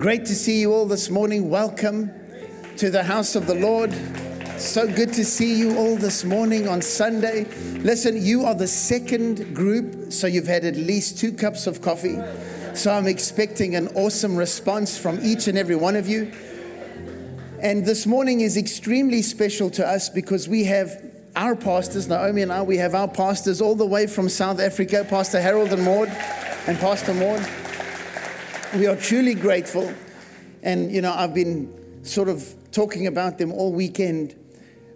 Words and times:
Great 0.00 0.24
to 0.24 0.34
see 0.34 0.58
you 0.58 0.72
all 0.72 0.86
this 0.86 1.10
morning. 1.10 1.50
Welcome 1.50 2.10
to 2.78 2.88
the 2.88 3.02
house 3.02 3.36
of 3.36 3.46
the 3.46 3.54
Lord. 3.54 3.92
So 4.56 4.86
good 4.86 5.12
to 5.12 5.26
see 5.26 5.54
you 5.54 5.76
all 5.76 5.94
this 5.94 6.24
morning 6.24 6.66
on 6.66 6.80
Sunday. 6.80 7.44
Listen, 7.82 8.16
you 8.16 8.46
are 8.46 8.54
the 8.54 8.66
second 8.66 9.54
group, 9.54 10.10
so 10.10 10.26
you've 10.26 10.46
had 10.46 10.64
at 10.64 10.76
least 10.76 11.18
two 11.18 11.32
cups 11.32 11.66
of 11.66 11.82
coffee. 11.82 12.18
So 12.72 12.90
I'm 12.90 13.06
expecting 13.06 13.76
an 13.76 13.88
awesome 13.88 14.36
response 14.36 14.96
from 14.96 15.18
each 15.22 15.48
and 15.48 15.58
every 15.58 15.76
one 15.76 15.96
of 15.96 16.08
you. 16.08 16.32
And 17.60 17.84
this 17.84 18.06
morning 18.06 18.40
is 18.40 18.56
extremely 18.56 19.20
special 19.20 19.68
to 19.72 19.86
us 19.86 20.08
because 20.08 20.48
we 20.48 20.64
have 20.64 20.98
our 21.36 21.54
pastors, 21.54 22.08
Naomi 22.08 22.40
and 22.40 22.50
I, 22.50 22.62
we 22.62 22.78
have 22.78 22.94
our 22.94 23.08
pastors 23.08 23.60
all 23.60 23.74
the 23.74 23.84
way 23.84 24.06
from 24.06 24.30
South 24.30 24.60
Africa, 24.60 25.06
Pastor 25.06 25.42
Harold 25.42 25.74
and 25.74 25.84
Maud, 25.84 26.08
and 26.66 26.78
Pastor 26.78 27.12
Maud. 27.12 27.46
We 28.72 28.86
are 28.86 28.94
truly 28.94 29.34
grateful. 29.34 29.92
And, 30.62 30.92
you 30.92 31.02
know, 31.02 31.12
I've 31.12 31.34
been 31.34 32.04
sort 32.04 32.28
of 32.28 32.54
talking 32.70 33.08
about 33.08 33.36
them 33.36 33.50
all 33.52 33.72
weekend, 33.72 34.36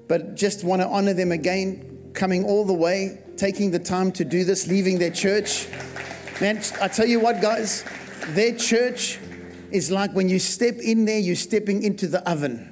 but 0.06 0.37
just 0.37 0.62
want 0.62 0.80
to 0.80 0.87
honor 0.87 1.12
them 1.12 1.32
again, 1.32 2.10
coming 2.15 2.45
all 2.45 2.65
the 2.65 2.73
way, 2.73 3.18
taking 3.37 3.73
the 3.73 3.80
time 3.80 4.12
to 4.12 4.24
do 4.24 4.45
this, 4.45 4.68
leaving 4.68 5.01
their 5.01 5.10
church. 5.10 5.66
Man, 6.41 6.62
I 6.80 6.87
tell 6.87 7.06
you 7.06 7.18
what, 7.18 7.42
guys, 7.42 7.84
their 8.29 8.55
church 8.55 9.18
is 9.73 9.91
like 9.91 10.13
when 10.13 10.29
you 10.29 10.38
step 10.38 10.76
in 10.76 11.04
there, 11.04 11.18
you're 11.18 11.35
stepping 11.35 11.82
into 11.82 12.07
the 12.07 12.29
oven. 12.30 12.70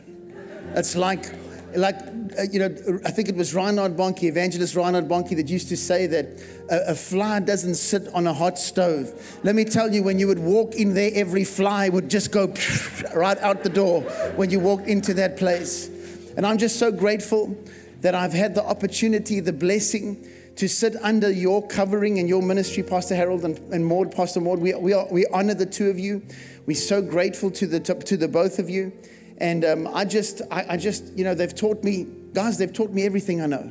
It's 0.77 0.95
like, 0.95 1.35
like 1.75 2.22
uh, 2.39 2.43
you 2.43 2.59
know, 2.59 3.01
I 3.05 3.11
think 3.11 3.29
it 3.29 3.37
was 3.37 3.55
Reinhard 3.55 3.97
Bonnke, 3.97 4.25
evangelist 4.25 4.75
Reinhard 4.75 5.09
Bonnke, 5.09 5.37
that 5.37 5.49
used 5.49 5.69
to 5.69 5.77
say 5.77 6.07
that 6.07 6.27
a, 6.71 6.91
a, 6.91 6.95
fly 6.95 7.41
doesn't 7.41 7.75
sit 7.75 8.09
on 8.15 8.27
a 8.27 8.35
hot 8.35 8.59
stove. 8.59 9.39
Let 9.43 9.55
me 9.55 9.65
tell 9.65 9.93
you, 9.93 10.03
when 10.03 10.19
you 10.19 10.27
would 10.27 10.39
walk 10.39 10.75
in 10.75 10.95
there, 10.95 11.11
every 11.15 11.45
fly 11.45 11.89
would 11.89 12.09
just 12.09 12.33
go 12.33 12.53
right 13.15 13.39
out 13.39 13.63
the 13.63 13.69
door 13.69 14.03
when 14.37 14.51
you 14.51 14.61
walked 14.61 14.87
into 14.87 15.15
that 15.15 15.37
place. 15.37 15.89
And 16.37 16.47
I'm 16.47 16.59
just 16.59 16.79
so 16.79 16.91
grateful 16.91 17.57
that 18.01 18.15
I've 18.15 18.33
had 18.33 18.55
the 18.55 18.65
opportunity, 18.65 19.41
the 19.41 19.53
blessing 19.53 20.27
to 20.57 20.69
sit 20.69 20.97
under 21.03 21.31
your 21.31 21.67
covering 21.67 22.19
and 22.19 22.29
your 22.29 22.43
ministry, 22.43 22.83
Pastor 22.83 23.15
Harold 23.15 23.45
and, 23.45 23.59
and 23.73 23.87
Maud, 23.87 24.15
Pastor 24.15 24.41
Maud. 24.41 24.59
We, 24.59 24.75
we, 24.75 24.93
are, 24.93 25.07
we 25.11 25.27
honor 25.33 25.55
the 25.55 25.67
two 25.67 25.89
of 25.89 25.99
you. 25.99 26.23
We're 26.67 26.77
so 26.77 27.01
grateful 27.01 27.51
to 27.53 27.67
the, 27.67 27.81
to 27.81 28.17
the 28.17 28.29
both 28.29 28.59
of 28.59 28.69
you. 28.69 28.93
And 29.39 29.65
um, 29.65 29.89
I 29.89 30.05
just, 30.05 30.43
I, 30.51 30.67
I 30.71 30.77
just, 30.77 31.17
you 31.17 31.25
know, 31.25 31.35
they've 31.35 31.55
taught 31.55 31.83
me 31.83 32.07
guys, 32.33 32.59
they've 32.59 32.73
taught 32.73 32.91
me 32.91 33.05
everything 33.05 33.41
I 33.41 33.47
know. 33.47 33.71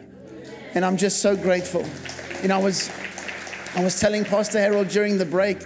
And 0.74 0.86
I'm 0.86 0.98
just 0.98 1.22
so 1.22 1.36
grateful. 1.36 1.86
You 2.42 2.50
know, 2.50 2.60
I 2.60 2.64
was, 2.64 2.90
I 3.76 3.84
was 3.84 4.00
telling 4.00 4.24
Pastor 4.24 4.60
Harold 4.60 4.90
during 4.90 5.18
the 5.18 5.26
break, 5.26 5.66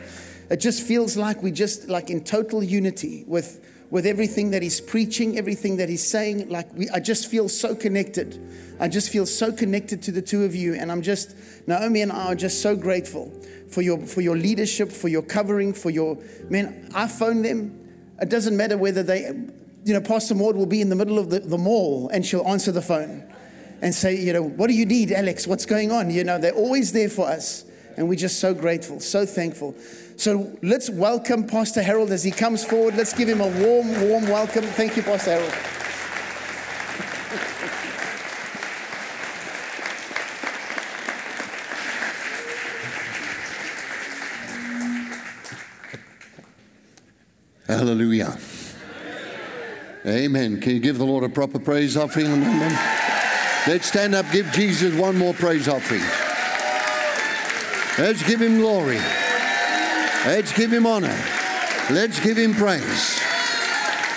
it 0.50 0.58
just 0.58 0.84
feels 0.84 1.18
like 1.18 1.42
we 1.42 1.52
just 1.52 1.90
like 1.90 2.10
in 2.10 2.24
total 2.24 2.64
unity 2.64 3.24
with, 3.28 3.66
with 3.90 4.06
everything 4.06 4.52
that 4.52 4.62
he's 4.62 4.80
preaching, 4.80 5.38
everything 5.38 5.78
that 5.78 5.90
he's 5.90 6.06
saying. 6.08 6.50
Like 6.50 6.74
we, 6.74 6.90
I 6.90 7.00
just 7.00 7.30
feel 7.30 7.50
so 7.50 7.76
connected. 7.76 8.40
I 8.80 8.88
just 8.88 9.10
feel 9.10 9.26
so 9.26 9.52
connected 9.52 10.02
to 10.04 10.12
the 10.12 10.22
two 10.22 10.44
of 10.44 10.56
you. 10.56 10.76
And 10.76 10.92
I'm 10.92 11.02
just, 11.02 11.36
Naomi 11.68 12.02
and 12.02 12.12
I 12.12 12.28
are 12.28 12.36
just 12.36 12.62
so 12.62 12.76
grateful 12.76 13.32
for 13.70 13.82
your, 13.82 14.00
for 14.06 14.22
your 14.22 14.38
leadership, 14.38 14.92
for 14.92 15.08
your 15.08 15.22
covering, 15.22 15.74
for 15.74 15.90
your, 15.90 16.18
man, 16.50 16.90
I 16.94 17.08
phone 17.08 17.42
them. 17.42 17.82
It 18.22 18.30
doesn't 18.30 18.56
matter 18.56 18.78
whether 18.78 19.04
they, 19.04 19.32
you 19.86 19.94
know, 19.94 20.02
Pastor 20.02 20.34
Maud 20.34 20.56
will 20.56 20.66
be 20.66 20.82
in 20.82 20.90
the 20.90 20.96
middle 20.96 21.20
of 21.20 21.30
the, 21.30 21.40
the 21.40 21.60
mall 21.60 22.10
and 22.10 22.26
she'll 22.26 22.46
answer 22.48 22.72
the 22.72 22.82
phone 22.82 23.24
and 23.84 23.94
say, 23.94 24.18
you 24.18 24.34
know, 24.34 24.42
what 24.42 24.66
do 24.68 24.74
you 24.74 24.84
need, 24.84 25.12
Alex? 25.12 25.46
What's 25.46 25.68
going 25.68 25.92
on? 25.92 26.10
You 26.10 26.24
know, 26.24 26.40
they're 26.40 26.56
always 26.56 26.92
there 26.92 27.08
for 27.08 27.28
us. 27.28 27.66
And 27.96 28.10
we're 28.10 28.16
just 28.16 28.40
so 28.40 28.54
grateful, 28.54 29.00
so 29.00 29.28
thankful. 29.28 29.76
So 30.18 30.58
let's 30.64 30.90
welcome 30.90 31.46
Pastor 31.46 31.84
Harold 31.84 32.12
as 32.12 32.24
he 32.24 32.32
comes 32.32 32.66
forward. 32.66 32.96
Let's 32.96 33.14
give 33.14 33.30
him 33.30 33.42
a 33.42 33.48
warm, 33.48 34.10
warm 34.10 34.28
welcome. 34.28 34.64
Thank 34.64 34.98
you, 34.98 35.04
Pastor 35.04 35.32
Harold. 35.32 35.54
Hallelujah. 47.68 48.36
Amen. 50.08 50.62
Can 50.62 50.74
you 50.74 50.80
give 50.80 51.00
the 51.00 51.06
Lord 51.06 51.24
a 51.24 51.30
proper 51.30 51.58
praise 51.58 51.98
offering? 51.98 52.30
Let's 53.66 53.88
stand 53.88 54.14
up, 54.14 54.32
give 54.32 54.52
Jesus 54.52 54.94
one 54.94 55.18
more 55.18 55.34
praise 55.34 55.68
offering. 55.68 56.04
Let's 57.98 58.22
give 58.28 58.40
him 58.40 58.60
glory. 58.60 59.00
Let's 60.28 60.56
give 60.56 60.72
him 60.72 60.86
honor. 60.86 61.18
Let's 61.90 62.20
give 62.20 62.38
him 62.38 62.54
praise. 62.54 63.20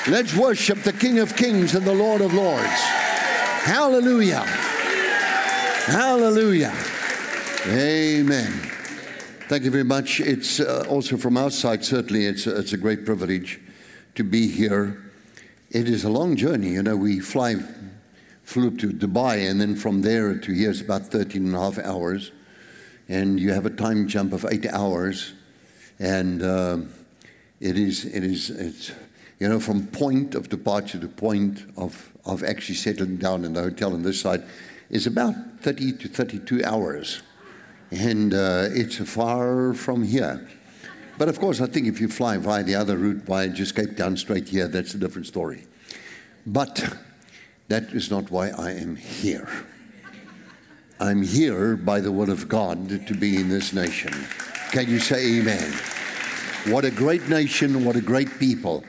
Let's 0.07 0.35
worship 0.35 0.83
the 0.83 0.93
King 0.93 1.21
of 1.21 1.35
Kings 1.37 1.75
and 1.75 1.87
the 1.87 1.95
Lord 1.95 2.21
of 2.21 2.35
Lords. 2.35 2.81
Hallelujah. 3.65 4.45
Hallelujah. 5.87 6.75
Amen. 7.67 8.53
Thank 9.49 9.65
you 9.65 9.71
very 9.71 9.85
much. 9.85 10.21
It's 10.21 10.61
uh, 10.61 10.85
also 10.87 11.17
from 11.17 11.39
our 11.39 11.51
side, 11.51 11.83
certainly, 11.83 12.27
it's, 12.27 12.47
it's 12.47 12.75
a 12.75 12.77
great 12.77 13.07
privilege 13.07 13.59
to 14.17 14.25
be 14.25 14.49
here 14.49 15.08
it 15.71 15.89
is 15.89 16.05
a 16.05 16.09
long 16.09 16.37
journey. 16.37 16.71
You 16.71 16.83
know, 16.83 16.97
we 16.97 17.21
fly, 17.21 17.57
flew 18.43 18.77
to 18.79 18.91
Dubai, 18.91 19.49
and 19.51 19.61
then 19.61 19.77
from 19.77 20.03
there 20.03 20.39
to 20.39 20.53
here 20.53 20.71
is 20.71 20.81
about 20.81 21.07
13 21.07 21.47
and 21.47 21.55
a 21.55 21.61
half 21.61 21.79
hours. 21.79 22.33
And 23.09 23.39
you 23.39 23.53
have 23.53 23.67
a 23.67 23.71
time 23.71 24.09
jump 24.09 24.33
of 24.33 24.47
eight 24.51 24.67
hours. 24.67 25.35
And 25.99 26.43
uh, 26.43 26.79
it 27.61 27.77
is, 27.77 28.05
it 28.05 28.25
is, 28.25 28.51
it's, 28.51 28.93
you 29.39 29.49
know, 29.49 29.61
from 29.61 29.87
point 29.87 30.35
of 30.35 30.49
departure 30.49 30.99
to 30.99 31.09
point 31.09 31.65
of, 31.77 32.13
of 32.25 32.43
actually 32.45 32.77
settling 32.77 33.17
down 33.17 33.45
in 33.45 33.53
the 33.53 33.63
hotel 33.63 33.93
on 33.93 34.03
this 34.03 34.21
side 34.21 34.45
is 34.91 35.07
about 35.07 35.35
30 35.61 35.93
to 35.99 36.09
32 36.09 36.65
hours. 36.65 37.23
And 37.91 38.33
uh, 38.35 38.69
it's 38.71 38.97
far 38.97 39.75
from 39.75 40.05
here. 40.05 40.49
But 41.19 41.29
of 41.29 41.41
course, 41.41 41.61
I 41.61 41.67
think 41.67 41.89
if 41.89 42.01
you 42.01 42.09
fly 42.09 42.37
via 42.37 42.63
the 42.63 42.77
other 42.77 42.97
route, 42.97 43.25
via 43.25 43.49
just 43.49 43.75
Cape 43.75 43.97
Town 43.97 44.17
straight 44.17 44.49
here, 44.49 44.69
that's 44.69 44.95
a 44.95 44.99
different 44.99 45.27
story. 45.27 45.67
But 46.47 46.97
that 47.67 47.93
is 47.93 48.11
not 48.11 48.31
why 48.31 48.51
I 48.51 48.71
am 48.73 48.95
here. 48.95 49.49
I'm 51.01 51.23
here 51.23 51.77
by 51.77 52.01
the 52.01 52.13
will 52.13 52.31
of 52.31 52.49
God 52.49 53.07
to 53.07 53.15
be 53.15 53.37
in 53.37 53.49
this 53.49 53.73
nation. 53.73 54.13
Can 54.71 54.89
you 54.89 55.01
say 55.01 55.41
amen? 55.41 55.73
What 56.67 56.85
a 56.85 56.91
great 56.91 57.29
nation, 57.29 57.85
what 57.85 57.97
a 57.97 58.01
great 58.01 58.39
people. 58.39 58.85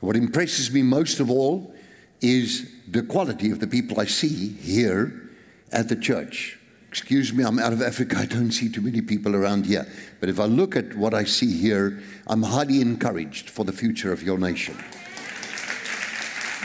What 0.00 0.16
impresses 0.16 0.70
me 0.70 0.82
most 0.82 1.18
of 1.18 1.30
all 1.30 1.74
is 2.20 2.70
the 2.88 3.02
quality 3.02 3.50
of 3.50 3.58
the 3.58 3.66
people 3.66 4.00
I 4.00 4.04
see 4.04 4.48
here 4.48 5.30
at 5.72 5.88
the 5.88 5.96
church. 5.96 6.59
Excuse 6.90 7.32
me, 7.32 7.44
I'm 7.44 7.60
out 7.60 7.72
of 7.72 7.82
Africa. 7.82 8.16
I 8.18 8.26
don't 8.26 8.50
see 8.50 8.68
too 8.68 8.80
many 8.80 9.00
people 9.00 9.36
around 9.36 9.64
here. 9.66 9.86
But 10.18 10.28
if 10.28 10.40
I 10.40 10.46
look 10.46 10.74
at 10.74 10.96
what 10.96 11.14
I 11.14 11.22
see 11.22 11.56
here, 11.56 12.02
I'm 12.26 12.42
highly 12.42 12.80
encouraged 12.80 13.48
for 13.48 13.64
the 13.64 13.72
future 13.72 14.12
of 14.12 14.24
your 14.24 14.38
nation. 14.38 14.76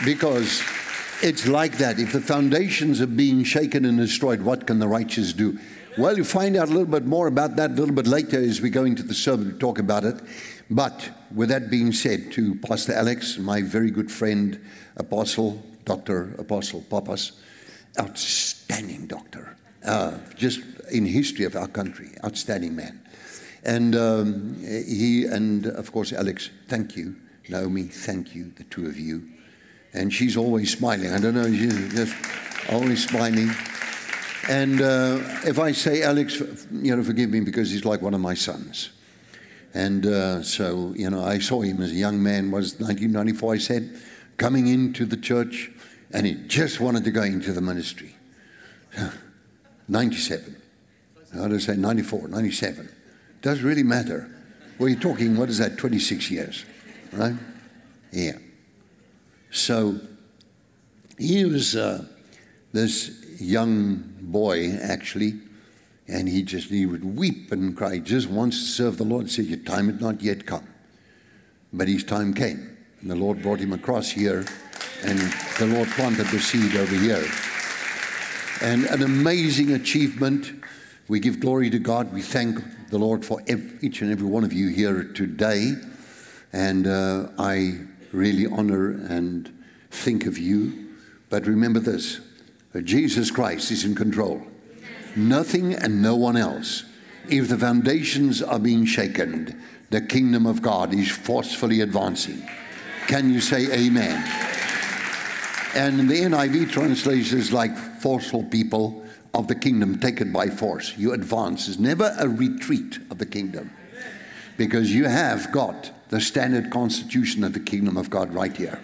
Because 0.03 0.63
it's 1.21 1.47
like 1.47 1.77
that. 1.77 1.99
If 1.99 2.11
the 2.11 2.21
foundations 2.21 3.01
are 3.01 3.07
being 3.07 3.43
shaken 3.43 3.85
and 3.85 3.99
destroyed, 3.99 4.41
what 4.41 4.65
can 4.65 4.79
the 4.79 4.87
righteous 4.87 5.31
do? 5.31 5.59
Well, 5.95 6.17
you 6.17 6.23
find 6.23 6.57
out 6.57 6.69
a 6.69 6.71
little 6.71 6.87
bit 6.87 7.05
more 7.05 7.27
about 7.27 7.55
that 7.57 7.69
a 7.69 7.73
little 7.73 7.93
bit 7.93 8.07
later 8.07 8.41
as 8.41 8.61
we 8.61 8.71
go 8.71 8.83
into 8.83 9.03
the 9.03 9.13
sermon 9.13 9.53
to 9.53 9.59
talk 9.59 9.77
about 9.77 10.05
it. 10.05 10.19
But 10.71 11.07
with 11.35 11.49
that 11.49 11.69
being 11.69 11.91
said, 11.91 12.31
to 12.31 12.55
Pastor 12.55 12.93
Alex, 12.93 13.37
my 13.37 13.61
very 13.61 13.91
good 13.91 14.11
friend, 14.11 14.59
Apostle, 14.97 15.61
Dr. 15.85 16.33
Apostle 16.39 16.81
Pappas, 16.89 17.33
outstanding 17.99 19.05
doctor 19.05 19.55
uh, 19.85 20.17
just 20.35 20.61
in 20.91 21.05
history 21.05 21.45
of 21.45 21.55
our 21.55 21.67
country. 21.67 22.09
Outstanding 22.23 22.75
man. 22.75 23.01
And 23.63 23.95
um, 23.95 24.55
he, 24.63 25.25
and 25.25 25.65
of 25.65 25.91
course, 25.91 26.13
Alex, 26.13 26.49
thank 26.67 26.95
you. 26.95 27.15
Naomi, 27.49 27.83
thank 27.83 28.35
you, 28.35 28.51
the 28.57 28.63
two 28.65 28.87
of 28.87 28.99
you. 28.99 29.27
And 29.93 30.13
she's 30.13 30.37
always 30.37 30.75
smiling. 30.77 31.11
I 31.11 31.19
don't 31.19 31.33
know, 31.33 31.47
she's 31.47 31.93
just 31.93 32.15
always 32.71 33.07
smiling. 33.07 33.49
And 34.47 34.81
uh, 34.81 35.19
if 35.45 35.57
I 35.57 35.71
say 35.71 36.03
Alex, 36.03 36.39
you 36.71 36.95
know, 36.95 37.03
forgive 37.03 37.31
me 37.31 37.39
because 37.39 37.71
he's 37.71 37.85
like 37.85 38.01
one 38.01 38.13
of 38.13 38.21
my 38.21 38.35
sons. 38.35 38.91
And 39.73 40.05
uh, 40.05 40.43
so, 40.43 40.93
you 40.95 41.09
know, 41.09 41.23
I 41.23 41.39
saw 41.39 41.61
him 41.61 41.81
as 41.81 41.91
a 41.91 41.95
young 41.95 42.21
man, 42.21 42.51
was 42.51 42.73
1994, 42.73 43.53
I 43.53 43.57
said, 43.57 44.01
coming 44.37 44.67
into 44.67 45.05
the 45.05 45.17
church, 45.17 45.71
and 46.11 46.25
he 46.25 46.35
just 46.35 46.79
wanted 46.79 47.03
to 47.03 47.11
go 47.11 47.23
into 47.23 47.51
the 47.51 47.61
ministry. 47.61 48.15
97. 49.87 50.55
How 51.33 51.47
do 51.47 51.55
I 51.55 51.59
say 51.59 51.75
94, 51.75 52.27
97? 52.29 52.89
Does 53.41 53.61
really 53.61 53.83
matter. 53.83 54.29
Well, 54.79 54.89
you're 54.89 54.99
talking, 54.99 55.37
what 55.37 55.49
is 55.49 55.57
that, 55.59 55.77
26 55.77 56.31
years, 56.31 56.65
right? 57.11 57.35
Yeah. 58.11 58.37
So 59.51 59.99
he 61.17 61.45
was 61.45 61.75
uh, 61.75 62.05
this 62.73 63.23
young 63.39 64.03
boy, 64.21 64.71
actually, 64.81 65.35
and 66.07 66.27
he 66.27 66.43
just, 66.43 66.69
he 66.69 66.85
would 66.85 67.03
weep 67.03 67.51
and 67.51 67.75
cry. 67.75 67.99
Just 67.99 68.29
wants 68.29 68.57
to 68.59 68.65
serve 68.65 68.97
the 68.97 69.03
Lord. 69.03 69.25
He 69.27 69.31
said, 69.31 69.45
Your 69.45 69.59
time 69.59 69.87
had 69.87 70.01
not 70.01 70.21
yet 70.21 70.45
come. 70.45 70.67
but 71.73 71.87
his 71.87 72.03
time 72.03 72.33
came. 72.33 72.77
And 73.01 73.09
the 73.11 73.15
Lord 73.15 73.41
brought 73.41 73.59
him 73.59 73.73
across 73.73 74.09
here, 74.09 74.45
and 75.03 75.19
the 75.59 75.67
Lord 75.67 75.89
planted 75.89 76.27
the 76.27 76.39
seed 76.39 76.75
over 76.75 76.95
here. 76.95 77.23
And 78.61 78.85
an 78.85 79.03
amazing 79.03 79.71
achievement. 79.71 80.51
We 81.07 81.19
give 81.19 81.39
glory 81.39 81.69
to 81.69 81.79
God. 81.79 82.13
We 82.13 82.21
thank 82.21 82.59
the 82.89 82.97
Lord 82.97 83.25
for 83.25 83.41
each 83.47 84.01
and 84.01 84.11
every 84.11 84.27
one 84.27 84.43
of 84.43 84.53
you 84.53 84.69
here 84.69 85.03
today. 85.03 85.73
And 86.53 86.87
uh, 86.87 87.27
I 87.37 87.79
really 88.11 88.45
honor 88.45 88.91
and 88.91 89.51
think 89.91 90.25
of 90.25 90.37
you. 90.37 90.93
But 91.29 91.45
remember 91.45 91.79
this 91.79 92.21
Jesus 92.83 93.31
Christ 93.31 93.71
is 93.71 93.85
in 93.85 93.95
control. 93.95 94.41
Nothing 95.15 95.73
and 95.73 96.01
no 96.01 96.15
one 96.15 96.37
else. 96.37 96.83
If 97.29 97.47
the 97.47 97.57
foundations 97.57 98.41
are 98.41 98.59
being 98.59 98.85
shaken, 98.85 99.61
the 99.89 100.01
kingdom 100.01 100.45
of 100.45 100.61
God 100.61 100.93
is 100.93 101.09
forcefully 101.09 101.81
advancing. 101.81 102.47
Can 103.07 103.33
you 103.33 103.39
say 103.39 103.71
amen? 103.71 104.23
And 105.75 106.09
the 106.09 106.21
NIV 106.21 106.71
translates 106.71 107.31
is 107.31 107.51
like 107.51 107.75
forceful 108.05 108.43
people 108.43 109.03
of 109.33 109.47
the 109.47 109.55
kingdom 109.55 109.99
taken 109.99 110.31
by 110.31 110.47
force. 110.47 110.95
You 110.95 111.13
advance. 111.13 111.67
It's 111.67 111.79
never 111.79 112.15
a 112.19 112.29
retreat 112.29 112.99
of 113.09 113.17
the 113.17 113.25
kingdom 113.25 113.71
because 114.57 114.93
you 114.93 115.05
have 115.05 115.51
got 115.51 115.89
the 116.09 116.21
standard 116.21 116.69
constitution 116.69 117.43
of 117.43 117.53
the 117.53 117.59
kingdom 117.59 117.97
of 117.97 118.11
God 118.11 118.31
right 118.31 118.55
here. 118.55 118.79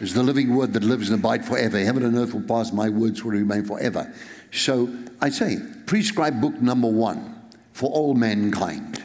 It's 0.00 0.14
the 0.14 0.24
living 0.24 0.52
word 0.56 0.72
that 0.72 0.82
lives 0.82 1.10
and 1.10 1.20
abides 1.20 1.46
forever. 1.46 1.78
Heaven 1.78 2.04
and 2.04 2.16
earth 2.16 2.34
will 2.34 2.42
pass, 2.42 2.72
my 2.72 2.88
words 2.88 3.22
will 3.22 3.30
remain 3.30 3.66
forever. 3.66 4.12
So 4.50 4.92
I 5.20 5.30
say, 5.30 5.58
prescribe 5.86 6.40
book 6.40 6.60
number 6.60 6.88
one 6.88 7.40
for 7.72 7.88
all 7.88 8.14
mankind. 8.14 9.00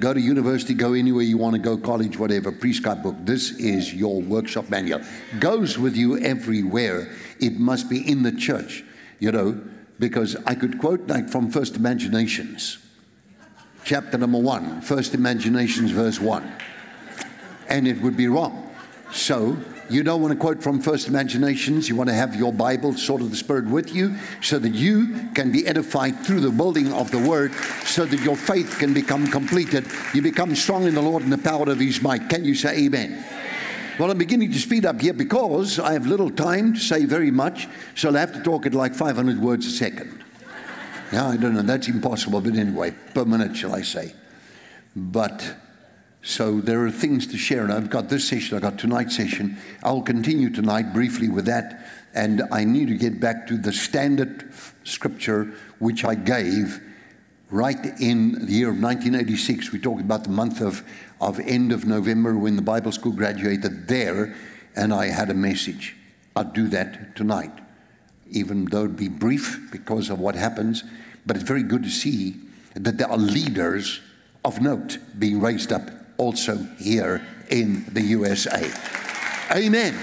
Go 0.00 0.14
to 0.14 0.20
university, 0.20 0.74
go 0.74 0.94
anywhere 0.94 1.22
you 1.22 1.36
want 1.36 1.54
to 1.54 1.60
go, 1.60 1.76
college, 1.76 2.18
whatever, 2.18 2.50
prescribe 2.50 3.04
book. 3.04 3.14
This 3.20 3.52
is 3.52 3.94
your 3.94 4.20
workshop 4.20 4.68
manual. 4.68 5.02
Goes 5.38 5.78
with 5.78 5.94
you 5.94 6.18
everywhere. 6.18 7.14
It 7.40 7.58
must 7.58 7.88
be 7.88 8.08
in 8.08 8.22
the 8.22 8.32
church, 8.32 8.84
you 9.18 9.32
know, 9.32 9.60
because 9.98 10.36
I 10.46 10.54
could 10.54 10.78
quote 10.78 11.06
like 11.08 11.28
from 11.28 11.50
First 11.50 11.76
Imaginations, 11.76 12.78
chapter 13.84 14.18
number 14.18 14.38
one, 14.38 14.80
First 14.80 15.14
Imaginations, 15.14 15.90
verse 15.90 16.20
one, 16.20 16.50
and 17.68 17.86
it 17.86 18.00
would 18.00 18.16
be 18.16 18.28
wrong. 18.28 18.66
So 19.12 19.56
you 19.90 20.04
don't 20.04 20.22
want 20.22 20.32
to 20.32 20.38
quote 20.38 20.62
from 20.62 20.80
First 20.80 21.08
Imaginations. 21.08 21.88
You 21.88 21.96
want 21.96 22.08
to 22.10 22.14
have 22.14 22.36
your 22.36 22.52
Bible, 22.52 22.94
sort 22.94 23.22
of 23.22 23.30
the 23.30 23.36
Spirit, 23.36 23.66
with 23.66 23.92
you 23.92 24.14
so 24.40 24.58
that 24.60 24.72
you 24.72 25.28
can 25.34 25.50
be 25.50 25.66
edified 25.66 26.24
through 26.24 26.40
the 26.40 26.50
building 26.50 26.92
of 26.92 27.10
the 27.10 27.18
Word, 27.18 27.52
so 27.84 28.04
that 28.04 28.20
your 28.20 28.36
faith 28.36 28.78
can 28.78 28.94
become 28.94 29.26
completed. 29.26 29.86
You 30.14 30.22
become 30.22 30.54
strong 30.54 30.84
in 30.84 30.94
the 30.94 31.02
Lord 31.02 31.24
and 31.24 31.32
the 31.32 31.38
power 31.38 31.68
of 31.68 31.80
His 31.80 32.00
might. 32.00 32.28
Can 32.28 32.44
you 32.44 32.54
say 32.54 32.84
Amen? 32.84 33.24
Well, 34.00 34.10
I'm 34.10 34.16
beginning 34.16 34.50
to 34.52 34.58
speed 34.58 34.86
up 34.86 34.98
here 34.98 35.12
because 35.12 35.78
I 35.78 35.92
have 35.92 36.06
little 36.06 36.30
time 36.30 36.72
to 36.72 36.80
say 36.80 37.04
very 37.04 37.30
much, 37.30 37.68
so 37.94 38.08
I'll 38.08 38.14
have 38.14 38.32
to 38.32 38.40
talk 38.40 38.64
at 38.64 38.72
like 38.72 38.94
500 38.94 39.38
words 39.38 39.66
a 39.66 39.70
second. 39.70 40.24
Now, 41.12 41.28
I 41.28 41.36
don't 41.36 41.52
know, 41.52 41.60
that's 41.60 41.86
impossible, 41.86 42.40
but 42.40 42.56
anyway, 42.56 42.94
per 43.12 43.26
minute, 43.26 43.54
shall 43.54 43.74
I 43.74 43.82
say. 43.82 44.14
But 44.96 45.54
so 46.22 46.62
there 46.62 46.82
are 46.86 46.90
things 46.90 47.26
to 47.26 47.36
share, 47.36 47.62
and 47.62 47.70
I've 47.70 47.90
got 47.90 48.08
this 48.08 48.26
session, 48.26 48.56
I've 48.56 48.62
got 48.62 48.78
tonight's 48.78 49.14
session. 49.14 49.58
I'll 49.82 50.00
continue 50.00 50.48
tonight 50.48 50.94
briefly 50.94 51.28
with 51.28 51.44
that, 51.44 51.86
and 52.14 52.40
I 52.50 52.64
need 52.64 52.88
to 52.88 52.96
get 52.96 53.20
back 53.20 53.46
to 53.48 53.58
the 53.58 53.70
standard 53.70 54.50
scripture 54.82 55.52
which 55.78 56.06
I 56.06 56.14
gave 56.14 56.80
right 57.50 58.00
in 58.00 58.46
the 58.46 58.52
year 58.52 58.68
of 58.68 58.80
1986. 58.80 59.72
We 59.72 59.80
talked 59.80 60.00
about 60.00 60.24
the 60.24 60.30
month 60.30 60.60
of, 60.60 60.84
of 61.20 61.40
end 61.40 61.72
of 61.72 61.86
November 61.86 62.36
when 62.36 62.56
the 62.56 62.62
Bible 62.62 62.92
school 62.92 63.12
graduated 63.12 63.88
there, 63.88 64.34
and 64.76 64.94
I 64.94 65.06
had 65.06 65.30
a 65.30 65.34
message. 65.34 65.96
I'll 66.36 66.44
do 66.44 66.68
that 66.68 67.16
tonight, 67.16 67.52
even 68.30 68.66
though 68.66 68.84
it'd 68.84 68.96
be 68.96 69.08
brief 69.08 69.68
because 69.72 70.10
of 70.10 70.20
what 70.20 70.36
happens. 70.36 70.84
But 71.26 71.36
it's 71.36 71.44
very 71.44 71.64
good 71.64 71.82
to 71.82 71.90
see 71.90 72.36
that 72.74 72.98
there 72.98 73.10
are 73.10 73.18
leaders 73.18 74.00
of 74.44 74.60
note 74.60 74.98
being 75.18 75.40
raised 75.40 75.72
up 75.72 75.90
also 76.16 76.56
here 76.78 77.26
in 77.50 77.84
the 77.92 78.02
USA. 78.02 78.70
Amen. 79.50 79.94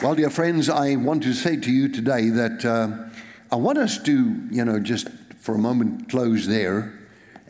Well, 0.00 0.14
dear 0.14 0.30
friends, 0.30 0.68
I 0.68 0.96
want 0.96 1.22
to 1.24 1.34
say 1.34 1.56
to 1.56 1.70
you 1.70 1.88
today 1.88 2.30
that 2.30 2.64
uh, 2.64 3.10
I 3.50 3.56
want 3.56 3.78
us 3.78 3.98
to, 4.04 4.12
you 4.50 4.64
know, 4.64 4.78
just 4.78 5.08
for 5.48 5.54
a 5.54 5.58
moment 5.58 6.10
close 6.10 6.46
there 6.46 6.92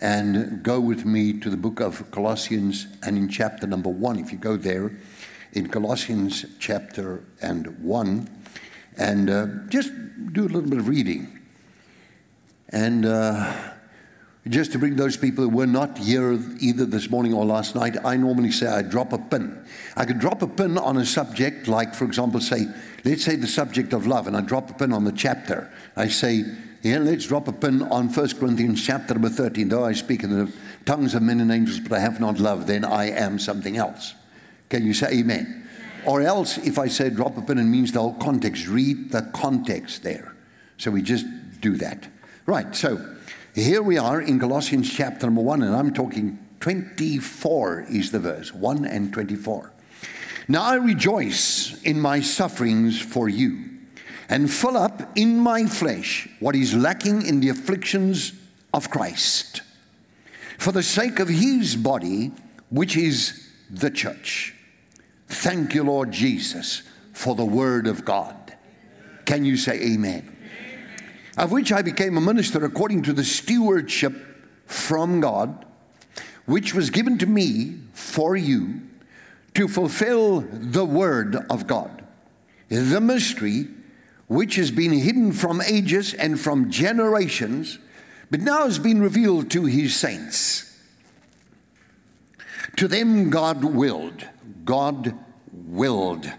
and 0.01 0.63
go 0.63 0.79
with 0.79 1.05
me 1.05 1.33
to 1.33 1.51
the 1.51 1.57
book 1.57 1.81
of 1.81 2.09
Colossians 2.13 2.87
and 3.03 3.19
in 3.19 3.29
chapter 3.29 3.67
number 3.67 3.89
one. 3.89 4.21
If 4.21 4.31
you 4.31 4.39
go 4.39 4.57
there, 4.57 4.93
in 5.53 5.69
Colossians 5.69 6.45
chapter 6.61 7.25
and 7.43 7.77
one, 7.83 8.31
and 8.97 9.29
uh, 9.29 9.47
just 9.69 9.91
do 10.33 10.43
a 10.43 10.47
little 10.47 10.71
bit 10.71 10.79
of 10.79 10.87
reading. 10.87 11.41
And 12.69 13.05
uh, 13.05 13.53
just 14.47 14.71
to 14.71 14.79
bring 14.79 14.95
those 14.95 15.17
people 15.17 15.43
who 15.43 15.51
were 15.51 15.67
not 15.67 15.99
here 15.99 16.39
either 16.61 16.85
this 16.85 17.11
morning 17.11 17.35
or 17.35 17.45
last 17.45 17.75
night, 17.75 17.97
I 18.05 18.17
normally 18.17 18.53
say 18.53 18.69
I 18.69 18.83
drop 18.83 19.13
a 19.13 19.19
pin. 19.19 19.67
I 19.97 20.05
could 20.05 20.21
drop 20.21 20.41
a 20.43 20.47
pin 20.47 20.79
on 20.79 20.99
a 20.99 21.05
subject, 21.05 21.67
like, 21.67 21.97
for 21.97 22.05
example, 22.05 22.39
say, 22.41 22.69
let's 23.05 23.25
say 23.25 23.35
the 23.35 23.49
subject 23.49 23.93
of 23.93 24.07
love, 24.07 24.29
and 24.29 24.37
I 24.37 24.41
drop 24.41 24.71
a 24.71 24.75
pin 24.75 24.93
on 24.93 25.03
the 25.03 25.11
chapter. 25.11 25.69
I 25.97 26.07
say, 26.07 26.45
yeah, 26.83 26.99
let's 26.99 27.27
drop 27.27 27.49
a 27.49 27.53
pin 27.53 27.83
on 27.83 28.09
1 28.09 28.39
Corinthians 28.39 28.85
chapter 28.85 29.15
number 29.15 29.29
13. 29.29 29.69
Though 29.69 29.85
I 29.85 29.93
speak 29.93 30.23
in 30.23 30.31
the 30.31 30.53
tongues 30.85 31.15
of 31.15 31.23
men 31.23 31.41
and 31.41 31.51
angels, 31.51 31.81
but 31.81 31.93
I 31.93 32.01
have 32.01 32.21
not 32.21 32.39
love, 32.39 32.67
then 32.67 32.85
I 32.85 33.11
am 33.11 33.39
something 33.39 33.77
else. 33.77 34.15
Can 34.69 34.87
you 34.87 34.95
say 34.95 35.09
amen? 35.19 35.69
Or 36.07 36.23
else, 36.23 36.59
if 36.59 36.79
I 36.79 36.89
say 36.89 37.11
drop 37.11 37.37
a 37.37 37.43
pin, 37.43 37.59
it 37.59 37.65
means 37.65 37.93
the 37.93 38.01
whole 38.01 38.15
context. 38.15 38.69
Read 38.69 39.11
the 39.11 39.23
context 39.35 40.03
there. 40.03 40.35
So 40.77 40.91
we 40.91 41.03
just 41.03 41.27
do 41.61 41.77
that. 41.79 42.09
Right, 42.47 42.75
so 42.75 43.17
here 43.55 43.83
we 43.83 43.99
are 43.99 44.23
in 44.23 44.39
Colossians 44.39 44.91
chapter 44.91 45.27
number 45.27 45.43
1, 45.43 45.63
and 45.63 45.75
I'm 45.75 45.93
talking 45.93 46.39
24 46.61 47.87
is 47.91 48.13
the 48.13 48.21
verse 48.21 48.55
1 48.55 48.85
and 48.85 49.13
24. 49.13 49.73
Now 50.47 50.63
I 50.63 50.77
rejoice 50.77 51.83
in 51.83 52.01
my 52.01 52.21
sufferings 52.21 53.01
for 53.01 53.29
you, 53.29 53.68
and 54.29 54.51
fill 54.51 54.77
up 54.77 55.17
in 55.17 55.39
my 55.39 55.65
flesh 55.67 56.29
what 56.41 56.55
is 56.55 56.75
lacking 56.75 57.25
in 57.25 57.41
the 57.41 57.49
afflictions 57.49 58.33
of 58.75 58.91
Christ, 58.91 59.63
for 60.59 60.73
the 60.73 60.83
sake 60.83 61.19
of 61.19 61.29
his 61.29 61.77
body, 61.77 62.33
which 62.71 62.97
is 62.97 63.49
the 63.71 63.91
church. 63.91 64.55
Thank 65.29 65.75
you, 65.75 65.85
Lord 65.85 66.11
Jesus, 66.11 66.83
for 67.13 67.35
the 67.35 67.45
word 67.45 67.87
of 67.87 68.05
God. 68.05 68.57
Can 69.25 69.45
you 69.45 69.57
say 69.57 69.81
amen? 69.93 70.37
Of 71.37 71.53
which 71.53 71.73
I 71.73 71.83
became 71.83 72.17
a 72.17 72.21
minister 72.21 72.65
according 72.65 73.03
to 73.05 73.13
the 73.13 73.25
stewardship 73.25 74.15
from 74.67 75.21
God, 75.21 75.65
which 76.47 76.75
was 76.75 76.91
given 76.91 77.19
to 77.19 77.27
me 77.27 77.79
for 77.93 78.37
you 78.37 78.83
to 79.55 79.69
fulfill 79.69 80.41
the 80.41 80.85
word 80.85 81.37
of 81.51 81.67
God, 81.67 82.05
the 82.69 83.01
mystery 83.01 83.69
which 84.29 84.57
has 84.57 84.71
been 84.71 84.93
hidden 84.93 85.33
from 85.33 85.61
ages 85.63 86.15
and 86.15 86.39
from 86.39 86.71
generations, 86.71 87.79
but 88.31 88.41
now 88.41 88.65
has 88.65 88.79
been 88.79 89.01
revealed 89.01 89.51
to 89.51 89.65
his 89.65 89.97
saints. 89.97 90.79
To 92.77 92.87
them, 92.87 93.31
God 93.31 93.65
willed, 93.65 94.27
God 94.65 95.19
willed 95.53 96.31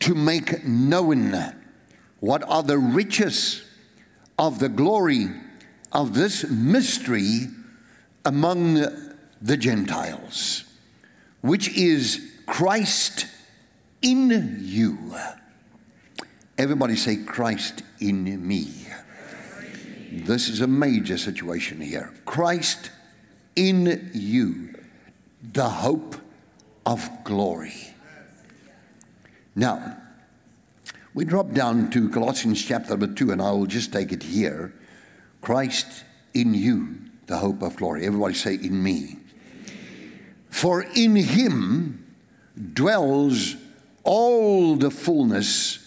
to 0.00 0.14
make 0.14 0.64
known 0.64 1.54
what 2.20 2.42
are 2.44 2.62
the 2.62 2.78
riches 2.78 3.62
of 4.38 4.58
the 4.58 4.68
glory 4.68 5.28
of 5.92 6.14
this 6.14 6.48
mystery 6.48 7.48
among 8.24 8.86
the 9.42 9.56
Gentiles, 9.56 10.64
which 11.42 11.68
is 11.76 12.32
Christ 12.46 13.26
in 14.00 14.58
you. 14.60 15.14
Everybody 16.56 16.94
say, 16.96 17.16
Christ 17.16 17.82
in 18.00 18.46
me. 18.46 18.86
This 20.12 20.48
is 20.48 20.60
a 20.60 20.68
major 20.68 21.18
situation 21.18 21.80
here. 21.80 22.12
Christ 22.24 22.90
in 23.56 24.10
you, 24.12 24.74
the 25.42 25.68
hope 25.68 26.16
of 26.86 27.08
glory. 27.24 27.94
Now, 29.56 29.96
we 31.12 31.24
drop 31.24 31.52
down 31.52 31.90
to 31.90 32.08
Colossians 32.08 32.64
chapter 32.64 32.90
number 32.90 33.08
2, 33.08 33.32
and 33.32 33.42
I 33.42 33.50
will 33.50 33.66
just 33.66 33.92
take 33.92 34.12
it 34.12 34.22
here. 34.22 34.72
Christ 35.40 36.04
in 36.34 36.54
you, 36.54 36.98
the 37.26 37.38
hope 37.38 37.62
of 37.62 37.76
glory. 37.76 38.06
Everybody 38.06 38.34
say, 38.34 38.54
in 38.54 38.82
me. 38.82 39.18
For 40.50 40.82
in 40.94 41.16
him 41.16 42.14
dwells 42.72 43.56
all 44.04 44.76
the 44.76 44.90
fullness 44.90 45.83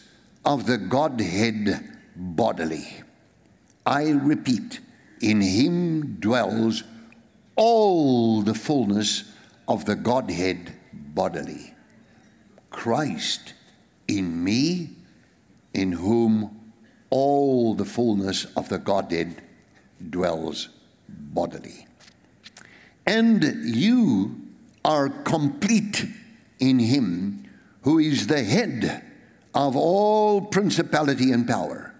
of 0.47 0.65
the 0.65 0.77
Godhead 0.77 1.99
bodily. 2.15 3.03
I 3.85 4.11
repeat, 4.11 4.79
in 5.19 5.41
him 5.41 6.15
dwells 6.21 6.83
all 7.57 8.41
the 8.41 8.53
fullness 8.53 9.25
of 9.67 9.83
the 9.83 9.95
Godhead 9.95 10.71
bodily. 10.93 11.73
Christ 12.69 13.55
in 14.07 14.41
me, 14.41 14.91
in 15.73 15.91
whom 15.91 16.71
all 17.09 17.73
the 17.73 17.83
fullness 17.85 18.45
of 18.55 18.69
the 18.69 18.77
Godhead 18.77 19.41
dwells 20.09 20.69
bodily. 21.09 21.87
And 23.05 23.43
you 23.65 24.39
are 24.85 25.09
complete 25.09 26.05
in 26.57 26.79
him 26.79 27.43
who 27.81 27.99
is 27.99 28.27
the 28.27 28.43
head 28.43 29.03
of 29.57 29.75
all 29.75 30.39
principality 30.39 31.31
and 31.31 31.47
power. 31.47 31.91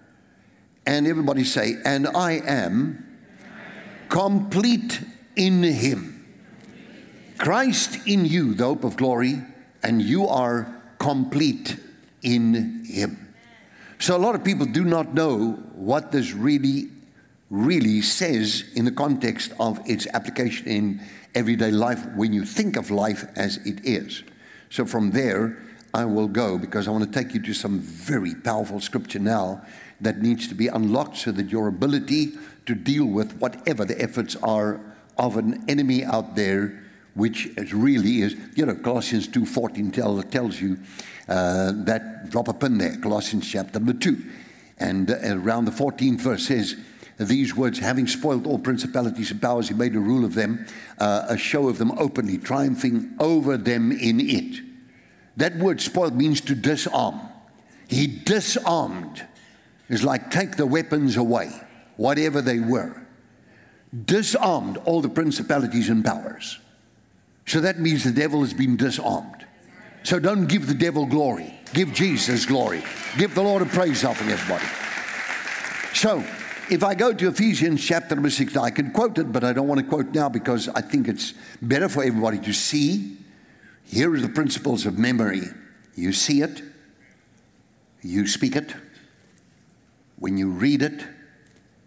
And 0.86 1.08
everybody 1.08 1.42
say, 1.42 1.74
and 1.84 2.06
I 2.06 2.34
am 2.46 3.04
complete 4.08 5.02
in 5.34 5.64
him. 5.64 6.24
Christ 7.36 8.06
in 8.06 8.24
you, 8.24 8.54
the 8.54 8.64
hope 8.64 8.84
of 8.84 8.96
glory, 8.96 9.42
and 9.82 10.00
you 10.00 10.28
are 10.28 10.72
complete 10.98 11.76
in 12.22 12.84
him. 12.84 13.34
So 13.98 14.16
a 14.16 14.18
lot 14.18 14.36
of 14.36 14.44
people 14.44 14.64
do 14.64 14.84
not 14.84 15.12
know 15.12 15.52
what 15.74 16.12
this 16.12 16.32
really, 16.32 16.88
really 17.50 18.02
says 18.02 18.64
in 18.76 18.84
the 18.84 18.92
context 18.92 19.52
of 19.58 19.80
its 19.84 20.06
application 20.14 20.68
in 20.68 21.00
everyday 21.34 21.72
life 21.72 22.06
when 22.14 22.32
you 22.32 22.44
think 22.44 22.76
of 22.76 22.92
life 22.92 23.24
as 23.34 23.56
it 23.66 23.84
is. 23.84 24.22
So 24.70 24.86
from 24.86 25.10
there, 25.10 25.58
I 25.94 26.04
will 26.04 26.28
go 26.28 26.58
because 26.58 26.86
I 26.86 26.90
want 26.90 27.04
to 27.04 27.10
take 27.10 27.34
you 27.34 27.42
to 27.42 27.54
some 27.54 27.80
very 27.80 28.34
powerful 28.34 28.80
scripture 28.80 29.18
now 29.18 29.62
that 30.00 30.20
needs 30.20 30.48
to 30.48 30.54
be 30.54 30.68
unlocked 30.68 31.16
so 31.16 31.32
that 31.32 31.50
your 31.50 31.68
ability 31.68 32.32
to 32.66 32.74
deal 32.74 33.06
with 33.06 33.38
whatever 33.38 33.84
the 33.84 34.00
efforts 34.00 34.36
are 34.36 34.80
of 35.16 35.36
an 35.36 35.64
enemy 35.68 36.04
out 36.04 36.36
there 36.36 36.84
which 37.14 37.48
really 37.72 38.22
is, 38.22 38.36
you 38.54 38.64
know, 38.64 38.76
Colossians 38.76 39.26
2.14 39.26 39.92
tell, 39.92 40.22
tells 40.22 40.60
you 40.60 40.78
uh, 41.28 41.72
that, 41.74 42.30
drop 42.30 42.46
a 42.46 42.54
pin 42.54 42.78
there, 42.78 42.96
Colossians 42.96 43.50
chapter 43.50 43.80
number 43.80 43.92
2. 43.92 44.22
And 44.78 45.10
uh, 45.10 45.16
around 45.24 45.64
the 45.64 45.72
14th 45.72 46.20
verse 46.20 46.46
says, 46.46 46.76
these 47.18 47.56
words, 47.56 47.80
having 47.80 48.06
spoiled 48.06 48.46
all 48.46 48.60
principalities 48.60 49.32
and 49.32 49.42
powers, 49.42 49.68
he 49.68 49.74
made 49.74 49.96
a 49.96 50.00
rule 50.00 50.24
of 50.24 50.34
them, 50.34 50.64
uh, 50.98 51.26
a 51.28 51.36
show 51.36 51.68
of 51.68 51.78
them 51.78 51.90
openly, 51.98 52.38
triumphing 52.38 53.12
over 53.18 53.56
them 53.56 53.90
in 53.90 54.20
it. 54.20 54.67
That 55.38 55.56
word 55.56 55.80
spoil 55.80 56.10
means 56.10 56.40
to 56.42 56.54
disarm. 56.56 57.20
He 57.86 58.06
disarmed. 58.06 59.24
It's 59.88 60.02
like 60.02 60.30
take 60.30 60.56
the 60.56 60.66
weapons 60.66 61.16
away, 61.16 61.50
whatever 61.96 62.42
they 62.42 62.58
were. 62.58 63.06
Disarmed 64.04 64.78
all 64.78 65.00
the 65.00 65.08
principalities 65.08 65.88
and 65.88 66.04
powers. 66.04 66.58
So 67.46 67.60
that 67.60 67.78
means 67.78 68.04
the 68.04 68.10
devil 68.10 68.40
has 68.40 68.52
been 68.52 68.76
disarmed. 68.76 69.46
So 70.02 70.18
don't 70.18 70.46
give 70.46 70.66
the 70.66 70.74
devil 70.74 71.06
glory. 71.06 71.54
Give 71.72 71.92
Jesus 71.92 72.44
glory. 72.44 72.82
Give 73.16 73.32
the 73.32 73.42
Lord 73.42 73.62
a 73.62 73.66
praise 73.66 74.04
offering, 74.04 74.30
everybody. 74.30 74.66
So, 75.94 76.24
if 76.70 76.82
I 76.82 76.94
go 76.94 77.12
to 77.12 77.28
Ephesians 77.28 77.82
chapter 77.82 78.14
number 78.14 78.30
six, 78.30 78.56
I 78.56 78.70
can 78.70 78.90
quote 78.90 79.18
it, 79.18 79.32
but 79.32 79.44
I 79.44 79.52
don't 79.52 79.68
want 79.68 79.80
to 79.80 79.86
quote 79.86 80.12
now 80.12 80.28
because 80.28 80.68
I 80.68 80.80
think 80.80 81.08
it's 81.08 81.32
better 81.62 81.88
for 81.88 82.02
everybody 82.02 82.38
to 82.40 82.52
see. 82.52 83.18
Here 83.88 84.12
are 84.12 84.20
the 84.20 84.28
principles 84.28 84.84
of 84.84 84.98
memory. 84.98 85.42
You 85.94 86.12
see 86.12 86.42
it, 86.42 86.62
you 88.02 88.26
speak 88.26 88.54
it. 88.54 88.74
When 90.18 90.36
you 90.36 90.50
read 90.50 90.82
it, 90.82 91.06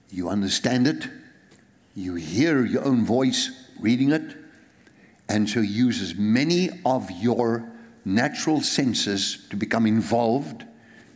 you 0.10 0.27
understand 0.27 0.88
it. 0.88 1.08
You 1.96 2.15
hear 2.15 2.65
your 2.65 2.84
own 2.84 3.05
voice 3.05 3.51
reading 3.79 4.12
it. 4.12 4.36
And 5.29 5.48
so 5.48 5.62
use 5.62 6.01
as 6.01 6.15
many 6.15 6.70
of 6.86 7.10
your 7.12 7.72
natural 8.03 8.62
senses 8.62 9.46
to 9.51 9.55
become 9.55 9.86
involved, 9.86 10.65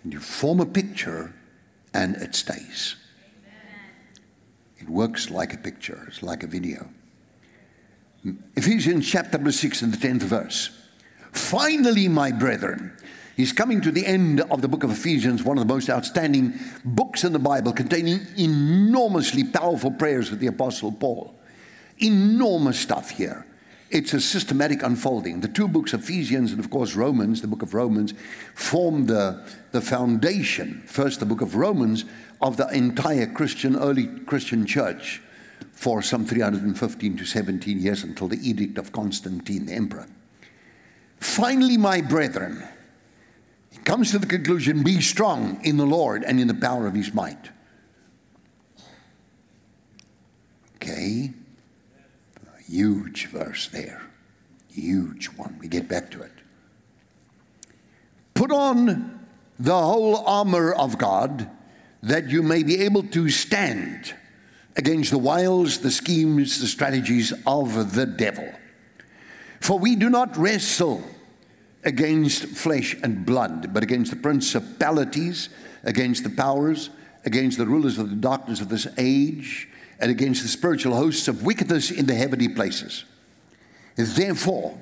and 0.03 0.13
you 0.13 0.19
form 0.19 0.59
a 0.59 0.65
picture, 0.65 1.33
and 1.93 2.15
it 2.17 2.35
stays. 2.35 2.95
It 4.77 4.87
works 4.87 5.31
like 5.31 5.51
a 5.53 5.57
picture, 5.57 6.05
it's 6.07 6.21
like 6.21 6.43
a 6.43 6.47
video. 6.47 6.89
Ephesians 8.55 9.07
chapter 9.07 9.51
6 9.51 9.81
and 9.81 9.93
the 9.93 9.97
10th 9.97 10.23
verse. 10.23 10.69
Finally, 11.31 12.07
my 12.07 12.31
brethren, 12.31 12.97
he's 13.35 13.51
coming 13.51 13.81
to 13.81 13.91
the 13.91 14.05
end 14.05 14.41
of 14.41 14.61
the 14.61 14.67
book 14.67 14.83
of 14.83 14.91
Ephesians, 14.91 15.43
one 15.43 15.57
of 15.57 15.67
the 15.67 15.73
most 15.73 15.89
outstanding 15.89 16.53
books 16.83 17.23
in 17.23 17.33
the 17.33 17.39
Bible, 17.39 17.71
containing 17.71 18.25
enormously 18.37 19.43
powerful 19.43 19.91
prayers 19.91 20.31
of 20.31 20.39
the 20.39 20.47
Apostle 20.47 20.91
Paul. 20.91 21.35
Enormous 21.99 22.79
stuff 22.79 23.11
here. 23.11 23.45
It's 23.91 24.13
a 24.13 24.19
systematic 24.19 24.81
unfolding. 24.81 25.41
The 25.41 25.47
two 25.47 25.67
books, 25.67 25.93
Ephesians 25.93 26.51
and, 26.51 26.59
of 26.59 26.71
course, 26.71 26.95
Romans, 26.95 27.41
the 27.41 27.47
book 27.47 27.61
of 27.61 27.75
Romans, 27.75 28.13
form 28.55 29.05
the, 29.05 29.45
the 29.71 29.81
foundation, 29.81 30.81
first, 30.87 31.19
the 31.19 31.25
book 31.25 31.41
of 31.41 31.55
Romans, 31.55 32.05
of 32.41 32.57
the 32.57 32.67
entire 32.69 33.27
Christian, 33.27 33.75
early 33.75 34.07
Christian 34.07 34.65
church 34.65 35.21
for 35.71 36.01
some 36.01 36.25
315 36.25 37.17
to 37.17 37.25
17 37.25 37.79
years 37.79 38.03
until 38.03 38.27
the 38.27 38.39
edict 38.47 38.77
of 38.77 38.91
Constantine, 38.91 39.65
the 39.65 39.73
emperor. 39.73 40.07
Finally, 41.19 41.77
my 41.77 42.01
brethren, 42.01 42.63
he 43.69 43.77
comes 43.79 44.11
to 44.11 44.19
the 44.19 44.25
conclusion 44.25 44.83
be 44.83 45.01
strong 45.01 45.59
in 45.63 45.77
the 45.77 45.85
Lord 45.85 46.23
and 46.23 46.39
in 46.39 46.47
the 46.47 46.53
power 46.53 46.87
of 46.87 46.93
his 46.93 47.13
might. 47.13 47.49
Okay. 50.75 51.33
Huge 52.67 53.27
verse 53.27 53.67
there. 53.67 54.01
Huge 54.71 55.27
one. 55.27 55.57
We 55.59 55.67
get 55.67 55.87
back 55.87 56.11
to 56.11 56.21
it. 56.21 56.31
Put 58.33 58.51
on 58.51 59.19
the 59.57 59.75
whole 59.75 60.17
armor 60.25 60.73
of 60.73 60.97
God 60.97 61.49
that 62.03 62.29
you 62.29 62.43
may 62.43 62.63
be 62.63 62.81
able 62.81 63.03
to 63.03 63.29
stand 63.29 64.13
against 64.75 65.11
the 65.11 65.17
wiles, 65.17 65.79
the 65.79 65.91
schemes, 65.91 66.59
the 66.59 66.67
strategies 66.67 67.33
of 67.45 67.95
the 67.95 68.05
devil. 68.05 68.49
For 69.59 69.79
we 69.79 69.95
do 69.95 70.09
not 70.09 70.35
wrestle 70.37 71.03
against 71.83 72.45
flesh 72.45 72.95
and 73.03 73.25
blood, 73.25 73.73
but 73.73 73.83
against 73.83 74.11
the 74.11 74.17
principalities, 74.17 75.49
against 75.83 76.23
the 76.23 76.29
powers, 76.29 76.89
against 77.25 77.57
the 77.57 77.65
rulers 77.65 77.97
of 77.97 78.09
the 78.09 78.15
darkness 78.15 78.59
of 78.59 78.69
this 78.69 78.87
age 78.97 79.67
and 79.99 80.11
against 80.11 80.43
the 80.43 80.49
spiritual 80.49 80.95
hosts 80.95 81.27
of 81.27 81.43
wickedness 81.43 81.89
in 81.89 82.05
the 82.05 82.13
heavenly 82.13 82.49
places. 82.49 83.05
Therefore, 83.95 84.77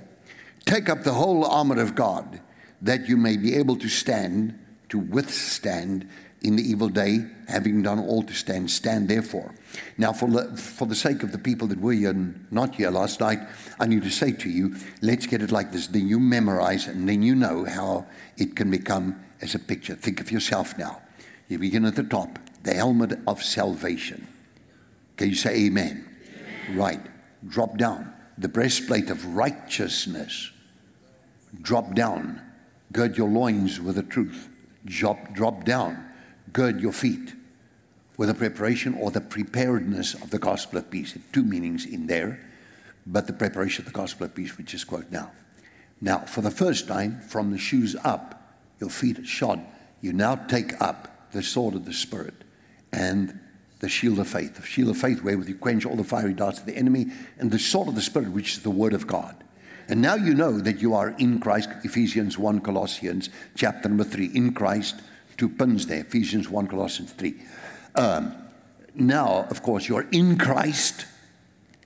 take 0.66 0.90
up 0.90 1.04
the 1.04 1.14
whole 1.14 1.46
armor 1.46 1.80
of 1.80 1.94
God, 1.94 2.40
that 2.82 3.08
you 3.08 3.16
may 3.16 3.38
be 3.38 3.56
able 3.56 3.76
to 3.78 3.88
stand, 3.88 4.60
to 4.90 4.98
withstand 4.98 6.10
in 6.42 6.56
the 6.56 6.64
evil 6.64 6.90
day, 6.90 7.26
having 7.48 7.84
done 7.84 8.00
all 8.00 8.24
to 8.24 8.34
stand. 8.34 8.70
Stand 8.72 9.08
therefore. 9.08 9.54
Now, 9.98 10.14
for 10.14 10.30
the, 10.30 10.56
for 10.58 10.88
the 10.88 10.96
sake 10.96 11.24
of 11.24 11.32
the 11.32 11.38
people 11.38 11.68
that 11.68 11.80
were 11.80 11.94
here 11.94 12.14
not 12.52 12.76
here 12.76 12.92
last 12.92 13.20
night, 13.20 13.40
I 13.80 13.88
need 13.88 14.04
to 14.04 14.10
say 14.10 14.32
to 14.32 14.50
you, 14.50 14.76
let's 15.02 15.26
get 15.28 15.42
it 15.42 15.52
like 15.52 15.72
this. 15.72 15.88
Then 15.88 16.08
you 16.08 16.20
memorize, 16.20 16.88
and 16.88 17.08
then 17.08 17.22
you 17.22 17.36
know 17.36 17.66
how 17.66 18.06
it 18.38 18.56
can 18.56 18.70
become 18.72 19.20
as 19.42 19.56
a 19.56 19.60
picture. 19.60 19.96
Think 19.96 20.20
of 20.20 20.32
yourself 20.32 20.78
now. 20.78 21.02
You 21.48 21.60
begin 21.60 21.86
at 21.86 21.96
the 21.96 22.04
top, 22.04 22.40
the 22.64 22.74
helmet 22.74 23.20
of 23.28 23.44
salvation. 23.44 24.28
Can 25.18 25.30
you 25.30 25.36
say 25.36 25.66
amen? 25.66 26.08
amen? 26.68 26.78
Right. 26.78 27.02
Drop 27.48 27.78
down. 27.78 28.14
The 28.38 28.48
breastplate 28.48 29.10
of 29.10 29.26
righteousness. 29.36 30.52
Drop 31.62 31.94
down. 31.94 32.42
Gird 32.92 33.18
your 33.18 33.30
loins 33.30 33.80
with 33.80 33.96
the 33.96 34.04
truth. 34.04 34.50
Drop, 34.86 35.34
drop 35.34 35.66
down. 35.66 36.10
Gird 36.52 36.82
your 36.82 36.94
feet 36.94 37.34
with 38.18 38.30
the 38.30 38.36
preparation 38.36 38.94
or 38.96 39.12
the 39.12 39.22
preparedness 39.22 40.14
of 40.14 40.30
the 40.30 40.40
gospel 40.40 40.80
of 40.80 40.90
peace. 40.90 41.18
Two 41.32 41.44
meanings 41.44 41.86
in 41.86 42.08
there, 42.08 42.40
but 43.06 43.28
the 43.28 43.34
preparation 43.34 43.86
of 43.86 43.92
the 43.92 43.98
gospel 43.98 44.26
of 44.26 44.36
peace, 44.36 44.58
which 44.58 44.74
is 44.74 44.84
quote 44.84 45.12
now. 45.12 45.32
Now, 46.02 46.20
for 46.20 46.42
the 46.42 46.52
first 46.52 46.88
time, 46.88 47.22
from 47.22 47.52
the 47.52 47.58
shoes 47.58 47.96
up, 48.04 48.58
your 48.80 48.90
feet 48.90 49.20
are 49.20 49.26
shod. 49.26 49.66
You 50.02 50.14
now 50.14 50.36
take 50.36 50.80
up 50.82 51.32
the 51.32 51.42
sword 51.42 51.76
of 51.76 51.86
the 51.86 51.94
Spirit 51.94 52.34
and 52.92 53.40
the 53.80 53.90
shield 53.90 54.20
of 54.20 54.28
faith. 54.28 54.56
The 54.56 54.66
shield 54.66 54.90
of 54.90 54.98
faith 54.98 55.24
wherewith 55.24 55.50
you 55.50 55.56
quench 55.56 55.86
all 55.86 55.96
the 55.96 56.04
fiery 56.04 56.34
darts 56.34 56.60
of 56.60 56.66
the 56.66 56.76
enemy, 56.78 57.08
and 57.38 57.52
the 57.52 57.60
sword 57.60 57.88
of 57.88 57.96
the 57.96 58.02
Spirit, 58.02 58.32
which 58.32 58.54
is 58.54 58.64
the 58.64 58.70
word 58.70 58.94
of 58.94 59.08
God. 59.08 59.44
And 59.90 60.02
now 60.02 60.16
you 60.16 60.34
know 60.34 60.60
that 60.60 60.82
you 60.82 60.94
are 60.94 61.10
in 61.10 61.40
Christ, 61.40 61.70
Ephesians 61.84 62.38
1, 62.38 62.62
Colossians, 62.62 63.30
chapter 63.56 63.90
number 63.90 64.06
3. 64.06 64.28
In 64.28 64.54
Christ, 64.54 65.02
two 65.36 65.50
pins 65.50 65.88
there, 65.88 66.02
Ephesians 66.02 66.50
1, 66.50 66.68
Colossians 66.68 67.12
3. 67.12 67.36
Um, 67.96 68.36
now, 68.96 69.48
of 69.50 69.64
course, 69.64 69.88
you're 69.88 70.08
in 70.12 70.38
Christ, 70.38 71.06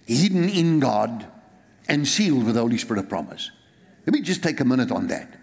hidden 0.06 0.50
in 0.50 0.80
God, 0.80 1.26
and 1.88 2.08
sealed 2.08 2.46
with 2.46 2.56
the 2.56 2.62
Holy 2.62 2.78
Spirit 2.78 3.04
of 3.04 3.10
promise. 3.10 3.52
Let 4.06 4.14
me 4.14 4.22
just 4.22 4.44
take 4.44 4.60
a 4.60 4.66
minute 4.66 4.92
on 4.92 5.08
that. 5.08 5.34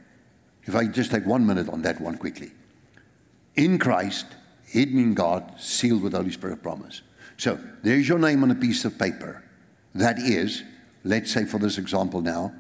If 0.64 0.74
I 0.74 0.86
just 0.86 1.10
take 1.10 1.26
one 1.26 1.46
minute 1.46 1.68
on 1.68 1.82
that 1.82 2.00
one 2.00 2.16
quickly. 2.16 2.52
In 3.54 3.78
Christ, 3.78 4.26
hidden 4.64 4.98
in 4.98 5.14
God, 5.14 5.54
sealed 5.58 6.02
with 6.02 6.12
the 6.12 6.18
Holy 6.18 6.32
Spirit 6.32 6.54
of 6.54 6.62
promise. 6.62 7.02
So 7.36 7.58
there's 7.82 8.08
your 8.08 8.18
name 8.18 8.42
on 8.42 8.50
a 8.50 8.54
piece 8.54 8.84
of 8.84 8.98
paper. 8.98 9.44
That 9.94 10.18
is 10.18 10.62
let's 11.04 11.30
say 11.30 11.44
for 11.44 11.58
this 11.58 11.78
example 11.78 12.20
now, 12.20 12.52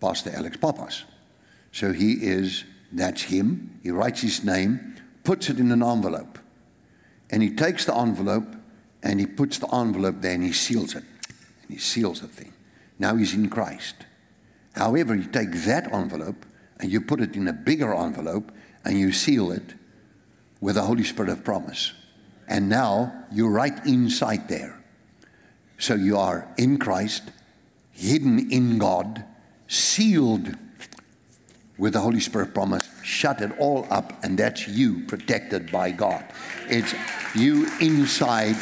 Pastor 0.00 0.30
Alex 0.34 0.56
Pappas. 0.58 1.04
So 1.72 1.92
he 1.92 2.12
is, 2.14 2.64
that's 2.92 3.22
him. 3.22 3.78
He 3.82 3.90
writes 3.90 4.20
his 4.20 4.44
name, 4.44 4.96
puts 5.24 5.48
it 5.48 5.58
in 5.58 5.72
an 5.72 5.82
envelope. 5.82 6.35
And 7.30 7.42
he 7.42 7.50
takes 7.50 7.84
the 7.84 7.96
envelope 7.96 8.54
and 9.02 9.20
he 9.20 9.26
puts 9.26 9.58
the 9.58 9.72
envelope 9.74 10.16
there 10.20 10.34
and 10.34 10.44
he 10.44 10.52
seals 10.52 10.94
it. 10.94 11.04
And 11.62 11.70
he 11.70 11.78
seals 11.78 12.20
the 12.20 12.28
thing. 12.28 12.52
Now 12.98 13.16
he's 13.16 13.34
in 13.34 13.48
Christ. 13.48 13.94
However, 14.74 15.14
you 15.14 15.24
take 15.24 15.52
that 15.64 15.92
envelope 15.92 16.44
and 16.78 16.90
you 16.90 17.00
put 17.00 17.20
it 17.20 17.34
in 17.34 17.48
a 17.48 17.52
bigger 17.52 17.94
envelope 17.94 18.52
and 18.84 18.98
you 18.98 19.12
seal 19.12 19.50
it 19.50 19.74
with 20.60 20.76
the 20.76 20.82
Holy 20.82 21.04
Spirit 21.04 21.30
of 21.30 21.44
promise. 21.44 21.92
And 22.48 22.68
now 22.68 23.24
you're 23.32 23.50
right 23.50 23.84
inside 23.86 24.48
there. 24.48 24.82
So 25.78 25.94
you 25.94 26.16
are 26.16 26.48
in 26.56 26.78
Christ, 26.78 27.24
hidden 27.92 28.50
in 28.50 28.78
God, 28.78 29.24
sealed 29.68 30.56
with 31.78 31.92
the 31.92 32.00
Holy 32.00 32.20
Spirit 32.20 32.54
promise, 32.54 32.88
shut 33.02 33.40
it 33.42 33.52
all 33.58 33.86
up, 33.90 34.24
and 34.24 34.38
that's 34.38 34.66
you 34.66 35.00
protected 35.06 35.70
by 35.70 35.90
God. 35.90 36.24
It's 36.68 36.94
you 37.34 37.68
inside. 37.80 38.56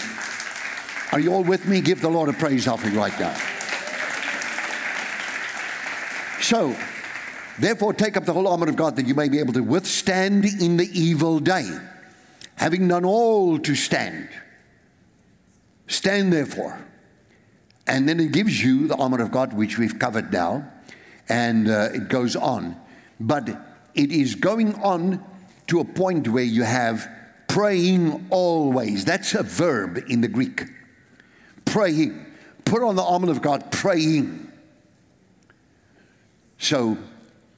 Are 1.12 1.20
you 1.20 1.32
all 1.32 1.44
with 1.44 1.66
me? 1.68 1.80
Give 1.80 2.00
the 2.00 2.08
Lord 2.08 2.28
a 2.28 2.32
praise 2.32 2.66
offering 2.66 2.94
right 2.94 3.18
now. 3.20 3.34
So, 6.40 6.76
therefore, 7.58 7.94
take 7.94 8.16
up 8.16 8.24
the 8.24 8.32
whole 8.32 8.48
armor 8.48 8.68
of 8.68 8.76
God 8.76 8.96
that 8.96 9.06
you 9.06 9.14
may 9.14 9.28
be 9.28 9.38
able 9.38 9.52
to 9.54 9.62
withstand 9.62 10.44
in 10.44 10.76
the 10.76 10.88
evil 10.92 11.38
day, 11.38 11.70
having 12.56 12.88
done 12.88 13.04
all 13.04 13.58
to 13.60 13.74
stand. 13.74 14.28
Stand 15.86 16.32
therefore. 16.32 16.84
And 17.86 18.08
then 18.08 18.18
it 18.18 18.32
gives 18.32 18.62
you 18.62 18.88
the 18.88 18.96
armor 18.96 19.20
of 19.22 19.30
God, 19.30 19.52
which 19.52 19.78
we've 19.78 19.98
covered 19.98 20.32
now, 20.32 20.70
and 21.28 21.68
uh, 21.68 21.90
it 21.92 22.08
goes 22.08 22.34
on. 22.34 22.76
But 23.24 23.48
it 23.94 24.12
is 24.12 24.34
going 24.34 24.74
on 24.82 25.24
to 25.68 25.80
a 25.80 25.84
point 25.84 26.28
where 26.28 26.44
you 26.44 26.62
have 26.62 27.08
praying 27.48 28.26
always. 28.28 29.06
That's 29.06 29.34
a 29.34 29.42
verb 29.42 30.04
in 30.08 30.20
the 30.20 30.28
Greek. 30.28 30.64
Praying. 31.64 32.26
Put 32.66 32.82
on 32.82 32.96
the 32.96 33.02
armor 33.02 33.30
of 33.30 33.40
God, 33.40 33.72
praying. 33.72 34.52
So, 36.58 36.98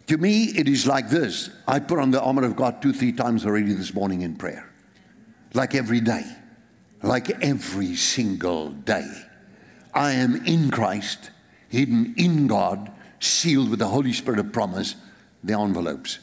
to 0.07 0.17
me, 0.19 0.45
it 0.45 0.69
is 0.69 0.87
like 0.87 1.09
this. 1.09 1.51
I 1.67 1.81
put 1.81 1.99
on 1.99 2.13
the 2.13 2.23
armor 2.23 2.45
of 2.45 2.55
God 2.55 2.81
two, 2.81 2.93
three 2.93 3.13
times 3.13 3.45
already 3.45 3.73
this 3.73 3.93
morning 3.93 4.23
in 4.23 4.37
prayer. 4.37 4.71
Like 5.53 5.75
every 5.75 6.01
day. 6.01 6.25
Like 7.03 7.43
every 7.43 7.97
single 7.97 8.71
day. 8.71 9.11
I 9.93 10.13
am 10.13 10.45
in 10.47 10.71
Christ, 10.71 11.31
hidden 11.69 12.15
in 12.17 12.47
God, 12.47 12.93
sealed 13.19 13.71
with 13.71 13.81
the 13.81 13.89
Holy 13.89 14.13
Spirit 14.13 14.39
of 14.39 14.53
promise, 14.53 14.95
the 15.47 15.59
envelopes. 15.59 16.19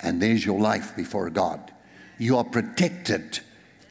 And 0.00 0.22
there's 0.22 0.44
your 0.44 0.60
life 0.60 0.94
before 0.96 1.28
God. 1.30 1.72
You 2.18 2.36
are 2.38 2.44
protected, 2.44 3.40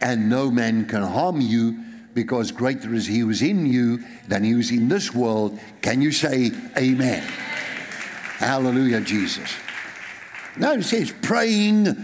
and 0.02 0.30
no 0.30 0.50
man 0.50 0.86
can 0.86 1.04
harm 1.04 1.42
you 1.42 1.84
because 2.14 2.52
greater 2.52 2.94
is 2.94 3.08
He 3.08 3.20
who 3.20 3.30
is 3.30 3.42
in 3.42 3.66
you 3.66 4.04
than 4.28 4.44
He 4.44 4.52
who 4.52 4.60
is 4.60 4.72
in 4.72 4.90
this 4.90 5.14
world. 5.14 5.60
Can 5.82 6.02
you 6.02 6.12
say 6.12 6.52
Amen? 6.78 7.22
Hallelujah, 8.38 9.02
Jesus. 9.02 9.50
Now 10.58 10.74
it 10.74 10.84
says 10.84 11.14
praying 11.22 11.96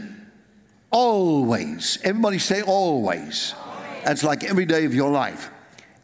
always. 0.92 1.98
Everybody 2.04 2.40
say 2.40 2.62
always. 2.62 3.56
That's 4.04 4.24
like 4.24 4.44
every 4.44 4.66
day 4.66 4.86
of 4.86 4.94
your 4.94 5.12
life 5.12 5.50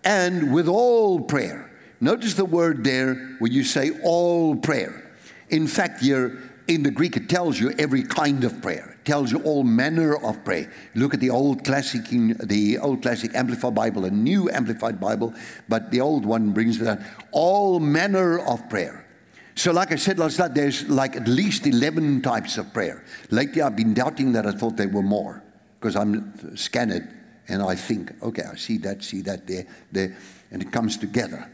and 0.03 0.53
with 0.53 0.67
all 0.67 1.19
prayer. 1.19 1.69
Notice 2.01 2.33
the 2.33 2.45
word 2.45 2.83
there 2.83 3.15
when 3.39 3.51
you 3.51 3.63
say 3.63 3.91
all 4.03 4.55
prayer. 4.55 5.11
In 5.49 5.67
fact, 5.67 6.01
you're, 6.01 6.37
in 6.69 6.83
the 6.83 6.91
Greek, 6.91 7.17
it 7.17 7.27
tells 7.27 7.59
you 7.59 7.71
every 7.79 8.03
kind 8.03 8.43
of 8.43 8.61
prayer. 8.61 8.95
It 8.99 9.05
tells 9.05 9.31
you 9.31 9.39
all 9.39 9.63
manner 9.63 10.15
of 10.15 10.45
prayer. 10.45 10.71
Look 10.93 11.15
at 11.15 11.19
the 11.19 11.31
old 11.31 11.65
classic, 11.65 12.03
the 12.09 12.77
old 12.77 13.01
classic 13.01 13.33
Amplified 13.33 13.73
Bible, 13.73 14.05
a 14.05 14.11
new 14.11 14.51
Amplified 14.51 14.99
Bible, 14.99 15.33
but 15.67 15.89
the 15.89 15.99
old 15.99 16.25
one 16.25 16.51
brings 16.51 16.77
that 16.77 17.01
all 17.31 17.79
manner 17.79 18.37
of 18.39 18.69
prayer. 18.69 19.07
So, 19.55 19.71
like 19.73 19.91
I 19.91 19.95
said 19.95 20.19
last 20.19 20.37
night, 20.37 20.53
there's 20.53 20.87
like 20.87 21.15
at 21.15 21.27
least 21.27 21.65
11 21.65 22.21
types 22.21 22.59
of 22.59 22.71
prayer. 22.71 23.03
Lately, 23.31 23.63
I've 23.63 23.75
been 23.75 23.95
doubting 23.95 24.31
that 24.33 24.45
I 24.45 24.51
thought 24.51 24.77
there 24.77 24.87
were 24.87 25.01
more 25.01 25.43
because 25.79 25.95
I'm 25.95 26.55
scanned 26.55 27.15
and 27.47 27.63
I 27.63 27.73
think, 27.73 28.13
okay, 28.21 28.43
I 28.43 28.55
see 28.55 28.77
that, 28.77 29.03
see 29.03 29.21
that 29.21 29.47
there, 29.47 29.65
there, 29.91 30.15
and 30.51 30.61
it 30.61 30.71
comes 30.71 30.97
together. 30.97 31.49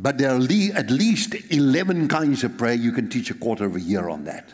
But 0.00 0.16
there 0.16 0.30
are 0.30 0.40
at 0.76 0.90
least 0.90 1.34
11 1.50 2.06
kinds 2.08 2.44
of 2.44 2.56
prayer. 2.56 2.74
You 2.74 2.92
can 2.92 3.08
teach 3.08 3.30
a 3.30 3.34
quarter 3.34 3.64
of 3.64 3.74
a 3.74 3.80
year 3.80 4.08
on 4.08 4.24
that. 4.24 4.48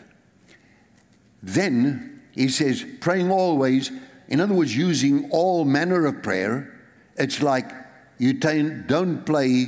Then 1.43 2.23
he 2.31 2.49
says, 2.49 2.83
praying 2.99 3.31
always, 3.31 3.91
in 4.27 4.41
other 4.41 4.55
words, 4.55 4.75
using 4.75 5.29
all 5.29 5.63
manner 5.63 6.07
of 6.07 6.23
prayer. 6.23 6.73
It's 7.15 7.43
like 7.43 7.71
you 8.17 8.33
don't 8.33 9.23
play 9.23 9.67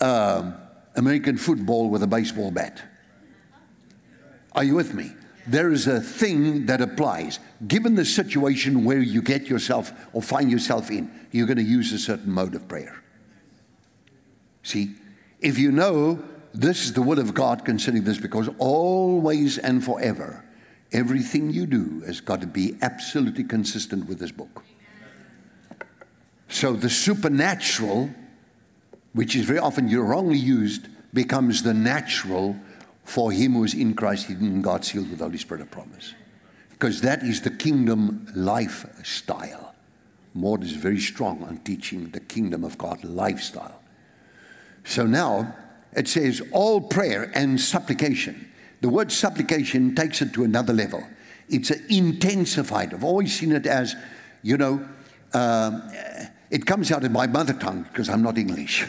uh, 0.00 0.52
American 0.94 1.38
football 1.38 1.88
with 1.88 2.02
a 2.02 2.06
baseball 2.06 2.50
bat. 2.50 2.82
Are 4.52 4.64
you 4.64 4.74
with 4.74 4.92
me? 4.92 5.12
there 5.46 5.70
is 5.70 5.86
a 5.86 6.00
thing 6.00 6.66
that 6.66 6.80
applies. 6.80 7.38
Given 7.66 7.94
the 7.94 8.04
situation 8.04 8.84
where 8.84 8.98
you 8.98 9.22
get 9.22 9.46
yourself 9.46 9.92
or 10.12 10.20
find 10.20 10.50
yourself 10.50 10.90
in, 10.90 11.10
you're 11.30 11.46
going 11.46 11.58
to 11.58 11.62
use 11.62 11.92
a 11.92 11.98
certain 11.98 12.32
mode 12.32 12.54
of 12.54 12.66
prayer. 12.66 13.02
See, 14.62 14.94
if 15.40 15.58
you 15.58 15.72
know 15.72 16.22
this 16.54 16.84
is 16.86 16.94
the 16.94 17.02
will 17.02 17.18
of 17.18 17.34
God 17.34 17.64
concerning 17.64 18.04
this, 18.04 18.18
because 18.18 18.48
always 18.58 19.58
and 19.58 19.84
forever, 19.84 20.44
everything 20.92 21.50
you 21.50 21.66
do 21.66 22.02
has 22.06 22.20
got 22.20 22.40
to 22.40 22.46
be 22.46 22.76
absolutely 22.80 23.44
consistent 23.44 24.08
with 24.08 24.18
this 24.18 24.30
book. 24.32 24.64
So 26.48 26.72
the 26.72 26.88
supernatural, 26.88 28.10
which 29.12 29.36
is 29.36 29.44
very 29.44 29.58
often 29.58 29.94
wrongly 29.94 30.38
used, 30.38 30.88
becomes 31.12 31.62
the 31.62 31.74
natural 31.74 32.56
for 33.04 33.30
him 33.30 33.52
who 33.52 33.64
is 33.64 33.74
in 33.74 33.94
Christ, 33.94 34.26
hidden 34.26 34.46
in 34.46 34.62
God, 34.62 34.84
sealed 34.84 35.10
with 35.10 35.18
the 35.18 35.24
Holy 35.24 35.38
Spirit 35.38 35.60
of 35.60 35.70
promise. 35.70 36.14
Because 36.70 37.00
that 37.02 37.22
is 37.22 37.42
the 37.42 37.50
kingdom 37.50 38.26
lifestyle. 38.34 39.74
Maud 40.34 40.64
is 40.64 40.72
very 40.72 41.00
strong 41.00 41.42
on 41.44 41.58
teaching 41.58 42.10
the 42.10 42.20
kingdom 42.20 42.64
of 42.64 42.76
God 42.76 43.02
lifestyle. 43.04 43.80
So 44.86 45.04
now 45.04 45.54
it 45.92 46.08
says 46.08 46.40
all 46.52 46.80
prayer 46.80 47.30
and 47.34 47.60
supplication. 47.60 48.50
The 48.80 48.88
word 48.88 49.10
supplication 49.10 49.94
takes 49.94 50.22
it 50.22 50.32
to 50.34 50.44
another 50.44 50.72
level. 50.72 51.06
It's 51.48 51.70
intensified. 51.70 52.94
I've 52.94 53.04
always 53.04 53.38
seen 53.38 53.52
it 53.52 53.66
as, 53.66 53.94
you 54.42 54.56
know, 54.56 54.86
um, 55.34 55.82
it 56.50 56.66
comes 56.66 56.92
out 56.92 57.04
in 57.04 57.12
my 57.12 57.26
mother 57.26 57.52
tongue 57.52 57.82
because 57.82 58.08
I'm 58.08 58.22
not 58.22 58.38
English. 58.38 58.86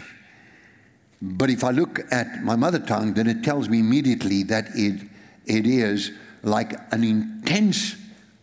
But 1.22 1.50
if 1.50 1.64
I 1.64 1.72
look 1.72 2.00
at 2.12 2.44
my 2.44 2.56
mother 2.56 2.80
tongue, 2.80 3.14
then 3.16 3.28
it 3.28 3.44
tells 3.44 3.68
me 3.68 3.80
immediately 3.80 4.44
that 4.44 4.68
it, 4.76 5.02
it 5.46 5.66
is 5.66 6.12
like 6.44 6.74
an 6.94 7.04
intense 7.04 7.96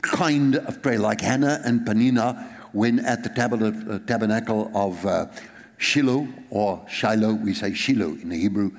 kind 0.03 0.57
of 0.57 0.83
prayer, 0.83 0.99
like 0.99 1.21
Hannah 1.21 1.61
and 1.65 1.87
Peninnah 1.87 2.51
when 2.73 2.99
at 2.99 3.23
the 3.23 3.31
uh, 3.31 3.99
tabernacle 4.07 4.71
of 4.75 5.07
uh, 5.07 5.27
Shiloh, 5.79 6.29
or 6.51 6.85
Shiloh, 6.89 7.35
we 7.35 7.55
say 7.55 7.75
Shiloh 7.75 8.11
in 8.11 8.29
the 8.29 8.39
Hebrew, 8.39 8.73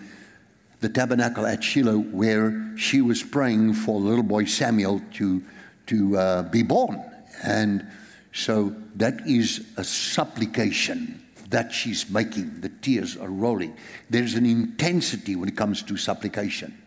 the 0.79 0.89
tabernacle 0.89 1.45
at 1.45 1.63
Shiloh, 1.63 1.99
where 1.99 2.77
she 2.77 3.01
was 3.01 3.23
praying 3.23 3.73
for 3.73 3.99
the 3.99 4.08
little 4.08 4.23
boy 4.23 4.45
Samuel 4.45 5.01
to, 5.13 5.43
to 5.88 6.17
uh, 6.17 6.43
be 6.43 6.63
born. 6.63 7.03
And 7.43 7.88
so 8.34 8.75
that 8.95 9.27
is 9.27 9.65
a 9.77 9.84
supplication 9.84 11.23
that 11.49 11.71
she's 11.71 12.10
making. 12.10 12.62
The 12.62 12.69
tears 12.69 13.15
are 13.17 13.29
rolling. 13.29 13.77
There's 14.10 14.34
an 14.34 14.45
intensity 14.45 15.36
when 15.36 15.47
it 15.47 15.55
comes 15.55 15.84
to 15.84 15.97
supplication. 15.97 16.77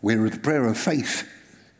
Where 0.00 0.28
the 0.28 0.38
prayer 0.38 0.66
of 0.66 0.76
faith 0.76 1.28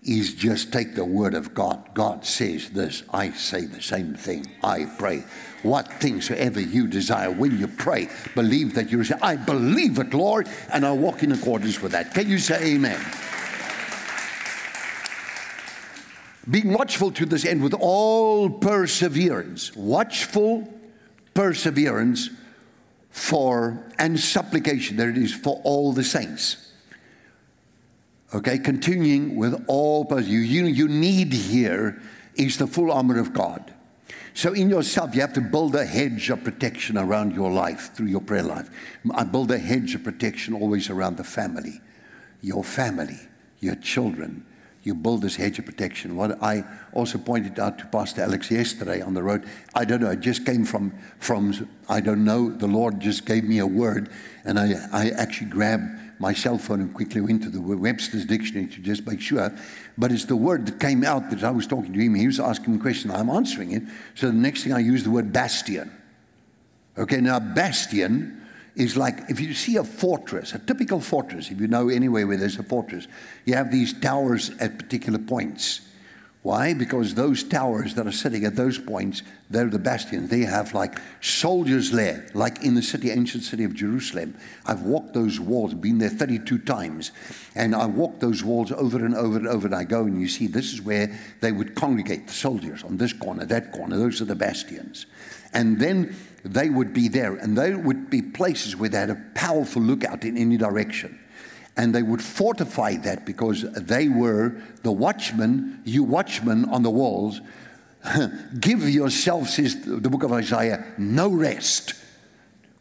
is 0.02 0.34
just 0.34 0.72
take 0.72 0.94
the 0.94 1.04
word 1.04 1.34
of 1.34 1.54
God. 1.54 1.94
God 1.94 2.24
says 2.24 2.70
this, 2.70 3.02
I 3.12 3.30
say 3.30 3.66
the 3.66 3.82
same 3.82 4.14
thing. 4.14 4.46
I 4.62 4.86
pray. 4.98 5.24
What 5.62 5.92
things 5.92 6.26
soever 6.26 6.60
you 6.60 6.86
desire 6.88 7.30
when 7.30 7.58
you 7.58 7.68
pray, 7.68 8.08
believe 8.34 8.74
that 8.74 8.90
you 8.90 9.04
say, 9.04 9.14
I 9.22 9.36
believe 9.36 9.98
it, 9.98 10.12
Lord, 10.12 10.48
and 10.72 10.84
I 10.84 10.92
walk 10.92 11.22
in 11.22 11.32
accordance 11.32 11.80
with 11.80 11.92
that. 11.92 12.14
Can 12.14 12.28
you 12.28 12.38
say 12.38 12.74
amen? 12.74 13.00
Being 16.50 16.72
watchful 16.72 17.12
to 17.12 17.24
this 17.26 17.44
end 17.44 17.62
with 17.62 17.74
all 17.78 18.50
perseverance. 18.50 19.74
Watchful 19.76 20.68
perseverance 21.34 22.30
for 23.10 23.78
and 23.98 24.18
supplication 24.18 24.96
there 24.96 25.10
it 25.10 25.18
is 25.18 25.34
for 25.34 25.60
all 25.64 25.92
the 25.92 26.02
saints 26.02 26.72
okay 28.34 28.58
continuing 28.58 29.36
with 29.36 29.62
all 29.68 30.06
you, 30.20 30.38
you 30.38 30.64
you 30.64 30.88
need 30.88 31.32
here 31.32 32.00
is 32.36 32.56
the 32.56 32.66
full 32.66 32.90
armor 32.90 33.18
of 33.18 33.34
god 33.34 33.72
So, 34.34 34.54
in 34.54 34.70
yourself, 34.70 35.14
you 35.14 35.20
have 35.20 35.34
to 35.34 35.40
build 35.40 35.74
a 35.74 35.84
hedge 35.84 36.30
of 36.30 36.42
protection 36.42 36.96
around 36.96 37.34
your 37.34 37.50
life 37.50 37.94
through 37.94 38.06
your 38.06 38.22
prayer 38.22 38.42
life. 38.42 38.70
I 39.14 39.24
build 39.24 39.50
a 39.50 39.58
hedge 39.58 39.94
of 39.94 40.04
protection 40.04 40.54
always 40.54 40.88
around 40.88 41.18
the 41.18 41.24
family, 41.24 41.80
your 42.40 42.64
family, 42.64 43.20
your 43.60 43.74
children. 43.76 44.46
You 44.84 44.94
build 44.94 45.22
this 45.22 45.36
hedge 45.36 45.58
of 45.58 45.66
protection. 45.66 46.16
What 46.16 46.42
I 46.42 46.64
also 46.92 47.18
pointed 47.18 47.58
out 47.58 47.78
to 47.78 47.86
Pastor 47.86 48.22
Alex 48.22 48.50
yesterday 48.50 49.00
on 49.00 49.14
the 49.14 49.22
road, 49.22 49.46
I 49.74 49.84
don't 49.84 50.00
know, 50.00 50.10
it 50.10 50.20
just 50.20 50.44
came 50.44 50.64
from, 50.64 50.92
from 51.20 51.68
I 51.88 52.00
don't 52.00 52.24
know, 52.24 52.50
the 52.50 52.66
Lord 52.66 52.98
just 53.00 53.24
gave 53.26 53.44
me 53.44 53.58
a 53.58 53.66
word, 53.66 54.10
and 54.44 54.58
I, 54.58 54.74
I 54.92 55.10
actually 55.10 55.50
grabbed 55.50 56.11
my 56.22 56.32
cell 56.32 56.56
phone 56.56 56.80
and 56.80 56.94
quickly 56.94 57.20
went 57.20 57.42
to 57.42 57.50
the 57.50 57.60
Webster's 57.60 58.24
dictionary 58.24 58.68
to 58.68 58.80
just 58.80 59.04
make 59.04 59.20
sure. 59.20 59.52
But 59.98 60.12
it's 60.12 60.24
the 60.24 60.36
word 60.36 60.66
that 60.66 60.78
came 60.78 61.02
out 61.04 61.30
that 61.30 61.42
I 61.42 61.50
was 61.50 61.66
talking 61.66 61.92
to 61.92 61.98
him. 61.98 62.14
He 62.14 62.28
was 62.28 62.38
asking 62.38 62.76
a 62.76 62.78
question. 62.78 63.10
I'm 63.10 63.28
answering 63.28 63.72
it. 63.72 63.82
So 64.14 64.28
the 64.28 64.32
next 64.32 64.62
thing 64.62 64.72
I 64.72 64.78
used 64.78 65.04
the 65.04 65.10
word 65.10 65.32
bastion. 65.32 65.92
Okay, 66.96 67.20
now 67.20 67.40
bastion 67.40 68.40
is 68.76 68.96
like 68.96 69.28
if 69.28 69.40
you 69.40 69.52
see 69.52 69.76
a 69.76 69.84
fortress, 69.84 70.54
a 70.54 70.60
typical 70.60 71.00
fortress, 71.00 71.50
if 71.50 71.60
you 71.60 71.66
know 71.66 71.88
anywhere 71.88 72.24
where 72.26 72.36
there's 72.36 72.58
a 72.58 72.62
fortress, 72.62 73.08
you 73.44 73.54
have 73.54 73.72
these 73.72 73.92
towers 73.92 74.50
at 74.60 74.78
particular 74.78 75.18
points. 75.18 75.80
Why? 76.42 76.74
Because 76.74 77.14
those 77.14 77.44
towers 77.44 77.94
that 77.94 78.08
are 78.08 78.12
sitting 78.12 78.44
at 78.44 78.56
those 78.56 78.76
points, 78.76 79.22
they're 79.48 79.70
the 79.70 79.78
bastions. 79.78 80.28
They 80.28 80.40
have 80.40 80.74
like 80.74 80.98
soldiers 81.20 81.92
there, 81.92 82.26
like 82.34 82.64
in 82.64 82.74
the 82.74 82.82
city, 82.82 83.12
ancient 83.12 83.44
city 83.44 83.62
of 83.62 83.74
Jerusalem. 83.74 84.36
I've 84.66 84.82
walked 84.82 85.14
those 85.14 85.38
walls, 85.38 85.72
been 85.72 85.98
there 85.98 86.08
32 86.08 86.58
times, 86.58 87.12
and 87.54 87.76
I 87.76 87.86
walked 87.86 88.18
those 88.18 88.42
walls 88.42 88.72
over 88.72 89.04
and 89.04 89.14
over 89.14 89.38
and 89.38 89.46
over. 89.46 89.68
And 89.68 89.76
I 89.76 89.84
go 89.84 90.00
and 90.02 90.20
you 90.20 90.26
see 90.26 90.48
this 90.48 90.72
is 90.72 90.82
where 90.82 91.16
they 91.40 91.52
would 91.52 91.76
congregate, 91.76 92.26
the 92.26 92.32
soldiers 92.32 92.82
on 92.82 92.96
this 92.96 93.12
corner, 93.12 93.44
that 93.44 93.70
corner. 93.70 93.96
Those 93.96 94.20
are 94.20 94.24
the 94.24 94.34
bastions. 94.34 95.06
And 95.52 95.78
then 95.78 96.16
they 96.44 96.70
would 96.70 96.92
be 96.92 97.06
there, 97.06 97.36
and 97.36 97.56
they 97.56 97.72
would 97.72 98.10
be 98.10 98.20
places 98.20 98.74
where 98.74 98.88
they 98.88 98.98
had 98.98 99.10
a 99.10 99.22
powerful 99.34 99.80
lookout 99.80 100.24
in 100.24 100.36
any 100.36 100.56
direction 100.56 101.20
and 101.76 101.94
they 101.94 102.02
would 102.02 102.22
fortify 102.22 102.96
that 102.96 103.24
because 103.24 103.62
they 103.72 104.08
were 104.08 104.54
the 104.82 104.92
watchmen, 104.92 105.80
you 105.84 106.04
watchmen 106.04 106.66
on 106.66 106.82
the 106.82 106.90
walls. 106.90 107.40
Give 108.60 108.88
yourself, 108.88 109.48
says 109.48 109.80
the 109.84 110.10
book 110.10 110.22
of 110.22 110.32
Isaiah, 110.32 110.84
no 110.98 111.28
rest 111.28 111.94